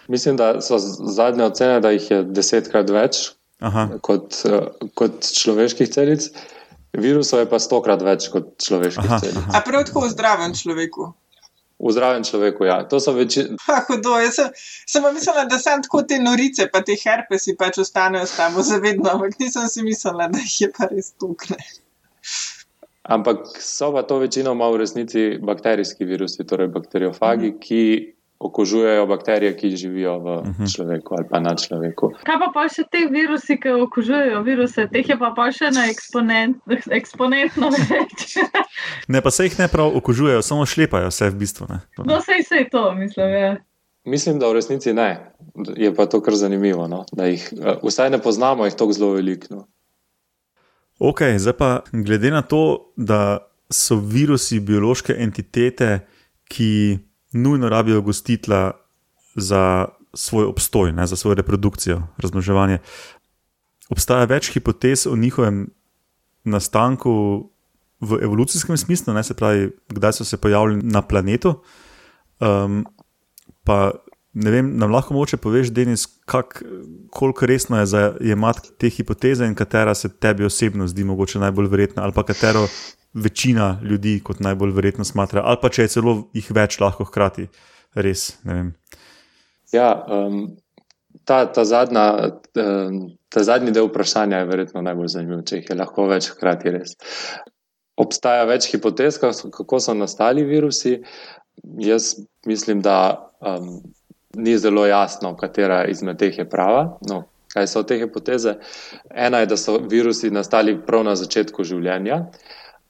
Mislim, 0.08 0.38
da 0.38 0.62
so 0.62 0.78
zadnje 0.80 1.44
ocene, 1.44 1.80
da 1.82 1.92
jih 1.92 2.12
je 2.12 2.24
desetkrat 2.24 2.90
več 2.90 3.32
kot, 4.02 4.38
kot 4.98 5.26
človeških 5.34 5.90
celic, 5.90 6.30
virusov 6.98 7.44
je 7.44 7.50
pa 7.50 7.60
stokrat 7.62 8.02
več 8.06 8.30
kot 8.34 8.54
človeških 8.62 9.10
aha, 9.10 9.20
celic. 9.22 9.42
Aha. 9.42 9.58
A 9.58 9.66
prav 9.66 9.86
tako 9.90 10.06
v 10.06 10.14
zdravem 10.14 10.56
človeku. 10.58 11.12
V 11.80 11.94
zdravem 11.96 12.24
človeku, 12.28 12.66
ja. 12.68 12.84
To 12.92 13.00
so 13.00 13.14
več. 13.16 13.38
Hudo, 13.88 14.18
jaz 14.20 14.36
sem, 14.36 14.50
sem 14.84 15.06
mislila, 15.16 15.46
da 15.48 15.60
sem 15.62 15.80
tako 15.86 16.04
te 16.04 16.20
norice, 16.20 16.68
pa 16.68 16.84
te 16.84 16.98
herpesi 17.00 17.56
pač 17.60 17.80
ostanejo 17.80 18.28
s 18.28 18.36
tabo 18.36 18.64
zavedno, 18.66 19.08
ampak 19.14 19.40
nisem 19.40 19.70
si 19.72 19.86
mislila, 19.88 20.28
da 20.28 20.44
jih 20.44 20.58
je 20.66 20.70
pa 20.76 20.90
res 20.92 21.14
tukne. 21.16 21.56
Ampak 23.10 23.48
so 23.64 23.94
pa 23.96 24.04
to 24.04 24.20
večinoma 24.20 24.68
v 24.70 24.84
resnici 24.84 25.24
bakterijski 25.42 26.06
virusi, 26.06 26.44
torej 26.44 26.68
bakteriofagi, 26.76 27.56
mm. 27.56 27.60
ki 27.64 27.84
okužujejo 28.40 29.06
bakterije, 29.06 29.56
ki 29.58 29.76
živijo 29.76 30.20
v 30.20 30.26
uh 30.26 30.48
mhm. 30.48 30.64
-huh. 30.64 30.76
človeku 30.76 31.16
ali 31.18 31.28
pa 31.30 31.40
na 31.40 31.56
človeku. 31.56 32.14
Kaj 32.24 32.40
pa 32.40 32.52
pa 32.54 32.70
še 32.70 32.84
te 32.92 33.08
virusi, 33.12 33.60
ki 33.60 33.70
okužujejo 33.70 34.42
viruse, 34.44 34.88
teh 34.88 35.10
je 35.10 35.18
pa, 35.20 35.34
pa 35.36 35.52
še 35.52 35.72
na 35.72 35.90
eksponent, 35.92 36.58
eksponentno 36.92 37.70
več. 37.70 38.38
ne, 39.14 39.22
pa 39.22 39.32
se 39.32 39.44
jih 39.44 39.60
ne 39.60 39.68
prav 39.68 39.98
okužujejo, 39.98 40.42
samo 40.42 40.66
šlepajo 40.66 41.10
vse 41.12 41.30
v 41.30 41.36
bistvu. 41.36 41.68
Ne. 41.70 41.80
No, 42.06 42.22
sej 42.22 42.44
se 42.44 42.56
je 42.56 42.70
to, 42.70 42.94
mislim. 42.96 43.30
Ja. 43.30 43.58
Mislim, 44.06 44.40
da 44.40 44.48
v 44.48 44.54
resnici 44.54 44.94
ne. 44.94 45.34
Je 45.76 45.96
pa 45.96 46.06
to 46.06 46.22
kar 46.22 46.36
zanimivo, 46.36 46.88
no? 46.88 47.06
da 47.12 47.26
jih 47.26 47.44
eh, 47.54 47.76
vsaj 47.84 48.10
ne 48.10 48.22
poznamo, 48.22 48.66
jih 48.66 48.76
tako 48.76 48.94
zelo 48.94 49.12
veliko. 49.14 49.48
No? 49.52 49.68
Ok, 51.00 51.22
zdaj 51.38 51.54
pa 51.54 51.84
glede 51.92 52.32
na 52.32 52.42
to, 52.42 52.92
da 52.96 53.48
so 53.70 53.96
virusi 53.96 54.60
biološke 54.60 55.14
entitete, 55.18 56.00
ki 56.50 57.00
nujno 57.34 57.70
rabijo 57.70 58.02
gostitla 58.02 58.72
za 59.36 59.86
svoj 60.14 60.46
obstoj, 60.46 60.92
ne, 60.94 61.08
za 61.08 61.16
svojo 61.16 61.36
reprodukcijo, 61.36 62.02
razmnoževanje. 62.18 62.80
Obstaja 63.90 64.26
več 64.26 64.52
hipotez 64.54 65.08
o 65.08 65.16
njihovem 65.16 65.68
nastanku 66.44 67.12
v 68.02 68.20
evolucijskem 68.24 68.78
smislu, 68.78 69.14
ne 69.14 69.24
se 69.24 69.34
pravi, 69.34 69.72
kdaj 69.90 70.14
so 70.14 70.26
se 70.26 70.38
pojavili 70.38 70.82
na 70.84 71.02
planetu. 71.02 71.62
Um, 72.40 72.86
pa 73.64 73.92
ne 74.34 74.52
vem, 74.52 74.70
nam 74.78 74.92
lahko 74.92 75.14
moče 75.14 75.38
poveš, 75.38 75.72
Denis, 75.74 76.06
koliko 77.10 77.46
resno 77.46 77.80
je 77.80 77.86
za 77.86 78.04
jemati 78.22 78.72
te 78.78 78.90
hipoteze 78.90 79.46
in 79.46 79.56
katera 79.56 79.96
se 79.96 80.10
tebi 80.10 80.46
osebno 80.46 80.88
zdi 80.88 81.04
mogoče 81.04 81.40
najbolj 81.40 81.68
verjetna, 81.68 82.04
ali 82.04 82.14
pa 82.16 82.24
katero 82.24 82.68
večina 83.14 83.80
ljudi 83.84 84.20
kot 84.24 84.40
najbolj 84.40 84.72
verjetno 84.76 85.04
smatra, 85.06 85.42
ali 85.46 85.58
pa 85.62 85.70
če 85.70 85.86
je 85.86 85.94
celo 85.96 86.16
jih 86.34 86.52
več 86.56 86.80
lahko 86.80 87.08
hkrati. 87.10 87.48
Res. 87.98 88.32
Ja, 89.74 89.90
um, 90.06 90.44
ta, 91.26 91.46
ta, 91.54 91.66
zadnja, 91.66 92.06
ta 92.54 93.44
zadnji 93.44 93.74
del 93.74 93.90
vprašanja 93.90 94.44
je 94.44 94.50
verjetno 94.50 94.84
najbolj 94.86 95.14
zanimiv, 95.16 95.42
če 95.50 95.62
jih 95.62 95.72
je 95.72 95.78
lahko 95.80 96.06
več 96.10 96.30
hkrati 96.36 96.76
res. 96.78 96.94
Obstaja 98.00 98.46
več 98.48 98.70
hipotez, 98.72 99.18
kako 99.20 99.82
so 99.82 99.98
nastali 99.98 100.46
virusi. 100.48 101.00
Jaz 101.84 102.14
mislim, 102.48 102.82
da 102.86 102.96
um, 103.42 103.82
ni 104.38 104.56
zelo 104.58 104.86
jasno, 104.88 105.34
katera 105.36 105.84
izmed 105.90 106.22
teh 106.22 106.38
je 106.38 106.46
prava. 106.50 106.86
No, 107.10 107.24
kaj 107.54 107.68
so 107.68 107.84
te 107.84 107.98
hipoteze? 108.00 108.56
Ena 109.10 109.44
je, 109.44 109.50
da 109.52 109.58
so 109.58 109.80
virusi 109.90 110.32
nastali 110.32 110.78
prav 110.86 111.04
na 111.10 111.18
začetku 111.20 111.66
življenja. 111.68 112.24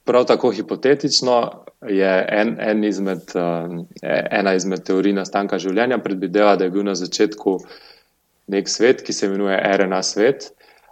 Prav 0.10 0.26
tako 0.26 0.49
hipotetično 0.49 1.36
je 1.88 2.14
en, 2.34 2.55
en 2.60 2.84
izmed, 2.84 3.30
um, 3.38 3.84
ena 4.01 4.55
izmed 4.57 4.82
teorij 4.88 5.14
nastanka 5.14 5.60
življenja 5.62 5.99
predvideva, 6.01 6.55
da 6.57 6.66
je 6.66 6.74
bil 6.74 6.88
na 6.88 6.95
začetku 6.97 7.60
nek 8.49 8.72
svet, 8.74 9.03
ki 9.05 9.14
se 9.14 9.30
imenuje 9.30 9.60
RNA 9.78 10.01
svet, 10.03 10.49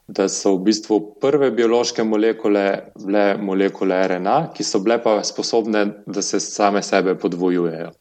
da 0.08 0.28
so 0.30 0.54
v 0.56 0.68
bistvu 0.70 1.00
prve 1.22 1.50
biološke 1.52 2.06
molekule 2.06 2.68
bile 3.02 3.26
molekule 3.42 3.98
RNA, 4.14 4.38
ki 4.54 4.64
so 4.64 4.80
bile 4.86 5.00
pa 5.04 5.18
sposobne, 5.26 5.84
da 6.06 6.22
se 6.22 6.40
same 6.40 6.86
sebe 6.86 7.18
podvojujejo. 7.20 7.92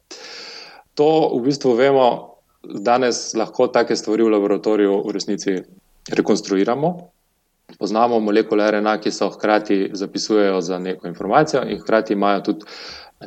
To 1.01 1.09
v 1.33 1.43
bistvu 1.49 1.73
vemo 1.81 2.07
danes 2.63 3.33
lahko 3.37 3.67
take 3.73 3.97
stvari 3.97 4.23
v 4.23 4.37
laboratoriju 4.37 5.01
v 5.09 5.17
resnici 5.17 5.57
rekonstruiramo. 6.13 6.93
Poznamo 7.79 8.19
molekule 8.19 8.71
RNA, 8.71 8.97
ki 9.03 9.11
so 9.11 9.29
hkrati 9.29 9.89
zapisujejo 9.93 10.61
za 10.61 10.79
neko 10.79 11.07
informacijo 11.07 11.63
in 11.67 11.79
hkrati 11.79 12.13
imajo 12.13 12.41
tudi 12.41 12.65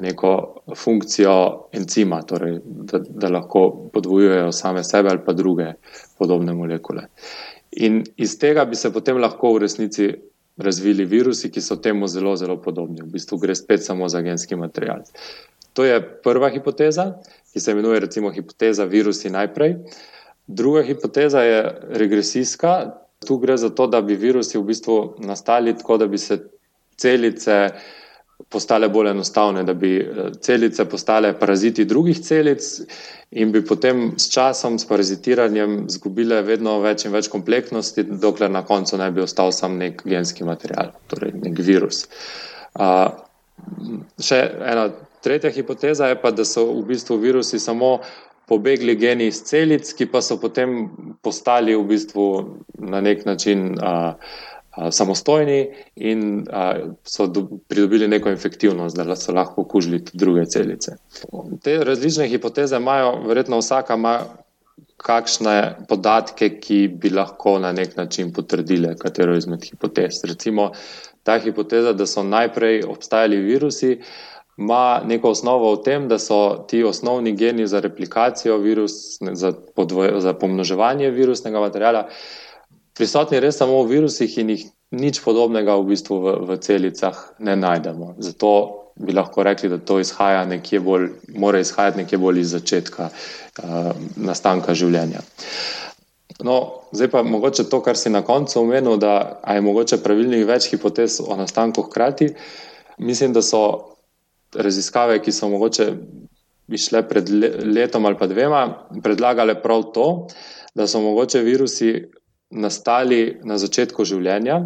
neko 0.01 0.63
funkcijo 0.77 1.69
encima, 1.73 2.23
torej, 2.23 2.61
da, 2.65 2.99
da 2.99 3.29
lahko 3.29 3.91
podvojujejo 3.93 4.53
same 4.53 4.85
sebe 4.85 5.11
ali 5.11 5.25
pa 5.27 5.33
druge 5.33 5.73
podobne 6.19 6.55
molekule. 6.55 7.07
In 7.71 8.05
iz 8.17 8.39
tega 8.39 8.65
bi 8.65 8.77
se 8.77 8.93
potem 8.93 9.19
lahko 9.19 9.53
v 9.55 9.59
resnici 9.67 10.15
razvili 10.57 11.05
virusi, 11.05 11.51
ki 11.51 11.61
so 11.61 11.77
temu 11.77 12.07
zelo, 12.07 12.37
zelo 12.37 12.57
podobni. 12.63 13.03
V 13.03 13.13
bistvu 13.13 13.39
gre 13.39 13.55
spet 13.55 13.85
samo 13.85 14.09
za 14.09 14.21
genski 14.23 14.57
material. 14.57 15.03
To 15.73 15.85
je 15.85 16.01
prva 16.23 16.49
hipoteza 16.51 17.15
ki 17.53 17.61
se 17.61 17.73
imenuje 17.73 18.01
recimo 18.01 18.31
hipoteza 18.31 18.85
virusi 18.85 19.31
najprej. 19.31 19.77
Druga 20.47 20.83
hipoteza 20.83 21.41
je 21.41 21.81
regresijska. 21.89 22.91
Tu 23.27 23.37
gre 23.37 23.57
za 23.57 23.69
to, 23.71 23.87
da 23.87 24.01
bi 24.01 24.15
virusi 24.17 24.59
v 24.59 24.63
bistvu 24.65 25.15
nastali 25.19 25.75
tako, 25.77 25.97
da 25.97 26.07
bi 26.07 26.19
se 26.19 26.39
celice 26.97 27.69
postale 28.49 28.89
bolj 28.89 29.11
enostavne, 29.11 29.63
da 29.65 29.75
bi 29.75 29.97
eh, 29.97 30.31
celice 30.41 30.85
postale 30.89 31.35
paraziti 31.39 31.85
drugih 31.85 32.21
celic 32.21 32.65
in 33.31 33.53
bi 33.53 33.61
potem 33.65 34.15
s 34.19 34.31
časom, 34.33 34.79
s 34.79 34.89
parazitiranjem, 34.89 35.85
izgubile 35.89 36.41
vedno 36.43 36.79
več 36.81 37.05
in 37.05 37.13
več 37.13 37.29
kompleksnosti, 37.29 38.07
dokler 38.23 38.51
na 38.51 38.65
koncu 38.65 38.97
ne 38.97 39.11
bi 39.13 39.21
ostal 39.21 39.53
sam 39.53 39.77
nek 39.79 40.01
genski 40.05 40.49
material, 40.49 40.95
torej 41.13 41.37
nek 41.45 41.61
virus. 41.61 42.07
Uh, 42.73 43.13
še 44.17 44.41
ena 44.65 44.89
Tretja 45.21 45.51
hipoteza 45.53 46.07
je 46.09 46.17
pa, 46.17 46.31
da 46.33 46.45
so 46.49 46.65
v 46.73 46.87
bistvu 46.89 47.19
virusi 47.21 47.59
samo 47.61 47.99
pobegli 48.51 48.97
geni 48.99 49.29
iz 49.31 49.45
celic, 49.47 49.93
ki 49.95 50.09
pa 50.11 50.23
so 50.27 50.41
potem 50.43 50.89
postali 51.23 51.77
v 51.77 51.85
bistvu 51.87 52.25
na 52.91 52.99
nek 53.05 53.23
način 53.29 53.77
a, 53.79 53.93
a, 54.75 54.91
samostojni 54.91 55.61
in 55.95 56.25
a, 56.51 56.65
so 57.07 57.29
do, 57.31 57.47
pridobili 57.71 58.09
neko 58.11 58.33
infektivnost, 58.35 58.99
da 58.99 59.17
so 59.17 59.35
lahko 59.37 59.63
okužili 59.63 60.03
tudi 60.05 60.19
druge 60.25 60.47
celice. 60.51 60.97
Te 61.63 61.79
različne 61.87 62.27
hipoteze 62.33 62.81
imajo, 62.83 63.21
verjetno 63.29 63.63
vsaka 63.63 63.95
ima 63.95 64.17
kakšne 65.01 65.87
podatke, 65.89 66.51
ki 66.61 66.81
bi 67.01 67.15
lahko 67.15 67.55
na 67.63 67.71
nek 67.73 67.95
način 67.97 68.33
potrdile 68.35 68.97
katero 68.99 69.37
izmed 69.37 69.63
hipotez. 69.65 70.25
Recimo 70.29 70.73
ta 71.23 71.39
hipoteza, 71.39 71.93
da 71.93 72.07
so 72.07 72.27
najprej 72.27 72.83
obstajali 72.89 73.39
virusi, 73.47 74.01
ima 74.61 75.01
neko 75.05 75.31
osnovo 75.31 75.73
v 75.75 75.83
tem, 75.83 76.09
da 76.09 76.19
so 76.19 76.65
ti 76.69 76.83
osnovni 76.85 77.33
geni 77.33 77.67
za 77.67 77.81
replikacijo 77.81 78.59
virusa, 78.59 79.33
za, 79.33 79.53
za 80.19 80.33
pomnoževanje 80.35 81.11
virusnega 81.11 81.61
materijala, 81.61 82.09
prisotni 82.95 83.41
res 83.41 83.57
samo 83.57 83.83
v 83.83 83.97
virusih 83.97 84.39
in 84.39 84.51
jih 84.53 84.67
nič 84.91 85.23
podobnega 85.25 85.79
v 85.81 85.87
bistvu 85.95 86.19
v, 86.21 86.35
v 86.45 86.59
celicah 86.61 87.17
ne 87.39 87.57
najdemo. 87.57 88.15
Zato 88.19 88.51
bi 89.01 89.17
lahko 89.17 89.43
rekli, 89.43 89.71
da 89.73 89.79
to 89.79 89.97
izhaja 90.01 90.45
nekje 90.45 90.81
bolj, 90.85 91.09
mora 91.33 91.63
izhajati 91.65 92.03
nekje 92.03 92.19
bolj 92.19 92.41
iz 92.43 92.53
začetka 92.53 93.09
uh, 93.09 93.93
nastanka 94.17 94.75
življenja. 94.77 95.23
No, 96.45 96.85
zdaj 96.93 97.09
pa 97.13 97.23
mogoče 97.23 97.65
to, 97.73 97.81
kar 97.85 97.97
si 97.97 98.13
na 98.13 98.21
koncu 98.27 98.61
omenil, 98.61 98.99
da 99.01 99.41
je 99.49 99.65
mogoče 99.65 100.03
pravilnih 100.05 100.45
več 100.49 100.69
hipotez 100.73 101.21
o 101.25 101.37
nastanku 101.37 101.87
hkrati. 101.89 102.35
Mislim, 102.99 103.33
da 103.33 103.41
so 103.45 103.63
raziskave, 104.55 105.19
ki 105.23 105.33
so 105.33 105.49
mogoče 105.49 105.93
išle 106.71 107.03
pred 107.09 107.29
letom 107.67 108.07
ali 108.07 108.19
pa 108.19 108.27
dvema, 108.31 108.63
predlagale 109.03 109.57
prav 109.63 109.91
to, 109.95 110.07
da 110.75 110.87
so 110.87 111.01
mogoče 111.01 111.43
virusi 111.43 111.95
nastali 112.51 113.41
na 113.45 113.59
začetku 113.59 114.05
življenja. 114.05 114.61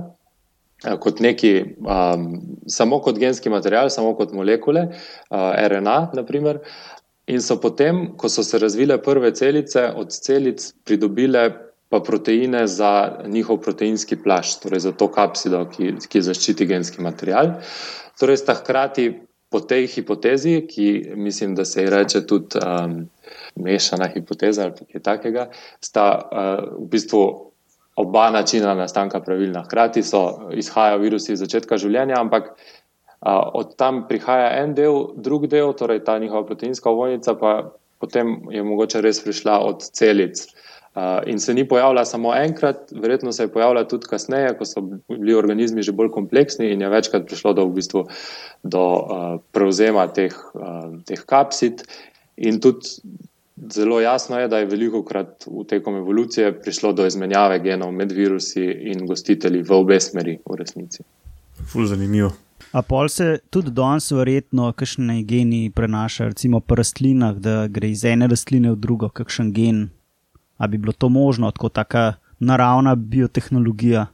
Eh, 0.85 0.97
kot 1.01 1.20
neki, 1.24 1.53
um, 1.80 2.26
samo 2.68 2.99
kot 3.01 3.18
genski 3.18 3.49
material, 3.49 3.89
samo 3.91 4.12
kot 4.18 4.35
molekule, 4.37 4.89
uh, 4.91 5.53
RNA, 5.70 5.97
naprimer, 6.18 6.59
in 7.30 7.41
so 7.41 7.57
potem, 7.61 8.11
ko 8.20 8.28
so 8.28 8.45
se 8.45 8.59
razvile 8.61 8.99
prve 9.03 9.30
celice, 9.32 9.87
od 9.97 10.12
celic 10.12 10.66
pridobile 10.85 11.47
pa 11.89 12.01
proteine 12.05 12.66
za 12.66 12.91
njihov 13.30 13.62
proteinski 13.64 14.18
plašč, 14.20 14.59
torej 14.64 14.82
za 14.85 14.93
to 14.93 15.09
kapsido, 15.12 15.62
ki, 15.72 15.95
ki 16.11 16.24
zaščiti 16.26 16.66
genski 16.68 17.05
material. 17.05 17.55
Torej, 18.20 18.43
sta 18.43 18.57
hkrati 18.59 19.09
po 19.55 19.61
tej 19.62 19.86
hipotezi, 19.86 20.66
ki 20.66 21.14
mislim, 21.14 21.55
da 21.55 21.64
se 21.64 21.82
ji 21.82 21.90
reče 21.90 22.26
tudi 22.26 22.59
um, 22.59 22.96
mešana 23.55 24.09
hipoteza 24.11 24.64
ali 24.66 24.86
kaj 24.92 25.02
takega, 25.02 25.44
sta 25.80 26.07
uh, 26.18 26.64
v 26.80 26.88
bistvu 26.90 27.20
oba 28.02 28.24
načina 28.34 28.72
nastanka 28.74 29.20
pravilna. 29.22 29.62
Hkrati 29.62 30.02
so 30.02 30.50
izhajajo 30.50 30.98
virusi 30.98 31.36
iz 31.36 31.44
začetka 31.44 31.78
življenja, 31.78 32.18
ampak 32.18 32.50
uh, 32.50 33.55
od 33.55 33.76
tam 33.78 34.09
prihaja 34.11 34.50
en 34.64 34.74
del, 34.74 34.98
drug 35.22 35.46
del, 35.46 35.70
torej 35.78 36.02
ta 36.02 36.18
njihova 36.18 36.42
proteinska 36.50 36.90
ovojnica, 36.90 37.36
pa 37.38 37.55
potem 38.02 38.34
je 38.50 38.66
mogoče 38.66 39.07
res 39.07 39.22
prišla 39.22 39.61
od 39.68 39.86
celic. 39.86 40.48
Uh, 40.95 41.03
in 41.26 41.40
se 41.40 41.55
ni 41.55 41.64
pojavila 41.68 42.05
samo 42.05 42.34
enkrat, 42.38 42.92
verjetno 42.95 43.32
se 43.32 43.42
je 43.42 43.53
pojavila 43.53 43.82
tudi 43.88 44.07
kasneje, 44.07 44.53
ko 44.59 44.64
so 44.64 44.80
bili 45.09 45.34
organizmi 45.34 45.82
že 45.82 45.92
bolj 45.92 46.12
kompleksni 46.14 46.68
in 46.70 46.80
je 46.80 46.88
večkrat 46.88 47.26
prišlo 47.26 47.53
do, 47.53 47.64
v 47.66 47.74
bistvu, 47.74 48.05
do 48.62 48.82
uh, 48.95 49.40
prevzema 49.51 50.07
teh, 50.07 50.36
uh, 50.55 50.95
teh 51.07 51.24
kapsid. 51.26 51.82
In 52.36 52.61
tudi 52.61 52.95
zelo 53.74 54.01
jasno 54.01 54.38
je, 54.38 54.49
da 54.49 54.59
je 54.59 54.70
veliko 54.70 55.03
krat 55.03 55.47
v 55.47 55.64
tekom 55.66 55.97
evolucije 55.97 56.53
prišlo 56.61 56.92
do 56.92 57.07
izmenjave 57.07 57.59
genov 57.59 57.92
med 57.92 58.12
virusi 58.12 58.62
in 58.62 59.07
gostitelji 59.07 59.62
v 59.62 59.74
obe 59.74 60.01
smeri, 60.01 60.38
v 60.47 60.61
resnici. 60.62 61.03
Ful 61.72 61.86
zanimivo. 61.86 62.30
A 62.72 62.82
pol 62.82 63.09
se 63.09 63.38
tudi 63.51 63.70
danes 63.70 64.11
verjetno 64.11 64.72
kakšne 64.72 65.22
geni 65.22 65.70
prenašajo, 65.74 66.28
recimo 66.28 66.61
pri 66.61 66.82
rastlinah, 66.82 67.36
da 67.38 67.66
gre 67.66 67.90
iz 67.90 68.05
ene 68.05 68.26
rastline 68.30 68.72
v 68.72 68.78
drugo, 68.78 69.09
kakšen 69.09 69.53
gen. 69.55 69.88
A 70.59 70.66
bi 70.66 70.78
bilo 70.78 70.92
to 70.92 71.09
možno, 71.09 71.52
kot 71.59 71.72
taka 71.72 72.14
naravna 72.38 72.94
biotehnologija? 72.94 74.07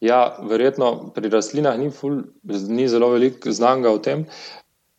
Ja, 0.00 0.36
verjetno 0.42 1.12
pri 1.14 1.28
rastlinah 1.32 1.78
ni, 1.78 1.90
ful, 1.90 2.22
ni 2.68 2.88
zelo 2.88 3.08
veliko 3.14 3.52
znanga 3.52 3.90
o 3.90 3.98
tem. 3.98 4.26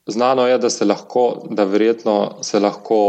Znano 0.07 0.47
je, 0.47 0.57
da 0.57 0.69
se 0.69 0.85
lahko, 0.85 1.47
da 1.49 1.63
verjetno 1.63 2.37
se 2.41 2.59
lahko 2.59 2.99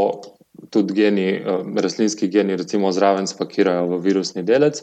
tudi 0.70 0.94
geni, 0.94 1.28
eh, 1.28 1.64
rastlinski 1.82 2.28
geni, 2.28 2.56
recimo 2.56 2.92
zraven 2.92 3.26
spakirajo 3.26 3.86
v 3.86 4.00
virusni 4.04 4.42
delec. 4.42 4.82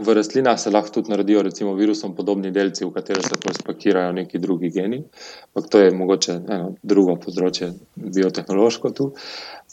V 0.00 0.14
rastlinah 0.14 0.58
se 0.58 0.70
lahko 0.70 0.90
tudi 0.90 1.10
naredijo, 1.10 1.42
recimo, 1.42 1.74
virusom 1.74 2.14
podobni 2.16 2.50
delci, 2.50 2.84
v 2.84 2.92
katere 2.92 3.22
se 3.22 3.38
pa 3.42 3.52
spakirajo 3.54 4.12
neki 4.12 4.38
drugi 4.38 4.70
geni. 4.70 5.02
Ampak 5.46 5.70
to 5.70 5.78
je 5.78 5.90
mogoče 5.94 6.36
eno 6.48 6.74
drugo 6.82 7.16
področje, 7.22 7.70
biotehnološko 7.94 8.90
tu. 8.90 9.10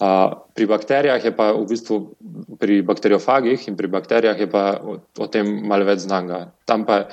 Uh, 0.01 0.33
pri 0.57 0.65
bakterijah 0.65 1.25
je 1.25 1.33
pa 1.37 1.51
v 1.53 1.65
bistvu, 1.69 1.97
pri 2.61 2.81
bakteriofagih 2.85 3.67
in 3.69 3.77
pri 3.77 3.89
bakterijah 3.91 4.39
je 4.39 4.49
pa 4.49 4.63
o, 4.81 4.97
o 5.17 5.27
tem 5.29 5.49
malo 5.67 5.85
več 5.85 6.05
znanga. 6.07 6.47
Tam 6.65 6.85
pa 6.85 7.03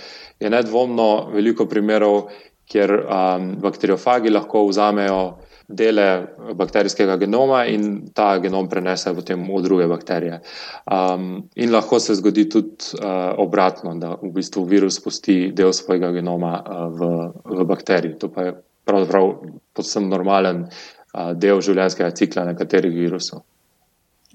je 0.41 0.53
nedvomno 0.53 1.29
veliko 1.35 1.69
primerov, 1.69 2.31
kjer 2.69 2.93
um, 3.01 3.53
bakteriofagi 3.65 4.33
lahko 4.33 4.67
vzamejo 4.69 5.21
dele 5.69 6.27
bakterijskega 6.55 7.17
genoma 7.17 7.65
in 7.69 8.09
ta 8.15 8.39
genom 8.41 8.69
prenesejo 8.69 9.19
potem 9.19 9.43
v 9.45 9.63
druge 9.63 9.87
bakterije. 9.87 10.41
Um, 10.89 11.49
in 11.55 11.73
lahko 11.73 11.99
se 12.01 12.15
zgodi 12.17 12.49
tudi 12.49 12.97
uh, 12.97 13.35
obratno, 13.37 13.93
da 14.01 14.15
v 14.17 14.33
bistvu 14.33 14.65
virus 14.65 15.01
pusti 15.05 15.53
del 15.53 15.73
svojega 15.77 16.11
genoma 16.17 16.55
uh, 16.63 16.87
v, 16.89 17.11
v 17.45 17.67
bakteriji. 17.69 18.17
To 18.19 18.33
pa 18.33 18.49
je 18.49 18.55
pravzaprav 18.89 19.35
posebno 19.77 20.09
normalen 20.17 20.65
uh, 20.65 21.35
del 21.37 21.61
življenjskega 21.61 22.11
cikla 22.17 22.47
nekaterih 22.49 22.95
virusov. 22.95 23.45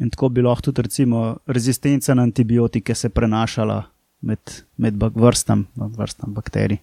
In 0.02 0.14
tako 0.14 0.30
bi 0.30 0.46
lahko 0.46 0.70
tudi 0.70 0.86
recimo, 0.86 1.26
rezistenca 1.46 2.14
na 2.14 2.24
antibiotike 2.30 2.96
se 2.96 3.10
prenašala 3.10 3.82
med, 4.22 4.40
med 4.78 5.02
vrstam, 5.02 5.66
vrstam 5.76 6.34
bakterij. 6.34 6.78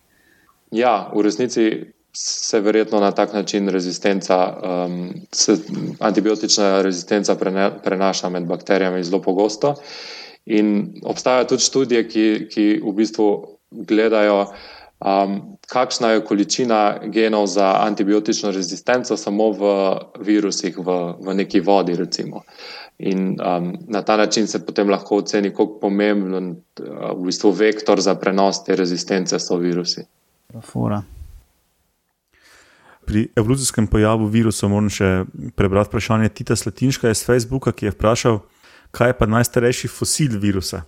Ja, 0.75 1.11
v 1.15 1.23
resnici 1.27 1.65
se 2.13 2.61
verjetno 2.61 3.01
na 3.01 3.13
tak 3.13 3.33
način 3.33 3.69
rezistenca, 3.69 4.57
um, 4.87 5.11
se 5.33 5.57
antibiotična 5.99 6.83
rezistenca 6.83 7.35
prene, 7.35 7.71
prenaša 7.85 8.29
med 8.29 8.45
bakterijami 8.45 9.05
zelo 9.05 9.23
pogosto. 9.23 9.75
In 10.47 10.95
obstajajo 11.05 11.45
tudi 11.45 11.63
študije, 11.63 12.09
ki, 12.09 12.49
ki 12.51 12.81
v 12.85 12.93
bistvu 12.93 13.29
gledajo, 13.71 14.47
um, 15.01 15.41
kakšna 15.69 16.11
je 16.11 16.25
količina 16.25 16.99
genov 17.05 17.47
za 17.47 17.77
antibiotično 17.81 18.51
rezistenco 18.51 19.17
samo 19.17 19.51
v 19.51 19.71
virusih, 20.21 20.79
v, 20.79 20.99
v 21.21 21.35
neki 21.35 21.61
vodi. 21.61 21.97
Recimo. 21.97 22.43
In 22.99 23.37
um, 23.41 23.73
na 23.89 24.03
ta 24.03 24.17
način 24.17 24.47
se 24.47 24.67
potem 24.67 24.91
lahko 24.91 25.17
oceni, 25.17 25.51
kako 25.51 25.79
pomemben 25.81 26.51
uh, 26.51 26.57
v 27.15 27.25
bistvu 27.31 27.51
vektor 27.51 28.01
za 28.01 28.15
prenos 28.15 28.65
te 28.65 28.77
rezistence 28.77 29.39
so 29.39 29.57
virusi. 29.57 30.05
Profora 30.49 31.03
pri 33.11 33.29
evolucijskem 33.37 33.87
pojavu 33.91 34.27
virusa 34.31 34.69
moram 34.71 34.87
še 34.93 35.25
prebrati 35.59 35.91
vprašanje 35.91 36.29
Tita 36.29 36.55
Slatinška 36.57 37.11
iz 37.11 37.25
Facebooka, 37.27 37.73
ki 37.75 37.89
je 37.89 37.95
vprašal, 37.97 38.37
kaj 38.95 39.11
je 39.11 39.17
pa 39.19 39.27
najstarejši 39.27 39.91
fosil 39.91 40.37
virusa. 40.39 40.85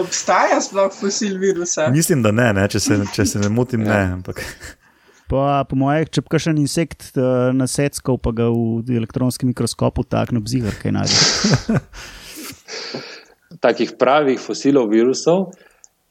obstaja 0.00 0.58
sploh 0.64 0.90
fosil 0.94 1.38
virusa? 1.38 1.86
Mislim, 1.94 2.24
da 2.26 2.32
ne, 2.34 2.48
ne 2.56 2.64
če, 2.68 2.80
se, 2.82 2.98
če 3.14 3.26
se 3.34 3.42
ne 3.44 3.52
motim. 3.54 3.86
Ne, 3.86 4.00
ampak... 4.16 4.42
Po, 5.30 5.44
po 5.68 5.78
mojem, 5.78 6.08
če 6.10 6.24
pa 6.26 6.40
še 6.40 6.54
en 6.54 6.58
insekt 6.64 7.12
uh, 7.14 7.52
nasedskal, 7.54 8.18
pa 8.18 8.32
ga 8.34 8.48
v 8.50 8.98
elektronskem 8.98 9.52
mikroskopu 9.52 10.02
takne 10.08 10.40
obzigar, 10.42 10.74
kaj 10.80 10.94
najdeš. 10.96 11.22
Takih 13.68 13.94
pravih 14.00 14.40
fosilov 14.40 14.90
virusov, 14.90 15.52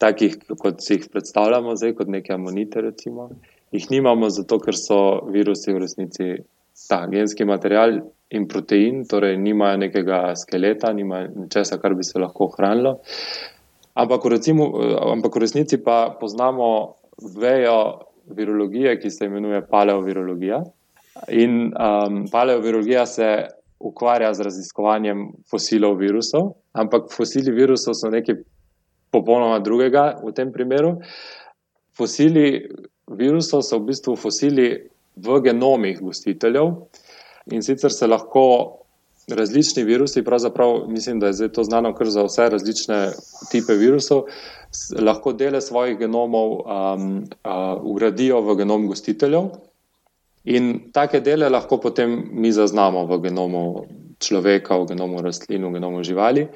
takih 0.01 0.37
kot 0.61 0.79
si 0.85 0.99
jih 0.99 1.07
predstavljamo, 1.11 1.75
zdaj 1.79 1.97
kot 1.97 2.11
neke 2.13 2.35
amonite, 2.35 2.83
recimo, 2.85 3.31
jih 3.71 3.89
nimamo, 3.91 4.29
zato 4.29 4.59
ker 4.59 4.75
so 4.75 4.99
virusi 5.31 5.73
v 5.73 5.81
resnici 5.83 6.29
ta 6.87 7.05
genski 7.11 7.45
material 7.45 7.99
in 8.29 8.47
protein, 8.47 9.03
torej 9.07 9.37
nimajo 9.37 9.77
nekega 9.77 10.35
skeleta, 10.35 10.93
nimajo 10.93 11.31
ničesar, 11.35 11.79
kar 11.81 11.95
bi 11.95 12.03
se 12.03 12.19
lahko 12.19 12.51
ohranilo. 12.51 12.97
Ampak, 13.97 14.25
recimo, 14.29 14.67
ampak 15.13 15.35
v 15.35 15.41
resnici 15.41 15.79
pa 15.83 16.15
poznamo 16.19 16.69
vejo 17.39 17.77
virologije, 18.29 18.99
ki 18.99 19.09
se 19.09 19.25
imenuje 19.25 19.63
paleovirologija. 19.71 20.61
In 21.33 21.71
um, 21.73 22.25
paleovirologija 22.31 23.05
se 23.05 23.29
ukvarja 23.79 24.33
z 24.33 24.45
raziskovanjem 24.45 25.31
fosilov 25.49 25.97
virusov, 25.97 26.51
ampak 26.73 27.09
fosili 27.13 27.51
virusov 27.51 27.95
so 27.97 28.09
nekaj 28.09 28.37
popolnoma 29.13 29.59
drugega 29.59 30.17
v 30.21 30.33
tem 30.35 30.51
primeru. 30.53 30.97
Fosili 31.97 32.67
virusov 33.07 33.63
so 33.63 33.79
v 33.79 33.91
bistvu 33.91 34.15
fosili 34.15 34.89
v 35.15 35.39
genomih 35.41 36.01
gostiteljev 36.01 36.73
in 37.51 37.63
sicer 37.63 37.91
se 37.91 38.07
lahko 38.07 38.77
različni 39.27 39.83
virusi, 39.83 40.23
pravzaprav 40.23 40.87
mislim, 40.87 41.19
da 41.19 41.27
je 41.27 41.33
zdaj 41.33 41.49
to 41.49 41.63
znano 41.63 41.93
kar 41.95 42.09
za 42.09 42.23
vse 42.23 42.49
različne 42.49 43.11
type 43.51 43.75
virusov, 43.75 44.23
lahko 44.99 45.33
dele 45.33 45.61
svojih 45.61 45.97
genomov 45.97 46.51
um, 46.51 47.23
uh, 47.43 47.83
ugradijo 47.83 48.41
v 48.41 48.55
genom 48.55 48.87
gostiteljev. 48.87 49.49
In 50.45 50.91
take 50.93 51.19
dele 51.19 51.49
lahko 51.49 51.77
potem 51.77 52.23
mi 52.31 52.51
zaznamo 52.51 53.05
v 53.05 53.19
genomu 53.19 53.63
človeka, 54.19 54.77
v 54.77 54.85
genomu 54.93 55.21
rastlin, 55.21 55.65
v 55.65 55.73
genomu 55.73 56.03
živali. 56.03 56.47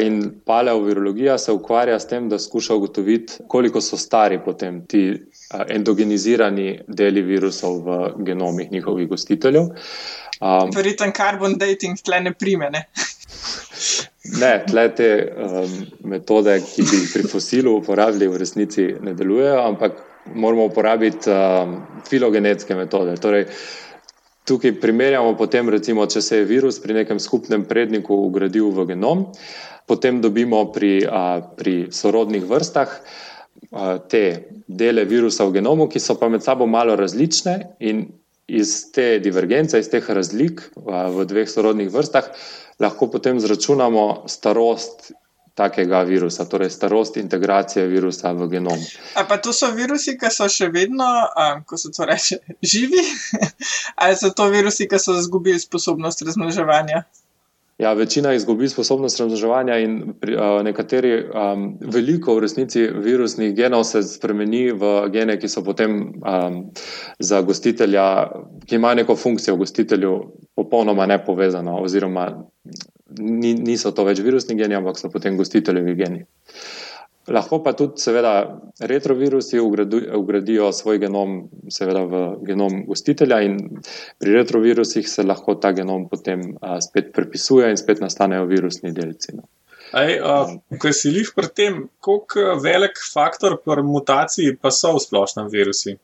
In 0.00 0.40
paleovirologija 0.44 1.38
se 1.38 1.52
ukvarja 1.52 1.98
s 2.00 2.08
tem, 2.08 2.28
da 2.28 2.38
skuša 2.38 2.74
ugotoviti, 2.74 3.32
koliko 3.48 3.80
so 3.80 3.96
stari 3.96 4.38
potem 4.44 4.84
ti 4.86 5.12
endogenizirani 5.68 6.80
deli 6.88 7.22
virusov 7.22 7.80
v 7.84 7.98
genomih 8.26 8.72
njihovih 8.72 9.08
gostiteljev. 9.08 9.70
Um, 10.40 10.70
Verjetno 10.74 11.12
carbon 11.16 11.58
dating 11.58 12.00
tle 12.02 12.20
ne 12.20 12.32
prime. 12.32 12.70
Ne, 12.70 12.84
ne 14.42 14.52
tle 14.66 14.88
te 14.96 15.10
um, 15.36 15.78
metode, 16.10 16.58
ki 16.66 16.82
bi 16.82 17.00
jih 17.02 17.12
pri 17.14 17.28
fosilu 17.30 17.76
uporabili, 17.78 18.28
v 18.28 18.42
resnici 18.42 18.88
ne 19.00 19.14
delujejo, 19.14 19.62
ampak 19.62 20.02
moramo 20.34 20.66
uporabiti 20.70 21.30
um, 21.30 21.78
filogenetske 22.08 22.74
metode. 22.74 23.16
Torej, 23.20 23.46
tukaj 24.44 24.74
primerjamo 24.80 25.36
potem, 25.36 25.68
recimo, 25.70 26.06
če 26.06 26.22
se 26.22 26.40
je 26.42 26.48
virus 26.48 26.80
pri 26.82 27.00
nekem 27.00 27.20
skupnem 27.20 27.64
predniku 27.68 28.16
ugradil 28.26 28.72
v 28.74 28.88
genom, 28.92 29.28
potem 29.86 30.20
dobimo 30.24 30.64
pri, 30.72 31.04
a, 31.04 31.40
pri 31.56 31.92
sorodnih 31.92 32.44
vrstah 32.48 32.92
te 34.08 34.24
dele 34.68 35.04
virusa 35.04 35.44
v 35.44 35.58
genomu, 35.58 35.88
ki 35.88 36.00
so 36.00 36.18
pa 36.20 36.28
med 36.28 36.44
sabo 36.44 36.66
malo 36.66 36.96
različne, 36.96 37.56
in 37.80 38.06
iz 38.46 38.92
te 38.92 39.18
divergence, 39.24 39.78
iz 39.80 39.88
teh 39.88 40.04
razlik 40.04 40.62
v 40.76 41.24
dveh 41.28 41.48
sorodnih 41.48 41.90
vrstah, 41.92 42.30
lahko 42.80 43.08
potem 43.10 43.40
zračunamo 43.40 44.24
starost 44.28 45.12
takega 45.54 46.02
virusa, 46.02 46.44
torej 46.50 46.70
starost 46.70 47.16
integracije 47.16 47.86
virusa 47.86 48.32
v 48.34 48.48
genom. 48.50 48.78
A 49.14 49.22
pa 49.24 49.38
to 49.38 49.52
so 49.54 49.70
virusi, 49.70 50.16
ki 50.18 50.30
so 50.34 50.48
še 50.50 50.68
vedno, 50.74 51.06
um, 51.06 51.62
ko 51.62 51.78
se 51.78 51.92
to 51.94 52.06
reče, 52.10 52.40
živi, 52.72 53.04
ali 54.02 54.18
so 54.18 54.32
to 54.34 54.48
virusi, 54.50 54.88
ki 54.90 54.98
so 54.98 55.14
izgubili 55.18 55.60
sposobnost 55.62 56.26
razmnoževanja? 56.26 57.04
Ja, 57.78 57.92
večina 57.92 58.32
izgubi 58.34 58.68
sposobnost 58.68 59.20
razmnoževanja, 59.20 59.78
in 59.78 60.12
pri, 60.20 60.36
uh, 60.36 60.62
nekateri, 60.62 61.24
um, 61.26 61.64
veliko 61.80 62.36
v 62.36 62.44
resnici 62.44 62.84
virusnih 62.86 63.54
genov 63.54 63.82
se 63.84 64.02
spremeni 64.02 64.68
v 64.72 64.92
gene, 65.10 65.34
ki 65.42 65.50
so 65.50 65.64
potem 65.66 65.96
um, 66.22 66.60
za 67.18 67.40
gostitelja, 67.42 68.30
ki 68.66 68.78
imajo 68.78 69.00
neko 69.02 69.16
funkcijo 69.16 69.56
v 69.56 69.64
gostitelju, 69.64 70.14
popolnoma 70.54 71.06
nepovezano, 71.10 71.80
oziroma 71.82 72.28
ni, 73.18 73.54
niso 73.54 73.90
to 73.90 74.06
več 74.06 74.22
virusni 74.22 74.54
geni, 74.54 74.78
ampak 74.78 74.98
so 74.98 75.10
potem 75.10 75.36
gostiteljevi 75.36 75.98
geni. 75.98 76.24
Lahko 77.28 77.62
pa 77.64 77.72
tudi, 77.72 78.02
seveda, 78.04 78.60
retrovirusi 78.84 79.60
ugradijo 79.60 80.72
svoj 80.72 80.98
genom 80.98 81.36
seveda, 81.72 82.02
v 82.04 82.22
genom 82.44 82.82
gostitelja, 82.84 83.40
in 83.46 83.58
pri 84.20 84.36
retrovirusih 84.36 85.08
se 85.08 85.24
lahko 85.24 85.54
ta 85.56 85.72
genom 85.72 86.08
potem 86.08 86.50
a, 86.60 86.76
spet 86.84 87.14
prepisuje 87.16 87.70
in 87.72 87.80
spet 87.80 88.04
nastanejo 88.04 88.44
virusni 88.50 88.92
delci. 88.92 89.38
No. 89.38 89.48
Ko 90.80 90.92
si 90.92 91.14
jih 91.14 91.30
pri 91.36 91.48
tem, 91.54 91.84
kako 92.04 92.58
velik 92.60 93.00
faktor 93.12 93.56
pri 93.64 93.84
mutaciji 93.86 94.58
pa 94.60 94.74
so 94.74 94.92
v 94.96 95.04
splošnem 95.06 95.48
virusi? 95.52 95.96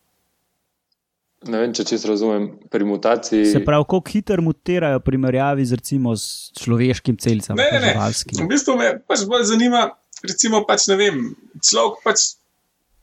Ne 1.49 1.57
vem, 1.63 1.73
če 1.73 1.87
čisto 1.89 2.11
razumem. 2.11 2.51
Pri 2.69 2.85
mutaciji. 2.85 3.47
Se 3.49 3.63
pravi, 3.65 3.85
kako 3.89 4.13
hitro 4.13 4.45
mutirajo 4.45 5.01
v 5.01 5.05
primerjavi 5.05 5.65
z, 5.65 5.79
recimo, 5.81 6.13
z 6.13 6.53
človeškim 6.61 7.17
celicam? 7.17 7.57
Ne, 7.57 7.71
ne, 7.73 7.95
ne. 7.97 8.11
V 8.37 8.49
bistvu 8.49 8.77
me 8.77 8.93
pač 9.09 9.25
bolj 9.29 9.49
zanima 9.49 9.87
recimo, 10.27 10.65
pač 10.69 10.87
ne 10.91 10.97
vem, 11.01 11.23
človek 11.65 12.03
pač 12.05 12.27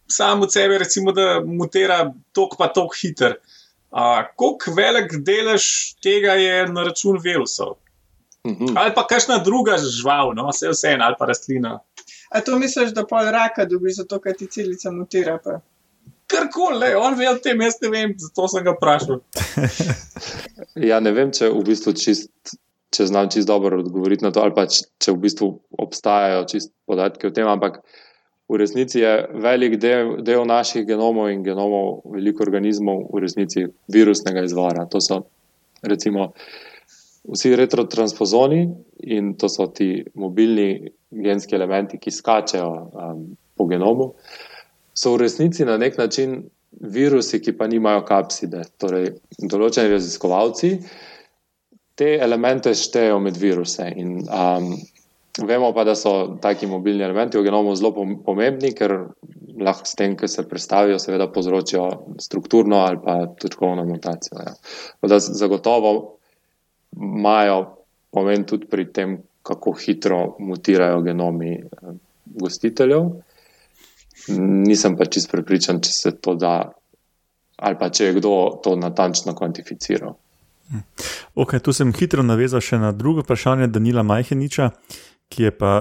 sam 0.07 0.41
od 0.45 0.53
sebe, 0.53 0.77
recimo, 0.77 1.11
da 1.11 1.41
mutira 1.43 2.13
tok 2.35 2.57
pa 2.59 2.69
tok 2.73 2.95
hiter. 2.95 3.37
Kako 3.91 4.73
velik 4.75 5.17
delež 5.25 5.95
tega 6.03 6.37
je 6.39 6.67
na 6.71 6.87
račun 6.87 7.19
virusov? 7.23 7.77
Mhm. 8.47 8.77
Ali 8.77 8.93
pa 8.95 9.03
kakšna 9.07 9.41
druga 9.43 9.77
žival, 9.81 10.33
no, 10.35 10.49
vse 10.51 10.71
vseeno, 10.71 11.05
ali 11.05 11.15
pa 11.19 11.25
rastlina. 11.27 11.79
A 12.29 12.41
to 12.41 12.59
misliš, 12.59 12.93
da 12.95 13.05
pol 13.07 13.31
raka 13.31 13.65
dobi 13.65 13.91
zato, 13.91 14.19
ker 14.23 14.35
ti 14.35 14.47
celica 14.51 14.91
mutira? 14.91 15.37
Pa? 15.43 15.59
Karkoli, 16.27 16.93
on 16.95 17.15
ve 17.15 17.29
o 17.31 17.35
tem, 17.39 17.61
jaz 17.63 17.79
ne 17.81 17.91
vem, 17.91 18.13
zato 18.19 18.47
sem 18.51 18.63
ga 18.63 18.75
vprašal. 18.75 19.19
ja, 20.89 20.99
ne 21.03 21.11
vem, 21.15 21.31
če 21.31 21.49
v 21.51 21.63
bistvu 21.67 21.95
čist 21.99 22.57
če 22.97 23.05
znam 23.05 23.29
čisto 23.29 23.53
dobro 23.53 23.79
odgovoriti 23.79 24.25
na 24.25 24.31
to, 24.33 24.41
ali 24.41 24.55
pa 24.55 24.65
če, 24.65 24.87
če 24.97 25.13
v 25.13 25.21
bistvu 25.27 25.49
obstajajo 25.85 26.45
podatki 26.89 27.29
o 27.29 27.33
tem. 27.35 27.47
Ampak 27.47 27.83
v 28.49 28.59
resnici 28.61 29.03
je 29.03 29.13
velik 29.43 29.77
del, 29.83 30.15
del 30.25 30.45
naših 30.47 30.87
genomov 30.87 31.29
in 31.29 31.43
genomov 31.45 32.01
veliko 32.15 32.45
organizmov 32.47 33.05
v 33.13 33.23
resnici 33.25 33.67
virusnega 33.93 34.45
izvora. 34.47 34.87
To 34.89 35.03
so 35.03 35.21
recimo 35.85 36.31
vsi 37.27 37.55
retrotransfozoni 37.59 38.61
in 39.13 39.35
to 39.37 39.49
so 39.51 39.67
ti 39.67 40.05
mobilni 40.15 40.87
genski 41.11 41.55
elementi, 41.55 41.99
ki 41.99 42.11
skačejo 42.11 42.69
um, 42.69 43.25
po 43.55 43.67
genomu. 43.67 44.13
So 44.97 45.13
v 45.13 45.27
resnici 45.27 45.65
na 45.67 45.77
nek 45.77 45.99
način 45.99 46.39
virusi, 46.71 47.41
ki 47.41 47.53
pa 47.57 47.67
nimajo 47.67 48.03
kapside. 48.07 48.63
Torej, 48.79 49.11
določeni 49.43 49.91
raziskovalci 49.91 50.71
te 51.97 52.13
elemente 52.21 52.73
štejejo 52.77 53.19
med 53.19 53.37
viruse. 53.41 53.87
In, 53.97 54.19
um, 54.29 54.73
vemo 55.47 55.71
pa, 55.73 55.83
da 55.87 55.95
so 55.97 56.37
taki 56.41 56.69
mobilni 56.69 57.05
elementi 57.05 57.37
v 57.37 57.45
genomu 57.45 57.75
zelo 57.77 57.93
pomembni, 58.25 58.73
ker 58.77 58.93
lahko 59.57 59.89
s 59.89 59.97
tem, 59.97 60.13
ki 60.17 60.29
se 60.29 60.45
predstavijo, 60.49 60.99
seveda 61.01 61.29
povzročijo 61.33 61.87
strukturno 62.21 62.83
ali 62.85 63.01
pa 63.03 63.17
točkovno 63.41 63.85
mutacijo. 63.85 64.43
Ja. 64.45 64.53
Da 65.09 65.19
zagotovo 65.19 65.93
imajo 66.93 67.63
pomen 68.13 68.45
tudi 68.45 68.69
pri 68.69 68.87
tem, 68.93 69.17
kako 69.47 69.71
hitro 69.79 70.35
mutirajo 70.39 71.01
genomi 71.01 71.53
eh, 71.55 71.97
gostiteljev. 72.25 73.09
Nisem 74.37 74.97
pa 74.97 75.05
čist 75.05 75.31
prepričan, 75.31 75.79
če 75.81 75.91
se 75.93 76.11
to 76.21 76.33
da, 76.35 76.55
ali 77.57 77.77
pa 77.79 77.89
če 77.89 78.09
je 78.09 78.17
kdo 78.19 78.33
to 78.63 78.75
natančno 78.75 79.35
kvantificiral. 79.37 80.17
Ok, 81.35 81.59
tu 81.63 81.73
sem 81.73 81.93
hitro 81.95 82.23
navezal 82.23 82.61
še 82.63 82.79
na 82.81 82.91
drugo 82.91 83.23
vprašanje 83.23 83.69
Danila 83.71 84.03
Majheniča, 84.03 84.71
ki, 85.31 85.51
pa, 85.55 85.73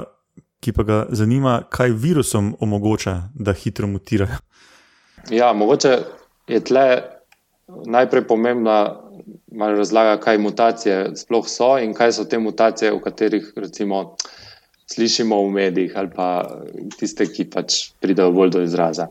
ki 0.63 0.75
pa 0.77 0.87
ga 0.87 0.99
zanima, 1.11 1.59
kaj 1.71 1.95
virusom 1.97 2.55
omogoča, 2.61 3.17
da 3.35 3.55
hitro 3.57 3.89
mutirajo. 3.91 4.39
Ja, 5.33 5.53
mogoče 5.53 5.99
je 6.47 6.61
tle 6.65 6.87
najprej 7.67 8.27
pomembna 8.29 8.79
razlaga, 9.59 10.21
kaj 10.23 10.39
mutacije 10.39 10.99
sploh 11.19 11.49
so 11.51 11.77
in 11.83 11.95
kaj 11.95 12.13
so 12.13 12.25
te 12.25 12.39
mutacije, 12.39 12.93
o 12.93 13.01
katerih 13.01 13.53
recimo. 13.57 14.17
Slišimo 14.87 15.35
v 15.43 15.51
medijih, 15.51 15.97
ali 15.99 16.11
pa 16.15 16.27
tiste, 16.95 17.25
ki 17.27 17.49
pač 17.51 17.89
pridejo 17.99 18.31
bolj 18.31 18.53
do 18.55 18.61
izraza. 18.63 19.09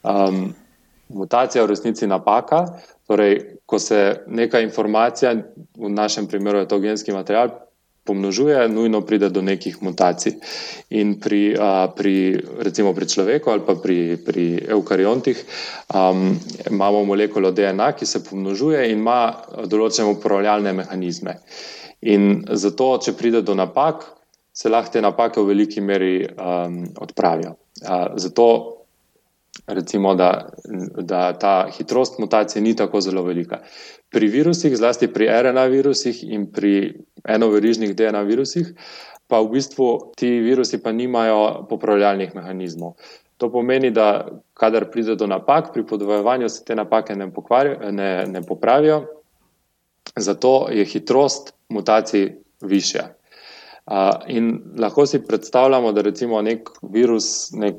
Um, 0.00 0.54
mutacija 1.12 1.60
je 1.60 1.66
v 1.66 1.68
resnici 1.68 2.08
napaka, 2.08 2.62
Torej, 3.08 3.38
ko 3.66 3.78
se 3.80 4.20
neka 4.26 4.60
informacija, 4.60 5.32
v 5.78 5.88
našem 5.88 6.26
primeru 6.28 6.60
je 6.60 6.68
to 6.68 6.78
genski 6.80 7.12
material, 7.12 7.54
pomnožuje, 8.08 8.68
nujno 8.68 9.00
pride 9.04 9.28
do 9.28 9.42
nekih 9.44 9.82
mutacij. 9.84 10.32
In 10.96 11.18
pri, 11.20 11.52
a, 11.60 11.88
pri 11.92 12.40
recimo 12.64 12.94
pri 12.96 13.08
človeku 13.08 13.52
ali 13.52 13.64
pa 13.66 13.76
pri, 13.76 14.16
pri 14.24 14.46
eukariontih 14.64 15.36
um, 15.92 16.32
imamo 16.70 17.04
molekulo 17.04 17.52
DNA, 17.52 17.92
ki 17.92 18.08
se 18.08 18.24
pomnožuje 18.24 18.88
in 18.88 19.04
ima 19.04 19.20
določene 19.68 20.08
upravljalne 20.16 20.72
mehanizme. 20.72 21.36
In 22.08 22.44
zato, 22.56 22.96
če 23.04 23.16
pride 23.18 23.44
do 23.44 23.56
napak, 23.58 24.06
se 24.52 24.72
lahko 24.72 24.96
te 24.96 25.04
napake 25.04 25.40
v 25.40 25.52
veliki 25.52 25.84
meri 25.84 26.24
um, 26.24 26.82
odpravijo. 27.04 27.56
A, 27.84 28.16
zato 28.16 28.77
recimo, 29.66 30.14
da, 30.14 30.48
da 30.96 31.32
ta 31.32 31.68
hitrost 31.76 32.18
mutacije 32.18 32.62
ni 32.62 32.76
tako 32.76 33.00
zelo 33.00 33.22
velika. 33.22 33.58
Pri 34.10 34.28
virusih, 34.28 34.76
zlasti 34.76 35.12
pri 35.12 35.28
RNA 35.42 35.64
virusih 35.64 36.22
in 36.24 36.46
pri 36.52 36.94
enoverižnih 37.24 37.96
DNA 37.96 38.22
virusih, 38.22 38.72
pa 39.28 39.40
v 39.40 39.50
bistvu 39.52 40.12
ti 40.16 40.40
virusi 40.40 40.82
pa 40.82 40.92
nimajo 40.92 41.66
popravljalnih 41.68 42.34
mehanizmov. 42.34 42.96
To 43.38 43.52
pomeni, 43.52 43.90
da 43.90 44.26
kadar 44.54 44.90
pride 44.90 45.14
do 45.14 45.26
napak, 45.26 45.72
pri 45.72 45.86
podvojevanju 45.86 46.48
se 46.48 46.64
te 46.64 46.74
napake 46.74 47.14
ne, 47.16 47.30
ne, 47.90 48.24
ne 48.26 48.42
popravijo, 48.42 49.04
zato 50.16 50.68
je 50.72 50.84
hitrost 50.84 51.52
mutacij 51.68 52.32
višja. 52.60 53.14
Uh, 53.88 54.10
in 54.26 54.60
lahko 54.76 55.06
si 55.06 55.24
predstavljamo, 55.24 55.92
da 55.92 56.02
recimo 56.02 56.42
nek 56.42 56.68
virus, 56.82 57.52
nek 57.52 57.74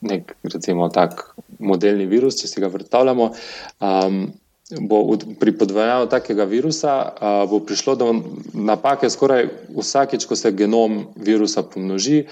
nek, 0.00 0.36
recimo, 0.42 0.88
tak 0.88 1.34
modelni 1.58 2.06
virus, 2.10 2.40
če 2.40 2.48
si 2.48 2.62
ga 2.62 2.70
predstavljamo. 2.72 3.30
Um, 3.80 4.24
bo 4.80 5.02
pri 5.40 5.52
podvajanju 5.58 6.08
takega 6.08 6.46
virusa 6.48 6.92
uh, 7.02 7.50
bo 7.50 7.60
prišlo 7.60 7.94
do 8.00 8.08
napake 8.54 9.10
skoraj 9.10 9.48
vsakeč, 9.76 10.24
ko 10.26 10.36
se 10.36 10.52
genom 10.56 11.02
virusa 11.16 11.62
pomnoži, 11.62 12.22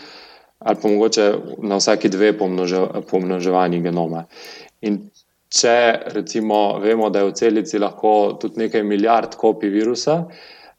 ali 0.59 0.77
pa 0.83 0.89
mogoče 0.89 1.27
na 1.63 1.77
vsaki 1.77 2.09
dve 2.09 2.33
pomnože, 2.39 2.81
pomnoževanji 3.11 3.83
genoma. 3.85 4.25
In 4.81 5.03
če 5.51 5.77
recimo 6.15 6.79
vemo, 6.81 7.11
da 7.11 7.21
je 7.21 7.31
v 7.31 7.37
celici 7.37 7.79
lahko 7.79 8.39
tudi 8.41 8.65
nekaj 8.65 8.83
milijard 8.87 9.37
kopij 9.37 9.73
virusa, 9.73 10.25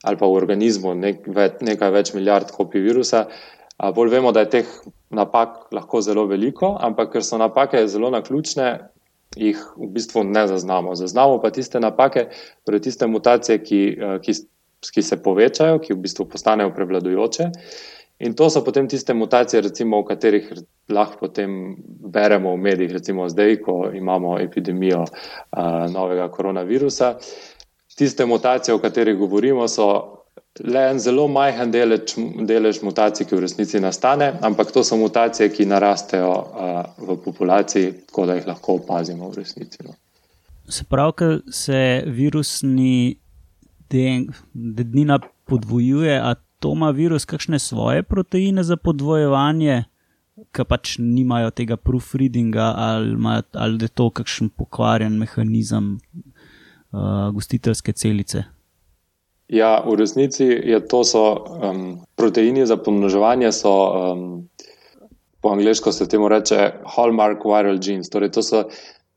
ali 0.03 0.17
pa 0.17 0.25
v 0.25 0.37
organizmu 0.37 0.93
nek, 0.97 1.27
nekaj 1.61 1.91
več 1.93 2.13
milijard 2.13 2.53
kopij 2.55 2.81
virusa, 2.81 3.25
bolj 3.95 4.09
vemo, 4.13 4.32
da 4.32 4.45
je 4.45 4.49
teh 4.49 4.73
napak 5.09 5.71
lahko 5.73 6.01
zelo 6.01 6.25
veliko, 6.29 6.75
ampak 6.79 7.15
ker 7.15 7.25
so 7.25 7.38
napake 7.41 7.82
zelo 7.88 8.11
naključne, 8.13 8.67
jih 9.36 9.59
v 9.77 9.88
bistvu 9.95 10.23
ne 10.27 10.47
zaznamo. 10.47 10.95
Zaznamo 10.95 11.39
pa 11.41 11.49
tiste 11.49 11.79
napake, 11.79 12.27
torej 12.65 12.84
tiste 12.88 13.07
mutacije, 13.07 13.57
ki, 13.63 13.82
eh, 13.97 14.19
ki, 14.21 14.36
ki 14.93 15.01
se 15.01 15.17
povečajo, 15.23 15.79
ki 15.79 15.93
v 15.93 16.03
bistvu 16.03 16.27
postanejo 16.29 16.73
prevladujoče. 16.75 17.49
In 18.21 18.36
to 18.38 18.49
so 18.49 18.61
potem 18.61 18.88
tiste 18.88 19.13
mutacije, 19.13 19.61
recimo, 19.61 19.97
o 19.97 20.05
katerih 20.05 20.51
lahko 20.89 21.17
potem 21.25 21.75
beremo 22.13 22.53
v 22.53 22.57
medijih, 22.57 22.91
recimo 22.93 23.29
zdaj, 23.29 23.55
ko 23.65 23.89
imamo 23.93 24.38
epidemijo 24.39 25.01
uh, 25.01 25.89
novega 25.89 26.27
koronavirusa. 26.29 27.15
Tiste 27.97 28.25
mutacije, 28.25 28.75
o 28.75 28.79
katerih 28.79 29.17
govorimo, 29.17 29.65
so 29.67 30.20
le 30.59 30.89
en 30.91 30.99
zelo 30.99 31.27
majhen 31.27 31.71
delež, 31.71 32.15
delež 32.47 32.81
mutacij, 32.83 33.25
ki 33.27 33.35
v 33.35 33.43
resnici 33.45 33.79
nastane, 33.79 34.33
ampak 34.43 34.71
to 34.75 34.83
so 34.83 34.97
mutacije, 34.99 35.49
ki 35.53 35.65
narastejo 35.65 36.31
uh, 36.31 36.81
v 36.99 37.17
populaciji, 37.23 37.93
tako 38.09 38.25
da 38.27 38.35
jih 38.35 38.47
lahko 38.47 38.79
opazimo 38.81 39.29
v 39.31 39.39
resnici. 39.41 39.83
No. 39.87 39.95
Se 40.67 40.83
pravi, 40.83 41.13
da 41.19 41.51
se 41.51 42.03
virusni 42.07 43.15
DNA 43.89 45.19
podvojuje, 45.45 46.19
a 46.19 46.35
to 46.59 46.73
ima 46.75 46.91
virus 46.91 47.25
kakšne 47.25 47.59
svoje 47.59 48.03
proteine 48.03 48.63
za 48.63 48.77
podvojevanje, 48.77 49.83
ki 50.51 50.63
pač 50.67 50.95
nimajo 50.99 51.51
tega 51.51 51.77
proofreadinga 51.77 52.73
ali, 52.77 53.11
ima, 53.13 53.41
ali 53.53 53.83
je 53.83 53.87
to 53.87 54.09
kakšen 54.09 54.49
pokvarjen 54.49 55.17
mehanizem 55.17 55.93
uh, 55.95 57.29
gostiteljske 57.33 57.93
celice. 57.93 58.43
Ja, 59.51 59.83
v 59.83 59.97
resnici 59.99 60.45
je 60.47 60.79
to 60.87 61.03
so, 61.03 61.23
um, 61.35 61.99
proteini 62.15 62.63
za 62.65 62.77
pomnoževanje, 62.79 63.51
so 63.51 63.73
um, 63.91 64.47
po 65.41 65.49
angliško 65.49 65.91
se 65.91 66.07
temu 66.07 66.29
reče 66.31 66.71
hallmark 66.95 67.43
viral 67.45 67.77
genes. 67.77 68.09
Torej, 68.09 68.31
to 68.31 68.43
so 68.43 68.63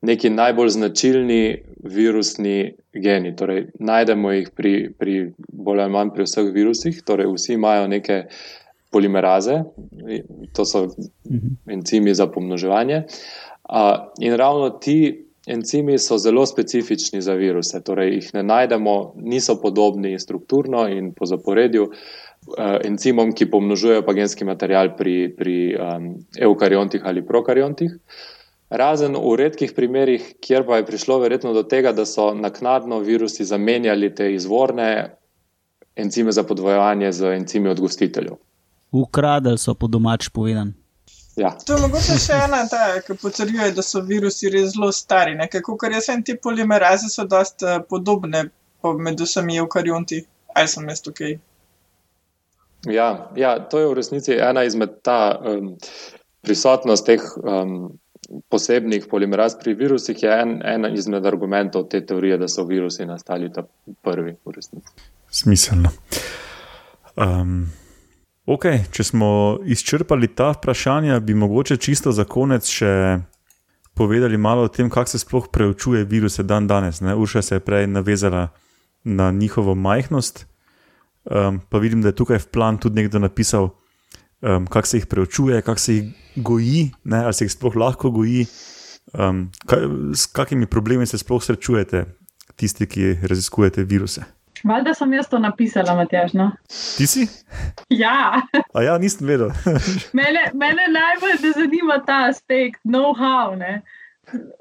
neki 0.01 0.29
najbolj 0.29 0.69
značilni 0.75 1.63
virusni 1.83 2.73
geni. 2.93 3.35
Torej, 3.35 3.69
najdemo 3.79 4.31
jih 4.31 4.49
pri, 4.55 4.73
pri 4.99 5.15
bolj 5.53 5.85
ali 5.85 5.91
manj 5.91 6.11
pri 6.17 6.27
vseh 6.27 6.51
virusih, 6.53 6.99
torej 7.07 7.31
vsi 7.31 7.53
imajo 7.55 7.87
neke 7.87 8.25
polimeraze, 8.91 9.61
to 10.53 10.65
so 10.65 10.87
mhm. 11.31 11.55
encimi 11.79 12.13
za 12.15 12.27
pomnoževanje. 12.27 13.05
Uh, 13.69 14.11
in 14.19 14.35
ravno 14.35 14.69
ti 14.69 15.24
encimi 15.47 15.97
so 15.99 16.17
zelo 16.17 16.45
specifični 16.45 17.21
za 17.21 17.33
viruse, 17.33 17.81
torej 17.83 18.13
jih 18.13 18.29
ne 18.33 18.43
najdemo, 18.43 19.13
niso 19.15 19.57
podobni 19.61 20.19
strukturno 20.19 20.87
in 20.89 21.13
po 21.13 21.25
zaporedju 21.25 21.83
uh, 21.83 22.77
encimom, 22.83 23.33
ki 23.33 23.49
pomnožujejo 23.51 24.05
pa 24.05 24.13
genski 24.13 24.45
material 24.45 24.95
pri, 24.97 25.35
pri 25.37 25.57
um, 25.75 26.15
eukariontih 26.39 27.05
ali 27.05 27.25
prokariontih. 27.25 27.91
Razen 28.69 29.13
v 29.13 29.35
redkih 29.37 29.73
primerih, 29.75 30.33
kjer 30.41 30.65
pa 30.65 30.79
je 30.81 30.85
prišlo 30.85 31.19
verjetno 31.21 31.53
do 31.53 31.63
tega, 31.63 31.93
da 31.93 32.05
so 32.05 32.33
naknadno 32.33 32.99
virusi 32.99 33.45
zamenjali 33.45 34.09
te 34.15 34.33
izvorne 34.33 35.15
encime 35.95 36.31
za 36.31 36.43
podvojevanje 36.43 37.11
z 37.11 37.35
encimi 37.35 37.69
od 37.69 37.79
gostiteljev. 37.79 38.35
Ukradili 38.91 39.57
so 39.57 39.73
po 39.73 39.87
domač 39.87 40.29
povedan. 40.29 40.73
Ja. 41.35 41.51
To 41.67 41.75
je 41.75 41.81
mogoče 41.81 42.15
še 42.19 42.37
ena, 42.45 42.61
ta, 42.71 43.01
ki 43.03 43.17
potrjuje, 43.19 43.71
da 43.75 43.83
so 43.83 43.99
virusi 44.07 44.49
res 44.53 44.71
zelo 44.75 44.91
stari. 44.95 45.35
Kako 45.51 45.75
kar 45.77 45.91
jaz 45.91 46.07
vem, 46.09 46.23
ti 46.23 46.37
polimeraze 46.39 47.09
so 47.11 47.25
dosta 47.27 47.79
uh, 47.79 47.83
podobne 47.89 48.45
med 48.83 49.19
vsemi 49.19 49.59
eukarionti. 49.59 50.23
Ali 50.55 50.71
sem 50.71 50.87
jaz 50.87 51.03
tukaj? 51.03 51.35
Ja, 52.87 53.09
ja, 53.35 53.57
to 53.59 53.81
je 53.81 53.87
v 53.89 53.97
resnici 53.97 54.37
ena 54.39 54.63
izmed 54.63 55.01
ta 55.03 55.35
um, 55.35 55.73
prisotnost 56.45 57.05
teh 57.09 57.23
um, 57.41 57.97
posebnih 58.49 59.07
polimeraz 59.11 59.57
pri 59.59 59.73
virusih, 59.73 60.23
je 60.23 60.35
en, 60.41 60.59
en 60.65 60.87
izmed 60.93 61.25
argumentov 61.25 61.89
te 61.89 62.05
teorije, 62.05 62.37
da 62.37 62.47
so 62.47 62.63
virusi 62.63 63.05
nastali 63.05 63.51
ta 63.53 63.65
prvi 64.05 64.37
v 64.45 64.55
resnici. 64.55 65.09
Smiselno. 65.29 65.91
Um, 67.15 67.65
ok, 68.45 68.65
če 68.91 69.03
smo 69.03 69.29
izčrpali 69.65 70.27
ta 70.27 70.51
vprašanja, 70.55 71.19
bi 71.19 71.33
mogoče 71.33 71.77
čisto 71.77 72.11
za 72.11 72.25
konec 72.29 72.69
še 72.69 73.19
povedali 73.95 74.37
malo 74.37 74.67
o 74.67 74.71
tem, 74.71 74.89
kako 74.91 75.09
se 75.09 75.19
sploh 75.19 75.47
preučuje 75.51 76.03
viruse 76.03 76.43
dan 76.43 76.67
danes. 76.67 77.01
Ne? 77.01 77.15
Urša 77.15 77.41
se 77.41 77.55
je 77.55 77.63
prej 77.63 77.87
navezala 77.87 78.49
na 79.03 79.31
njihovo 79.31 79.75
majhnost, 79.75 80.45
um, 81.23 81.59
pa 81.69 81.79
vidim, 81.79 82.01
da 82.01 82.11
je 82.11 82.19
tukaj 82.19 82.43
v 82.43 82.51
plan 82.51 82.77
tudi 82.77 83.01
nekdo 83.01 83.19
napisal, 83.19 83.69
um, 84.41 84.67
kako 84.67 84.87
se 84.87 84.97
jih 84.97 85.07
preučuje, 85.07 85.61
kako 85.61 85.79
se 85.79 85.95
jih 85.95 86.11
goji, 86.35 86.91
ne? 87.03 87.23
ali 87.23 87.33
se 87.33 87.45
jih 87.45 87.51
sploh 87.51 87.75
lahko 87.75 88.11
goji. 88.11 88.45
Um, 89.13 89.47
kaj, 89.65 89.87
s 90.13 90.25
kakimi 90.25 90.67
problemi 90.67 91.05
se 91.07 91.17
sploh 91.17 91.43
srečujete, 91.43 92.05
tisti, 92.55 92.87
ki 92.87 93.13
raziskujete 93.23 93.83
viruse? 93.83 94.25
Valjda 94.65 94.93
sem 94.97 95.13
jaz 95.13 95.27
to 95.29 95.39
napisala, 95.39 95.93
Matjaž. 95.95 96.33
No? 96.33 96.49
Ti 96.97 97.07
si? 97.07 97.27
Ja. 97.93 98.41
A 98.73 98.81
ja, 98.81 98.97
nisem 98.97 99.27
vedel. 99.29 99.51
mene, 100.19 100.47
mene 100.53 100.87
najbolj 100.93 101.53
zanima 101.53 101.99
ta 102.05 102.23
aspekt, 102.31 102.81
know-how. 102.83 103.53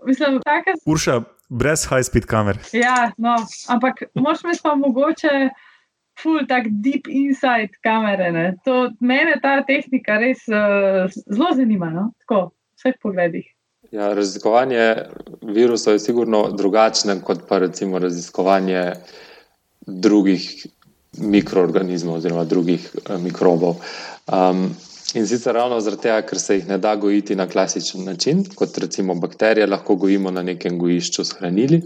Mislim, 0.07 0.43
taka... 0.45 0.77
Urša, 0.87 1.23
brez 1.49 1.87
high-speed 1.89 2.29
kamer. 2.29 2.61
Ja, 2.77 3.13
no, 3.17 3.37
ampak 3.73 4.05
moš 4.15 4.45
mi 4.45 4.59
pa 4.63 4.75
mogoče. 4.75 5.49
Ful, 6.23 6.45
tako 6.47 6.71
deep 6.85 7.09
inside 7.11 7.75
kamere. 7.83 8.31
Ne. 8.33 8.45
To 8.65 8.91
mene 9.01 9.41
ta 9.43 9.57
tehnika 9.67 10.21
res 10.23 10.45
uh, 10.47 11.09
zelo 11.27 11.49
zanima, 11.57 11.91
no? 11.91 12.13
tako 12.23 12.53
v 12.53 12.79
vseh 12.79 13.01
pogledih. 13.03 13.49
Ja, 13.91 14.13
raziskovanje 14.15 14.95
virusov 15.43 15.97
je 15.97 16.05
sigurno 16.05 16.49
drugačno 16.53 17.17
kot 17.25 17.45
pa 17.49 17.59
recimo 17.59 17.99
raziskovanje 17.99 18.93
drugih 19.87 20.67
mikroorganizmov 21.19 22.19
oziroma 22.19 22.45
drugih 22.45 22.91
uh, 22.95 23.21
mikrobov. 23.23 23.77
Um, 24.33 24.69
in 25.15 25.27
sicer 25.27 25.55
ravno 25.55 25.79
zaradi 25.81 26.03
tega, 26.09 26.23
ker 26.27 26.41
se 26.41 26.59
jih 26.59 26.69
ne 26.69 26.79
da 26.79 26.97
gojiti 26.97 27.37
na 27.37 27.47
klasičen 27.47 28.05
način, 28.05 28.45
kot 28.55 28.79
recimo 28.79 29.15
bakterije, 29.15 29.67
lahko 29.67 29.97
gojimo 29.97 30.31
na 30.31 30.43
nekem 30.43 30.79
gojišču 30.79 31.25
s 31.25 31.39
hranili. 31.39 31.83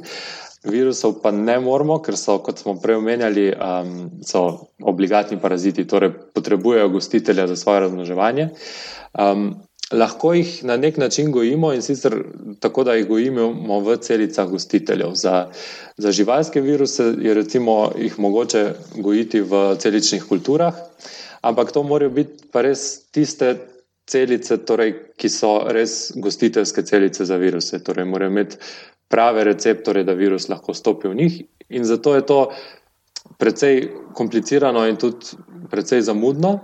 Virusov 0.64 1.20
pa 1.22 1.30
ne 1.30 1.58
moramo, 1.60 2.00
ker 2.02 2.16
so, 2.16 2.38
kot 2.42 2.58
smo 2.58 2.74
prej 2.80 2.98
omenjali, 2.98 3.52
um, 3.52 4.10
obligatni 4.82 5.38
paraziti, 5.40 5.86
torej 5.86 6.10
potrebujejo 6.34 6.88
gostitelja 6.88 7.46
za 7.46 7.56
svoje 7.56 7.80
razmnoževanje. 7.80 8.48
Um, 9.12 9.54
Lahko 9.92 10.34
jih 10.36 10.64
na 10.68 10.76
nek 10.76 10.98
način 11.00 11.32
gojimo 11.32 11.72
in 11.72 11.82
sicer 11.82 12.14
tako, 12.60 12.84
da 12.84 12.94
jih 12.94 13.06
gojimo 13.08 13.78
v 13.80 13.96
celicah 13.96 14.48
gostiteljev. 14.50 15.14
Za, 15.14 15.48
za 15.96 16.12
živalske 16.12 16.60
viruse 16.60 17.14
je 17.22 17.34
recimo 17.34 17.92
jih 17.96 18.18
mogoče 18.18 18.72
gojiti 18.96 19.40
v 19.40 19.76
celičnih 19.78 20.24
kulturah, 20.28 20.74
ampak 21.40 21.72
to 21.72 21.82
morajo 21.82 22.10
biti 22.10 22.44
pa 22.52 22.62
res 22.62 22.84
tiste 23.10 23.54
celice, 24.06 24.58
torej, 24.64 24.92
ki 25.16 25.28
so 25.28 25.54
res 25.72 26.12
gostiteljske 26.16 26.82
celice 26.82 27.24
za 27.24 27.36
viruse. 27.36 27.80
Torej, 27.84 28.04
morajo 28.04 28.30
imeti 28.30 28.56
prave 29.08 29.44
receptore, 29.44 30.04
da 30.04 30.12
virus 30.12 30.48
lahko 30.48 30.74
stopi 30.74 31.08
v 31.08 31.14
njih 31.14 31.40
in 31.68 31.84
zato 31.84 32.14
je 32.14 32.26
to 32.26 32.42
precej 33.38 33.88
komplicirano 34.14 34.84
in 34.88 34.96
tudi 34.96 35.36
precej 35.70 36.02
zamudno. 36.02 36.58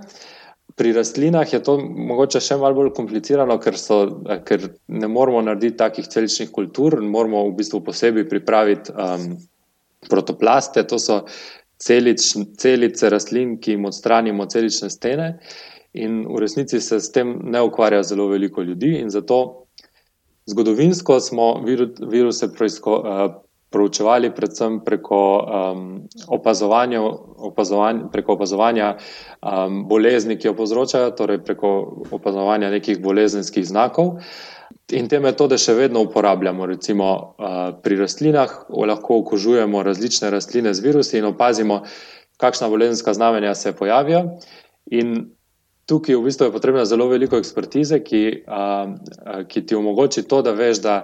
Pri 0.75 0.93
rastlinah 0.93 1.53
je 1.53 1.61
to 1.63 1.77
mogoče 1.79 2.41
še 2.43 2.57
malo 2.59 2.75
bolj 2.81 2.91
komplicirano, 2.97 3.61
ker, 3.63 3.77
so, 3.79 3.99
ker 4.47 4.65
ne 4.91 5.11
moramo 5.11 5.43
narediti 5.47 5.79
takih 5.79 6.09
celičnih 6.11 6.51
kultur, 6.55 6.97
moramo 6.99 7.45
v 7.47 7.55
bistvu 7.61 7.79
posebej 7.87 8.27
pripraviti 8.31 8.91
um, 8.91 9.37
protoplaste, 10.11 10.83
to 10.91 10.99
so 10.99 11.21
celič, 11.79 12.27
celice 12.59 13.11
rastlin, 13.13 13.55
ki 13.63 13.77
jim 13.77 13.87
odstranimo 13.87 14.49
celične 14.51 14.91
stene. 14.91 15.29
In 15.95 16.25
v 16.27 16.43
resnici 16.43 16.81
se 16.83 16.99
s 16.99 17.15
tem 17.15 17.37
ne 17.55 17.63
ukvarja 17.63 18.03
zelo 18.03 18.27
veliko 18.33 18.67
ljudi, 18.67 18.97
in 18.99 19.15
zato 19.15 19.69
zgodovinsko 20.51 21.21
smo 21.23 21.49
viruse 21.63 22.51
preisko, 22.51 22.99
uh, 22.99 23.39
proučevali 23.75 24.31
predvsem 24.35 24.79
preko 24.87 25.21
um, 25.43 25.85
opazovanja, 26.29 27.03
opazovanja, 27.51 28.09
preko 28.13 28.37
opazovanja 28.39 28.95
um, 28.95 29.81
bolezni, 29.91 30.39
ki 30.39 30.53
jo 30.53 30.55
povzročajo, 30.55 31.11
torej 31.19 31.43
preko 31.43 31.71
opazovanja 32.15 32.71
nekih 32.71 33.03
bolezenskih 33.03 33.67
znakov. 33.67 34.21
In 34.95 35.09
te 35.11 35.19
metode 35.19 35.59
še 35.59 35.75
vedno 35.75 36.05
uporabljamo. 36.07 36.67
Recimo 36.71 37.11
uh, 37.11 37.61
pri 37.83 37.99
rastlinah 37.99 38.55
lahko 38.71 39.19
okužujemo 39.25 39.83
različne 39.83 40.31
rastline 40.31 40.75
z 40.75 40.87
virusi 40.87 41.19
in 41.19 41.27
opazimo, 41.33 41.83
kakšna 42.39 42.71
bolezenska 42.71 43.15
znamenja 43.15 43.55
se 43.59 43.75
pojavijo. 43.75 44.23
In 44.95 45.17
tukaj 45.91 46.15
v 46.15 46.25
bistvu 46.29 46.47
je 46.47 46.55
potrebna 46.55 46.87
zelo 46.87 47.11
veliko 47.11 47.43
ekspertize, 47.43 48.05
ki, 48.07 48.25
uh, 48.47 49.43
ki 49.51 49.67
ti 49.67 49.75
omogoči 49.75 50.29
to, 50.29 50.45
da 50.47 50.55
veš, 50.55 50.85
da 50.85 50.99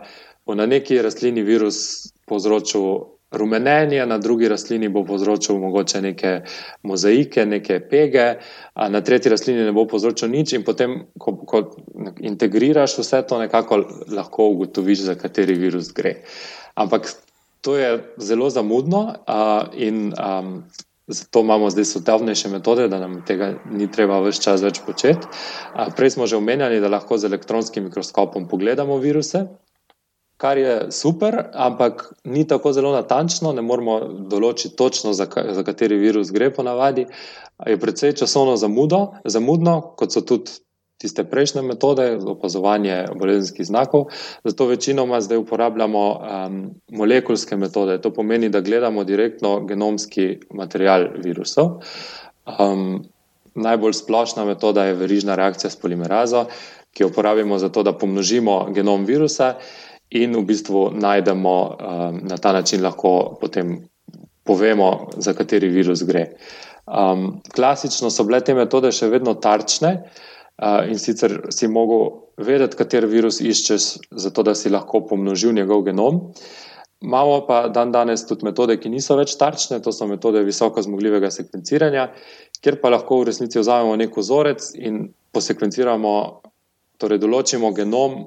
bo 0.47 0.55
na 0.55 0.67
neki 0.67 1.03
rastlini 1.03 1.43
virus 1.43 2.11
povzročil 2.31 3.19
rumenenje, 3.31 4.07
na 4.07 4.19
drugi 4.19 4.49
rastlini 4.49 4.89
bo 4.89 5.05
povzročil 5.05 5.59
mogoče 5.59 6.03
neke 6.03 6.41
mozaike, 6.83 7.47
neke 7.47 7.81
pege, 7.81 8.35
na 8.75 9.01
tretji 9.01 9.31
rastlini 9.31 9.65
ne 9.65 9.73
bo 9.73 9.87
povzročil 9.87 10.31
nič. 10.31 10.53
In 10.59 10.65
potem, 10.67 11.05
ko, 11.19 11.37
ko 11.47 11.63
integriraš 12.19 12.99
vse 12.99 13.23
to, 13.29 13.39
nekako 13.39 13.85
lahko 14.11 14.51
ugotoviš, 14.51 15.07
za 15.07 15.15
kateri 15.15 15.55
virus 15.55 15.93
gre. 15.95 16.17
Ampak 16.75 17.13
to 17.61 17.77
je 17.77 18.03
zelo 18.19 18.51
zamudno 18.51 19.15
a, 19.27 19.67
in 19.75 20.13
a, 20.19 20.43
zato 21.07 21.41
imamo 21.41 21.71
zdaj 21.71 21.85
sodobnejše 21.85 22.49
metode, 22.49 22.89
da 22.89 22.99
nam 22.99 23.23
tega 23.27 23.55
ni 23.71 23.91
treba 23.91 24.21
več 24.21 24.43
čas 24.43 24.63
več 24.63 24.83
početi. 24.87 25.27
A, 25.75 25.91
prej 25.95 26.17
smo 26.19 26.27
že 26.27 26.39
omenjali, 26.41 26.81
da 26.81 26.91
lahko 26.91 27.19
z 27.19 27.31
elektronskim 27.31 27.87
mikroskopom 27.91 28.49
pogledamo 28.49 28.99
viruse 28.99 29.47
kar 30.41 30.59
je 30.59 30.75
super, 30.91 31.37
ampak 31.53 32.15
ni 32.25 32.47
tako 32.49 32.73
zelo 32.73 32.95
natančno, 32.95 33.53
ne 33.53 33.63
moremo 33.63 33.99
določiti 34.33 34.73
točno, 34.77 35.13
za, 35.13 35.27
za 35.29 35.65
kateri 35.67 35.99
virus 36.01 36.33
gre 36.33 36.49
po 36.55 36.65
navadi. 36.65 37.05
Je 37.67 37.77
precej 37.77 38.15
časovno 38.17 38.57
zamudo, 38.57 39.03
zamudno, 39.29 39.75
kot 40.01 40.17
so 40.17 40.25
tudi 40.25 40.57
tiste 41.01 41.25
prejšnje 41.29 41.63
metode 41.65 42.07
opazovanje 42.33 42.97
bolezenskih 43.21 43.67
znakov. 43.69 44.09
Zato 44.45 44.67
večinoma 44.69 45.21
zdaj 45.21 45.41
uporabljamo 45.41 46.05
um, 46.09 46.59
molekulske 46.89 47.57
metode. 47.57 47.99
To 48.01 48.13
pomeni, 48.13 48.49
da 48.49 48.61
gledamo 48.61 49.05
direktno 49.05 49.61
genomski 49.69 50.39
material 50.57 51.09
virusov. 51.25 51.81
Um, 52.49 53.05
najbolj 53.55 53.97
splošna 54.01 54.45
metoda 54.45 54.85
je 54.89 54.97
verižna 54.97 55.37
reakcija 55.37 55.71
s 55.71 55.77
polimerazo, 55.77 56.47
ki 56.93 57.03
jo 57.03 57.13
uporabimo 57.13 57.59
za 57.59 57.69
to, 57.69 57.83
da 57.83 57.93
pomnožimo 57.93 58.67
genom 58.75 59.05
virusa 59.05 59.55
in 60.11 60.35
v 60.37 60.43
bistvu 60.47 60.91
najdemo 60.99 61.57
um, 61.71 62.21
na 62.27 62.37
ta 62.37 62.53
način, 62.53 62.83
lahko 62.83 63.39
potem 63.41 63.79
povemo, 64.45 65.11
za 65.17 65.35
kateri 65.35 65.69
virus 65.69 66.03
gre. 66.03 66.33
Um, 66.87 67.43
klasično 67.55 68.11
so 68.11 68.25
bile 68.27 68.41
te 68.43 68.55
metode 68.55 68.91
še 68.93 69.07
vedno 69.13 69.37
tarčne 69.39 69.93
uh, 70.01 70.89
in 70.91 70.99
sicer 70.99 71.37
si 71.55 71.69
mogel 71.71 72.09
vedeti, 72.41 72.79
kater 72.81 73.07
virus 73.07 73.39
iščeš, 73.45 73.87
zato 74.11 74.43
da 74.43 74.57
si 74.59 74.73
lahko 74.73 75.05
pomnožil 75.07 75.55
njegov 75.55 75.85
genom. 75.87 76.21
Imamo 77.01 77.45
pa 77.47 77.63
dan 77.73 77.93
danes 77.93 78.27
tudi 78.29 78.45
metode, 78.45 78.77
ki 78.77 78.91
niso 78.93 79.17
več 79.17 79.37
tarčne, 79.41 79.79
to 79.81 79.93
so 79.93 80.09
metode 80.09 80.43
visoko 80.45 80.83
zmogljivega 80.85 81.31
sekvenciranja, 81.33 82.11
kjer 82.61 82.81
pa 82.83 82.91
lahko 82.93 83.23
v 83.23 83.31
resnici 83.31 83.61
vzamemo 83.61 83.95
nek 83.97 84.19
vzorec 84.19 84.73
in 84.83 85.07
posekvenciramo, 85.33 86.15
torej 87.01 87.23
določimo 87.23 87.71
genom 87.77 88.19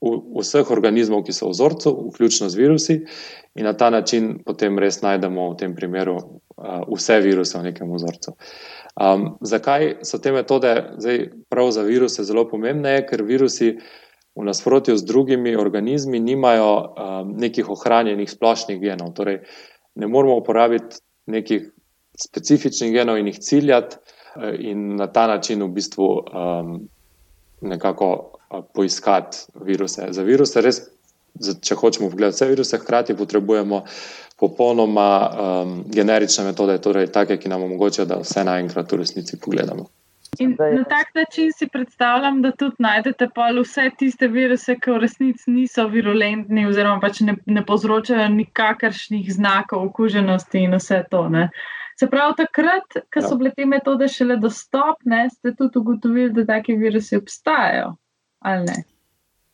vseh 0.00 0.70
organizmov, 0.70 1.24
ki 1.24 1.32
so 1.32 1.48
v 1.48 1.54
vzorcu, 1.54 1.92
vključno 2.10 2.48
z 2.52 2.58
virusi, 2.58 2.96
in 3.56 3.64
na 3.64 3.72
ta 3.72 3.90
način 3.90 4.38
potem 4.44 4.78
res 4.78 5.00
najdemo 5.02 5.50
v 5.52 5.56
tem 5.56 5.74
primeru 5.74 6.16
uh, 6.16 6.82
vse 6.92 7.20
viruse 7.24 7.58
v 7.58 7.70
nekem 7.70 7.92
vzorcu. 7.92 8.36
Um, 8.96 9.28
zakaj 9.40 9.98
so 10.08 10.18
te 10.18 10.32
metode 10.32 10.72
zdaj 10.98 11.30
prav 11.52 11.70
za 11.72 11.84
viruse 11.84 12.24
zelo 12.24 12.46
pomembne? 12.48 12.98
Ker 13.08 13.24
virusi 13.24 13.74
v 14.36 14.44
nasprotju 14.44 14.96
z 14.96 15.04
drugimi 15.04 15.56
organizmi 15.56 16.20
nimajo 16.20 16.72
um, 16.76 17.32
nekih 17.40 17.70
ohranjenih 17.72 18.30
splošnih 18.30 18.80
genov. 18.80 19.14
Torej, 19.16 19.40
ne 19.96 20.06
moramo 20.06 20.36
uporabiti 20.36 21.00
nekih 21.26 21.70
specifičnih 22.16 22.92
genov 22.92 23.18
in 23.18 23.32
jih 23.32 23.40
ciljati, 23.40 23.96
in 24.58 24.96
na 24.96 25.06
ta 25.06 25.26
način 25.26 25.62
v 25.62 25.68
bistvu 25.68 26.06
um, 26.06 26.88
nekako 27.60 28.35
poiskati 28.74 29.38
viruse. 29.64 30.08
Za 30.10 30.22
viruse, 30.22 30.62
res, 30.62 30.80
če 31.36 31.74
hočemo 31.74 32.10
pogledati 32.10 32.38
vse 32.38 32.48
viruse, 32.50 32.80
hkrati 32.82 33.16
potrebujemo 33.16 33.82
popolnoma 34.40 35.10
um, 35.26 35.76
generične 35.92 36.44
metode, 36.50 36.78
torej 36.84 37.10
take, 37.12 37.38
ki 37.40 37.48
nam 37.48 37.64
omogočajo, 37.66 38.06
da 38.08 38.20
vse 38.20 38.44
naenkrat 38.44 38.92
v 38.92 39.00
resnici 39.02 39.40
pogledamo. 39.40 39.88
In 40.38 40.56
na 40.58 40.84
tak 40.84 41.14
način 41.14 41.52
si 41.52 41.68
predstavljam, 41.72 42.42
da 42.42 42.50
tudi 42.52 42.76
najdete 42.78 43.28
vse 43.60 43.90
tiste 43.98 44.28
viruse, 44.28 44.76
ki 44.76 44.90
v 44.90 44.98
resnici 44.98 45.50
niso 45.50 45.86
virulentni, 45.88 46.66
oziroma 46.66 47.00
pač 47.00 47.20
ne, 47.20 47.36
ne 47.46 47.64
povzročajo 47.64 48.28
nikakršnih 48.28 49.32
znakov 49.32 49.86
okuženosti 49.86 50.58
in 50.58 50.76
vse 50.76 51.04
to. 51.10 51.28
Ne? 51.28 51.48
Se 51.96 52.06
pravi, 52.06 52.34
takrat, 52.36 52.98
ko 53.12 53.20
ja. 53.22 53.28
so 53.28 53.36
bile 53.40 53.54
te 53.56 53.64
metode 53.64 54.08
šele 54.08 54.36
dostopne, 54.36 55.30
ste 55.32 55.54
tudi 55.56 55.78
ugotovili, 55.78 56.32
da 56.36 56.44
taki 56.44 56.76
virusi 56.76 57.16
obstajajo. 57.16 57.94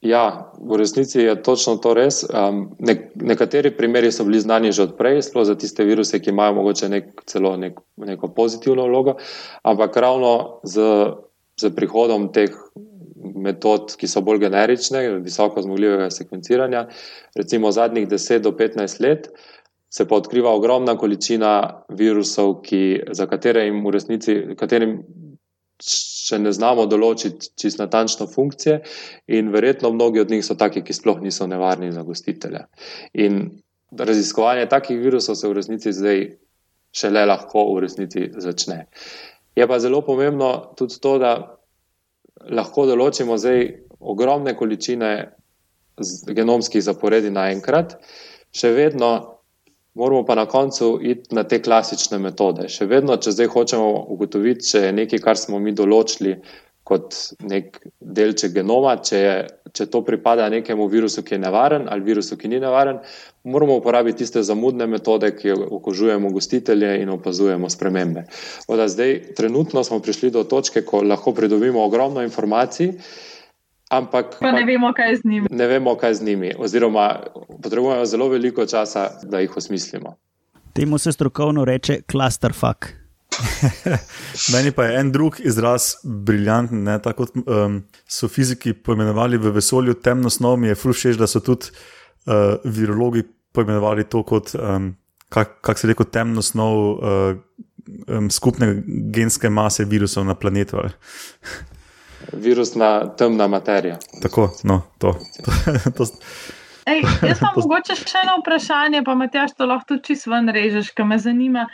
Ja, 0.03 0.51
v 0.59 0.76
resnici 0.76 1.20
je 1.20 1.34
točno 1.43 1.76
to 1.78 1.95
res. 1.95 2.24
Um, 2.26 2.72
ne, 2.82 2.97
nekateri 3.14 3.70
primeri 3.70 4.11
so 4.12 4.24
bili 4.26 4.40
znani 4.43 4.72
že 4.74 4.88
odprej, 4.88 5.22
sploh 5.22 5.47
za 5.47 5.55
tiste 5.55 5.86
viruse, 5.86 6.18
ki 6.18 6.34
imajo 6.34 6.57
morda 6.59 6.88
nek, 6.90 7.22
celo 7.30 7.55
nek, 7.57 7.78
neko 7.97 8.32
pozitivno 8.34 8.88
vlogo, 8.90 9.14
ampak 9.62 9.97
ravno 9.97 10.59
z, 10.66 10.82
z 11.55 11.70
prihodom 11.76 12.32
teh 12.34 12.51
metod, 13.22 13.95
ki 13.95 14.11
so 14.11 14.24
bolj 14.26 14.43
generične, 14.43 15.05
visoko 15.22 15.62
zmogljivega 15.62 16.11
sekvenciranja, 16.11 16.88
recimo 17.38 17.70
zadnjih 17.70 18.09
10 18.11 18.43
do 18.43 18.51
15 18.59 19.01
let, 19.07 19.30
se 19.93 20.09
pa 20.09 20.18
odkriva 20.18 20.51
ogromna 20.51 20.97
količina 20.99 21.84
virusov, 21.95 22.62
ki, 22.66 22.82
za 23.14 23.30
katere 23.30 23.68
jim 23.68 23.84
v 23.86 23.95
resnici, 23.95 24.36
katerim 24.59 24.99
še 26.32 26.40
ne 26.40 26.52
znamo 26.52 26.86
določiti 26.88 27.52
čisto 27.60 27.84
natančno 27.84 28.26
funkcije, 28.30 28.78
in 29.36 29.52
verjetno 29.52 29.92
mnogi 29.92 30.22
od 30.24 30.32
njih 30.32 30.44
so 30.44 30.56
taki, 30.58 30.82
ki 30.82 30.96
sploh 30.96 31.20
niso 31.22 31.46
nevarni 31.46 31.92
za 31.92 32.04
gostitelja. 32.06 32.66
In 33.14 33.44
raziskovanje 33.92 34.68
takih 34.72 35.00
virusov 35.00 35.36
se 35.36 35.48
v 35.48 35.58
resnici 35.60 35.92
zdaj 35.92 36.24
šele 36.92 37.26
lahko 37.28 37.66
v 37.74 37.84
resnici 37.84 38.30
začne. 38.36 38.86
Je 39.56 39.66
pa 39.68 39.78
zelo 39.78 40.00
pomembno 40.04 40.72
tudi 40.76 40.96
to, 41.00 41.18
da 41.20 41.32
lahko 42.48 42.86
določimo 42.88 43.36
zdaj 43.36 43.66
ogromne 44.00 44.56
količine 44.56 45.12
genomskih 46.32 46.82
zaporedi 46.82 47.30
naenkrat, 47.30 47.98
še 48.52 48.72
vedno 48.72 49.41
Moramo 49.95 50.24
pa 50.24 50.34
na 50.34 50.47
koncu 50.47 50.99
iti 51.03 51.34
na 51.34 51.45
te 51.45 51.59
klasične 51.62 52.18
metode. 52.18 52.64
Še 52.72 52.86
vedno, 52.88 53.18
če 53.20 53.34
zdaj 53.34 53.51
hočemo 53.53 53.88
ugotoviti, 54.14 54.64
če 54.64 54.86
je 54.86 54.93
nekaj, 54.97 55.20
kar 55.20 55.36
smo 55.36 55.59
mi 55.61 55.74
določili 55.76 56.38
kot 56.88 57.14
nek 57.47 57.76
delček 58.01 58.55
genoma, 58.57 58.97
če, 59.05 59.18
je, 59.20 59.34
če 59.76 59.86
to 59.93 60.01
pripada 60.07 60.49
nekemu 60.51 60.88
virusu, 60.90 61.22
ki 61.22 61.36
je 61.36 61.43
nevaren 61.45 61.84
ali 61.93 62.07
virusu, 62.09 62.38
ki 62.40 62.51
ni 62.51 62.59
nevaren, 62.62 63.03
moramo 63.45 63.76
uporabiti 63.78 64.24
tiste 64.24 64.43
zamudne 64.43 64.88
metode, 64.90 65.30
ki 65.36 65.53
okužujemo 65.78 66.32
gostitelje 66.34 66.97
in 67.03 67.12
opazujemo 67.12 67.70
spremembe. 67.70 68.24
Zdaj, 68.66 69.14
trenutno 69.38 69.84
smo 69.84 70.01
prišli 70.01 70.32
do 70.34 70.47
točke, 70.49 70.82
ko 70.88 71.05
lahko 71.05 71.36
pridobimo 71.36 71.84
ogromno 71.84 72.24
informacij. 72.24 72.97
Ampak 73.93 74.38
pa 74.40 74.53
ne 74.53 74.64
vemo, 74.64 74.93
kaj 74.97 75.16
z 75.16 75.28
njimi. 75.28 75.47
Ne 75.51 75.66
vemo, 75.66 75.93
kaj 76.01 76.14
z 76.14 76.24
njimi, 76.24 76.55
oziroma 76.59 77.20
potrebujemo 77.62 78.05
zelo 78.09 78.28
veliko 78.28 78.66
časa, 78.66 79.11
da 79.22 79.40
jih 79.40 79.57
osmislimo. 79.57 80.16
Temu 80.72 80.99
se 80.99 81.12
strokovno 81.12 81.64
reče 81.64 82.01
clusterfuck. 82.11 82.86
Meni 84.55 84.72
pa 84.72 84.84
je 84.84 85.01
en 85.01 85.12
drug 85.12 85.36
izraz 85.45 85.82
briljanten. 86.05 86.88
Tako 87.03 87.26
um, 87.34 87.82
so 88.09 88.28
fiziki 88.28 88.72
poimenovali 88.72 89.36
v 89.36 89.53
vesolju 89.53 89.95
temno 89.95 90.30
snov, 90.30 90.57
mi 90.57 90.72
je 90.72 90.74
frušeč, 90.74 91.16
da 91.16 91.26
so 91.26 91.40
tudi 91.40 91.68
uh, 92.26 92.57
virologi 92.64 93.22
poimenovali 93.53 94.05
to 94.05 94.22
kot, 94.22 94.55
um, 94.55 94.95
kako 95.28 95.61
kak 95.61 95.78
se 95.78 95.93
reče, 95.93 96.05
temno 96.12 96.43
snov 96.43 96.78
uh, 96.78 97.36
um, 98.09 98.30
skupne 98.30 98.82
genske 98.86 99.51
mase 99.51 99.84
virusov 99.84 100.24
na 100.24 100.34
planetu. 100.34 100.80
Virusna 102.32 103.16
temna 103.18 103.46
materija. 103.48 103.98
Tako, 104.22 104.50
no, 104.64 104.82
to. 104.98 105.14
to, 105.96 106.04
to. 106.04 106.12
Ej, 106.86 107.02
jaz 107.22 107.40
pa 107.44 107.52
mogoče 107.56 107.96
še 107.98 108.22
eno 108.24 108.36
vprašanje, 108.40 109.02
pa 109.06 109.14
Matjaš, 109.18 109.56
to 109.58 109.66
lahko 109.70 109.94
tudi 109.94 110.12
čisto 110.12 110.32
ven 110.32 110.50
režeš, 110.52 110.92
ker 110.96 111.06
me 111.06 111.18
zanima. 111.22 111.66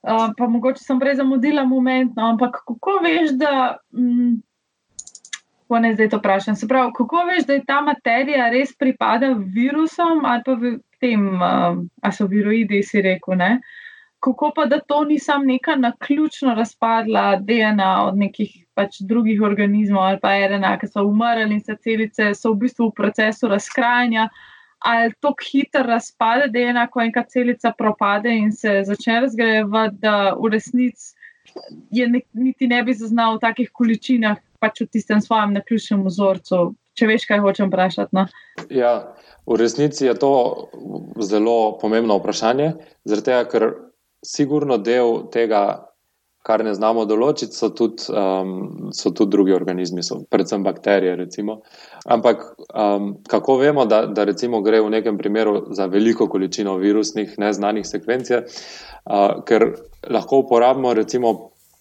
Uh, 0.00 0.30
pa 0.36 0.48
mogoče 0.48 0.82
sem 0.82 1.00
prej 1.00 1.18
zamudila 1.18 1.66
moment, 1.68 2.14
no, 2.16 2.32
ampak 2.34 2.62
kako 2.66 3.00
veš, 3.04 3.36
da. 3.40 3.76
Mm, 3.96 4.40
Ko 5.70 5.78
ne 5.78 5.92
zdaj 5.94 6.08
to 6.10 6.18
vprašam, 6.18 6.56
se 6.58 6.66
pravi, 6.66 6.90
kako 6.96 7.20
veš, 7.28 7.44
da 7.46 7.54
je 7.54 7.60
ta 7.62 7.76
materija 7.86 8.48
res 8.50 8.72
pripada 8.74 9.28
virusom 9.38 10.24
ali 10.26 10.42
pa 10.42 10.56
tem, 10.98 11.28
uh, 11.38 11.76
a 12.02 12.10
so 12.10 12.26
viroidi, 12.26 12.80
si 12.82 12.98
rekel, 13.04 13.36
ne? 13.38 13.52
Kako 14.20 14.52
pa, 14.56 14.66
da 14.68 14.80
to 14.80 15.04
ni 15.04 15.18
sam 15.18 15.46
neka 15.46 15.76
naključno 15.76 16.54
razpadla 16.54 17.36
DNA 17.36 18.06
od 18.06 18.18
nekih 18.18 18.66
pač 18.74 19.00
drugih 19.00 19.42
organizmov 19.42 20.02
ali 20.02 20.18
pa 20.20 20.34
RNA, 20.48 20.76
ki 20.80 20.88
so 20.92 21.04
umrli 21.08 21.54
in 21.56 21.60
se 21.64 21.76
celice 21.80 22.34
so 22.34 22.52
v 22.52 22.66
bistvu 22.66 22.90
v 22.90 22.96
procesu 22.96 23.48
razkrajanja. 23.48 24.28
Ali 24.80 25.12
to 25.20 25.34
hitro 25.44 25.82
razpade, 25.84 26.60
enako, 26.60 27.04
ko 27.14 27.24
celica 27.28 27.72
propade 27.78 28.32
in 28.32 28.52
se 28.52 28.82
začne 28.84 29.20
razgrajevati, 29.20 29.96
da 30.00 30.34
v 30.36 30.52
resnici 30.52 31.14
je 31.90 32.08
ne, 32.08 32.20
niti 32.32 32.66
ne 32.66 32.82
bi 32.82 32.94
zaznal 32.94 33.36
v 33.36 33.44
takih 33.44 33.70
količinah, 33.72 34.38
pač 34.60 34.80
v 34.80 34.88
tistem 34.92 35.20
svojem 35.20 35.52
naključnem 35.56 36.04
vzorcu. 36.06 36.70
Če 36.98 37.06
veš, 37.06 37.24
kaj 37.28 37.40
hočem 37.40 37.68
vprašati. 37.70 38.12
No? 38.16 38.26
Ja, 38.68 39.14
v 39.48 39.56
resnici 39.60 40.04
je 40.04 40.14
to 40.18 40.32
zelo 41.24 41.78
pomembno 41.80 42.18
vprašanje, 42.18 42.72
zaradi 43.08 43.28
tega, 43.30 43.44
ker 43.48 43.68
sigurno 44.22 44.76
del 44.78 45.28
tega 45.32 45.90
kar 46.42 46.62
ne 46.64 46.72
znamo 46.72 47.04
določiti, 47.04 47.52
so 47.52 47.68
tudi, 47.76 48.06
um, 48.16 48.90
so 48.96 49.12
tudi 49.12 49.34
drugi 49.34 49.52
organizmi, 49.52 50.02
so, 50.04 50.22
predvsem 50.32 50.64
bakterije. 50.64 51.16
Recimo. 51.18 51.60
Ampak 52.08 52.44
um, 52.72 53.12
kako 53.28 53.58
vemo, 53.60 53.84
da, 53.84 54.06
da 54.08 54.24
gre 54.24 54.80
v 54.80 54.90
nekem 54.90 55.18
primeru 55.18 55.74
za 55.76 55.86
veliko 55.86 56.28
količino 56.32 56.78
virusnih 56.80 57.36
neznanih 57.38 57.86
sekvenc, 57.86 58.30
uh, 58.32 59.42
ker 59.44 59.68
lahko 60.08 60.40
uporabimo, 60.46 60.94
recimo, 60.96 61.34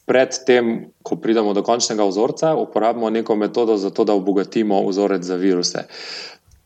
predtem, 0.09 0.89
ko 1.05 1.15
pridemo 1.21 1.53
do 1.53 1.63
končnega 1.63 2.03
vzorca, 2.03 2.55
uporabimo 2.57 3.09
neko 3.13 3.35
metodo 3.35 3.77
to, 3.77 4.03
da 4.03 4.17
obogatimo 4.17 4.81
vzorec 4.89 5.23
za 5.23 5.37
viruse. 5.39 5.85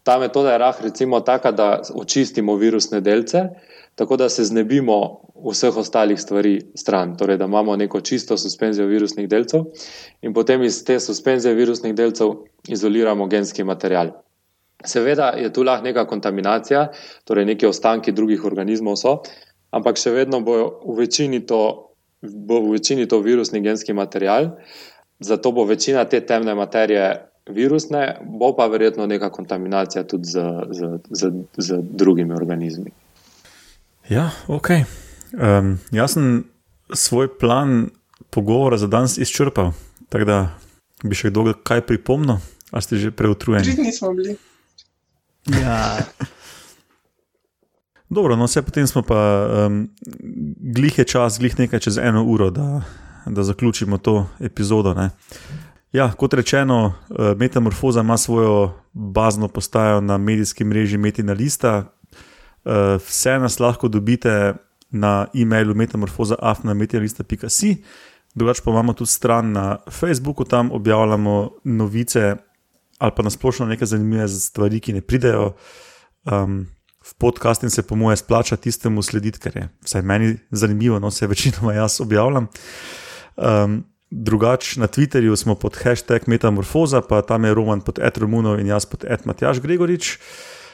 Ta 0.03 0.17
metoda 0.19 0.55
je 0.55 0.57
rah, 0.57 0.82
recimo, 0.82 1.19
taka, 1.21 1.51
da 1.51 1.82
očistimo 1.93 2.55
virusne 2.55 3.01
delce 3.01 3.49
tako 3.95 4.17
da 4.17 4.29
se 4.29 4.43
znebimo 4.43 5.21
vseh 5.51 5.77
ostalih 5.77 6.21
stvari 6.21 6.61
stran, 6.75 7.17
torej 7.17 7.37
da 7.37 7.45
imamo 7.45 7.75
neko 7.75 8.01
čisto 8.01 8.37
suspenzijo 8.37 8.87
virusnih 8.87 9.29
delcev 9.29 9.61
in 10.21 10.33
potem 10.33 10.63
iz 10.63 10.83
te 10.85 10.99
suspenzije 10.99 11.53
virusnih 11.53 11.95
delcev 11.95 12.33
izoliramo 12.67 13.27
genski 13.27 13.63
material. 13.63 14.11
Seveda 14.85 15.29
je 15.37 15.53
tu 15.53 15.63
lahko 15.63 15.83
neka 15.83 16.05
kontaminacija, 16.07 16.87
torej 17.23 17.45
neki 17.45 17.65
ostanki 17.65 18.11
drugih 18.11 18.45
organizmov 18.45 18.95
so, 18.95 19.21
ampak 19.71 19.97
še 19.97 20.11
vedno 20.11 20.41
bo 20.41 20.57
v 20.85 20.97
večini 20.97 21.45
to, 21.45 21.93
bo 22.21 22.59
v 22.65 22.73
večini 22.77 23.07
to 23.07 23.19
virusni 23.19 23.61
genski 23.61 23.93
material, 23.93 24.49
zato 25.19 25.51
bo 25.51 25.65
večina 25.65 26.05
te 26.05 26.25
temne 26.25 26.55
materije. 26.55 27.29
Virusne, 27.43 28.21
bo 28.23 28.53
pa 28.55 28.69
verjetno 28.71 29.03
neka 29.07 29.27
kontaminacija 29.29 30.05
tudi 30.07 30.31
z, 30.31 30.43
z, 30.71 30.91
z, 31.11 31.31
z 31.57 31.79
drugimi 31.83 32.31
organizmi. 32.31 32.93
Ja, 34.09 34.31
ok. 34.47 34.69
Um, 35.33 35.79
jaz 35.91 36.13
sem 36.13 36.43
svoj 36.93 37.37
plan 37.39 37.89
pogovora 38.29 38.77
za 38.77 38.87
danes 38.87 39.17
izčrpal, 39.17 39.71
tako 40.09 40.25
da 40.25 40.37
bi 41.03 41.15
še 41.15 41.31
kdo 41.31 41.53
kaj 41.63 41.85
pripomnil, 41.87 42.41
ali 42.71 42.83
ste 42.83 42.99
že 42.99 43.11
preutrujeni? 43.15 43.71
Že 43.71 43.79
nismo 43.79 44.11
bili. 44.13 44.35
Ja. 45.47 46.03
Dobro, 48.09 48.35
no, 48.35 48.45
vse 48.45 48.61
potem 48.61 48.87
smo 48.87 49.01
pa, 49.01 49.19
um, 49.65 49.87
glih 50.75 50.99
je 50.99 51.05
čas, 51.07 51.39
glih 51.39 51.55
nekaj 51.59 51.79
čez 51.79 51.97
eno 51.97 52.23
uro, 52.27 52.51
da, 52.51 52.83
da 53.25 53.43
zaključimo 53.43 53.97
to 53.97 54.27
epizodo. 54.39 54.93
Ne. 54.93 55.09
Ja, 55.95 56.11
kot 56.11 56.33
rečeno, 56.33 56.93
uh, 57.09 57.33
Metamorfoza 57.37 58.03
ima 58.03 58.17
svojo 58.17 58.73
bazno 58.93 59.47
postajo 59.47 60.01
na 60.01 60.17
medijskem 60.17 60.67
mreži 60.67 60.97
Metina 60.97 61.33
Lista, 61.33 61.93
Uh, 62.64 63.01
vse 63.07 63.39
nas 63.39 63.59
lahko 63.59 63.88
dobite 63.88 64.53
na 64.89 65.28
e-mailu 65.34 65.76
metamorfoza.afnametalista.com, 65.76 67.76
drugače 68.36 68.61
pa 68.66 68.72
imamo 68.72 68.93
tudi 68.93 69.11
stran 69.11 69.51
na 69.51 69.78
Facebooku, 69.89 70.43
tam 70.43 70.72
objavljamo 70.72 71.51
novice 71.64 72.36
ali 72.97 73.11
pa 73.16 73.24
nasplošno 73.24 73.66
nekaj 73.66 73.88
zanimive 73.88 74.28
stvari, 74.28 74.80
ki 74.80 74.93
ne 74.93 75.01
pridejo. 75.01 75.53
Um, 76.24 76.68
v 77.03 77.14
podkastu 77.20 77.70
se, 77.70 77.84
po 77.84 77.95
moje, 77.95 78.18
splača 78.18 78.55
tistemu 78.55 79.03
slediti, 79.03 79.39
ker 79.39 79.57
je 79.57 79.70
vsaj 79.84 80.01
meni 80.01 80.38
zanimivo, 80.51 80.99
no 80.99 81.11
se 81.11 81.28
večinoma 81.28 81.74
jaz 81.74 82.01
objavljam. 82.01 82.47
Um, 83.36 83.84
drugače 84.11 84.80
na 84.80 84.88
Twitterju 84.88 85.36
smo 85.36 85.55
pod 85.55 85.78
hashtag 85.84 86.28
Metamorfoza, 86.28 87.01
pa 87.01 87.22
tam 87.22 87.45
je 87.45 87.53
Roman 87.53 87.82
pod 87.82 87.99
Etromunov 87.99 88.59
in 88.59 88.68
jaz 88.68 88.86
pod 88.86 89.05
Etmatjaš 89.09 89.59
Gregorič. 89.59 90.18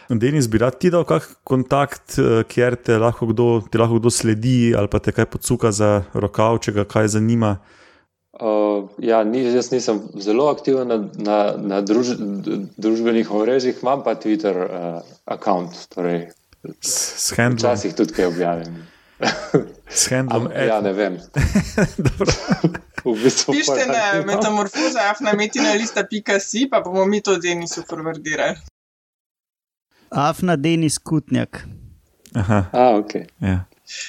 Denis, 0.09 0.47
bi 0.49 0.57
rad 0.57 0.79
ti 0.81 0.89
dal 0.89 1.03
kakšen 1.05 1.35
kontakt, 1.45 2.17
eh, 2.17 2.41
kjer 2.49 2.75
te 2.75 2.97
lahko, 2.97 3.27
kdo, 3.29 3.61
te 3.69 3.77
lahko 3.77 3.99
kdo 3.99 4.09
sledi 4.09 4.73
ali 4.77 4.89
pa 4.89 4.99
te 4.99 5.13
kaj 5.13 5.27
podsuka 5.29 5.71
za 5.71 6.03
rokav, 6.13 6.57
če 6.65 6.73
ga 6.79 6.85
kaj 6.89 7.13
zanima? 7.13 7.59
Uh, 8.39 8.87
ja, 9.03 9.19
ni, 9.27 9.43
jaz 9.43 9.67
nisem 9.73 9.99
zelo 10.23 10.47
aktiven 10.49 10.87
na, 10.87 10.97
na, 11.19 11.37
na 11.59 11.81
druž, 11.83 12.13
družbenih 12.79 13.29
omrežjih, 13.35 13.81
imam 13.83 14.01
pa 14.05 14.15
Twitter 14.15 14.55
uh, 14.63 15.01
račun. 15.27 15.67
Torej, 15.91 16.29
Včasih 16.63 17.93
tudi 17.95 18.15
kaj 18.15 18.31
objavim. 18.31 18.79
S 19.89 20.07
handlom 20.07 20.47
Am, 20.47 20.55
ja, 20.55 20.79
ne 20.81 20.93
vem. 20.95 21.19
v 23.05 23.15
bistvu 23.23 23.53
Pišite 23.53 23.85
na 23.91 24.23
metamorfoza, 24.23 25.09
afna 25.11 25.33
metina 25.33 25.73
lista 25.73 26.03
pika 26.07 26.39
si, 26.39 26.67
pa 26.71 26.81
bomo 26.81 27.05
mi 27.05 27.21
to 27.21 27.37
Denisu 27.37 27.83
forwardirali. 27.87 28.68
Afna 30.11 30.55
Denis 30.55 30.97
Kutnjak. 30.97 31.65
Aha. 32.35 32.65
A, 32.73 32.97
ok. 32.97 33.13
Ja. 33.41 33.65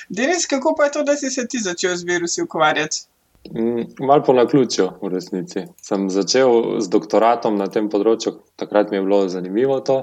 Denis, 0.08 0.46
kako 0.46 0.74
pa 0.78 0.84
je 0.84 0.92
to, 0.92 1.02
da 1.04 1.16
si 1.16 1.30
se 1.30 1.46
ti 1.48 1.58
začel 1.58 1.96
z 1.96 2.04
virusi 2.04 2.42
ukvarjati? 2.42 3.06
Mm, 3.54 4.06
Mal 4.06 4.24
po 4.24 4.32
naključju, 4.32 4.88
v 5.02 5.08
resnici. 5.08 5.64
Sem 5.82 6.10
začel 6.10 6.80
z 6.80 6.88
doktoratom 6.92 7.56
na 7.56 7.66
tem 7.72 7.88
področju, 7.88 8.34
takrat 8.60 8.90
mi 8.90 9.00
je 9.00 9.06
bilo 9.06 9.22
zanimivo 9.28 9.80
to 9.80 10.02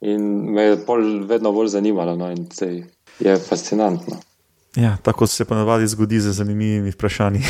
in 0.00 0.22
me 0.54 0.62
je 0.62 0.78
vedno 1.26 1.52
bolj 1.52 1.72
zanimalo. 1.74 2.14
No, 2.16 2.30
je 3.18 3.36
fascinantno. 3.36 4.20
Ja, 4.76 4.96
tako 5.02 5.26
se 5.26 5.44
ponavadi 5.44 5.86
zgodi 5.86 6.20
z 6.20 6.32
zanimivimi 6.36 6.90
vprašanji. 6.90 7.40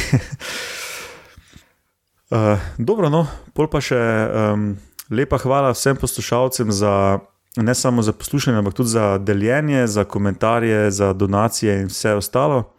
uh, 2.30 2.58
dobro, 2.88 3.10
no, 3.10 3.26
pol 3.52 3.68
pa 3.68 3.82
še 3.82 3.98
um, 3.98 4.76
lepa 5.10 5.38
hvala 5.42 5.74
vsem 5.74 5.98
poslušalcem 5.98 6.72
za 6.72 7.18
ne 7.56 7.74
samo 7.74 8.02
za 8.02 8.12
poslušanje, 8.12 8.58
ampak 8.58 8.74
tudi 8.74 8.88
za 8.88 9.18
deljenje, 9.18 9.86
za 9.86 10.04
komentarje, 10.04 10.90
za 10.90 11.12
donacije 11.12 11.80
in 11.80 11.86
vse 11.86 12.14
ostalo. 12.14 12.72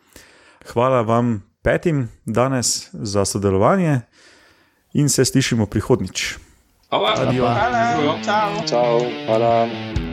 Hvala 0.73 1.01
vam 1.01 1.43
petim 1.61 2.09
danes 2.25 2.89
za 2.93 3.25
sodelovanje 3.25 3.99
in 4.93 5.09
se 5.09 5.25
slišimo 5.25 5.65
prihodnič. 5.65 6.36
Hvala. 6.89 7.15
Hvala. 7.15 8.17
Hvala. 8.23 8.67
Čau. 8.69 8.99
Hvala. 9.25 10.07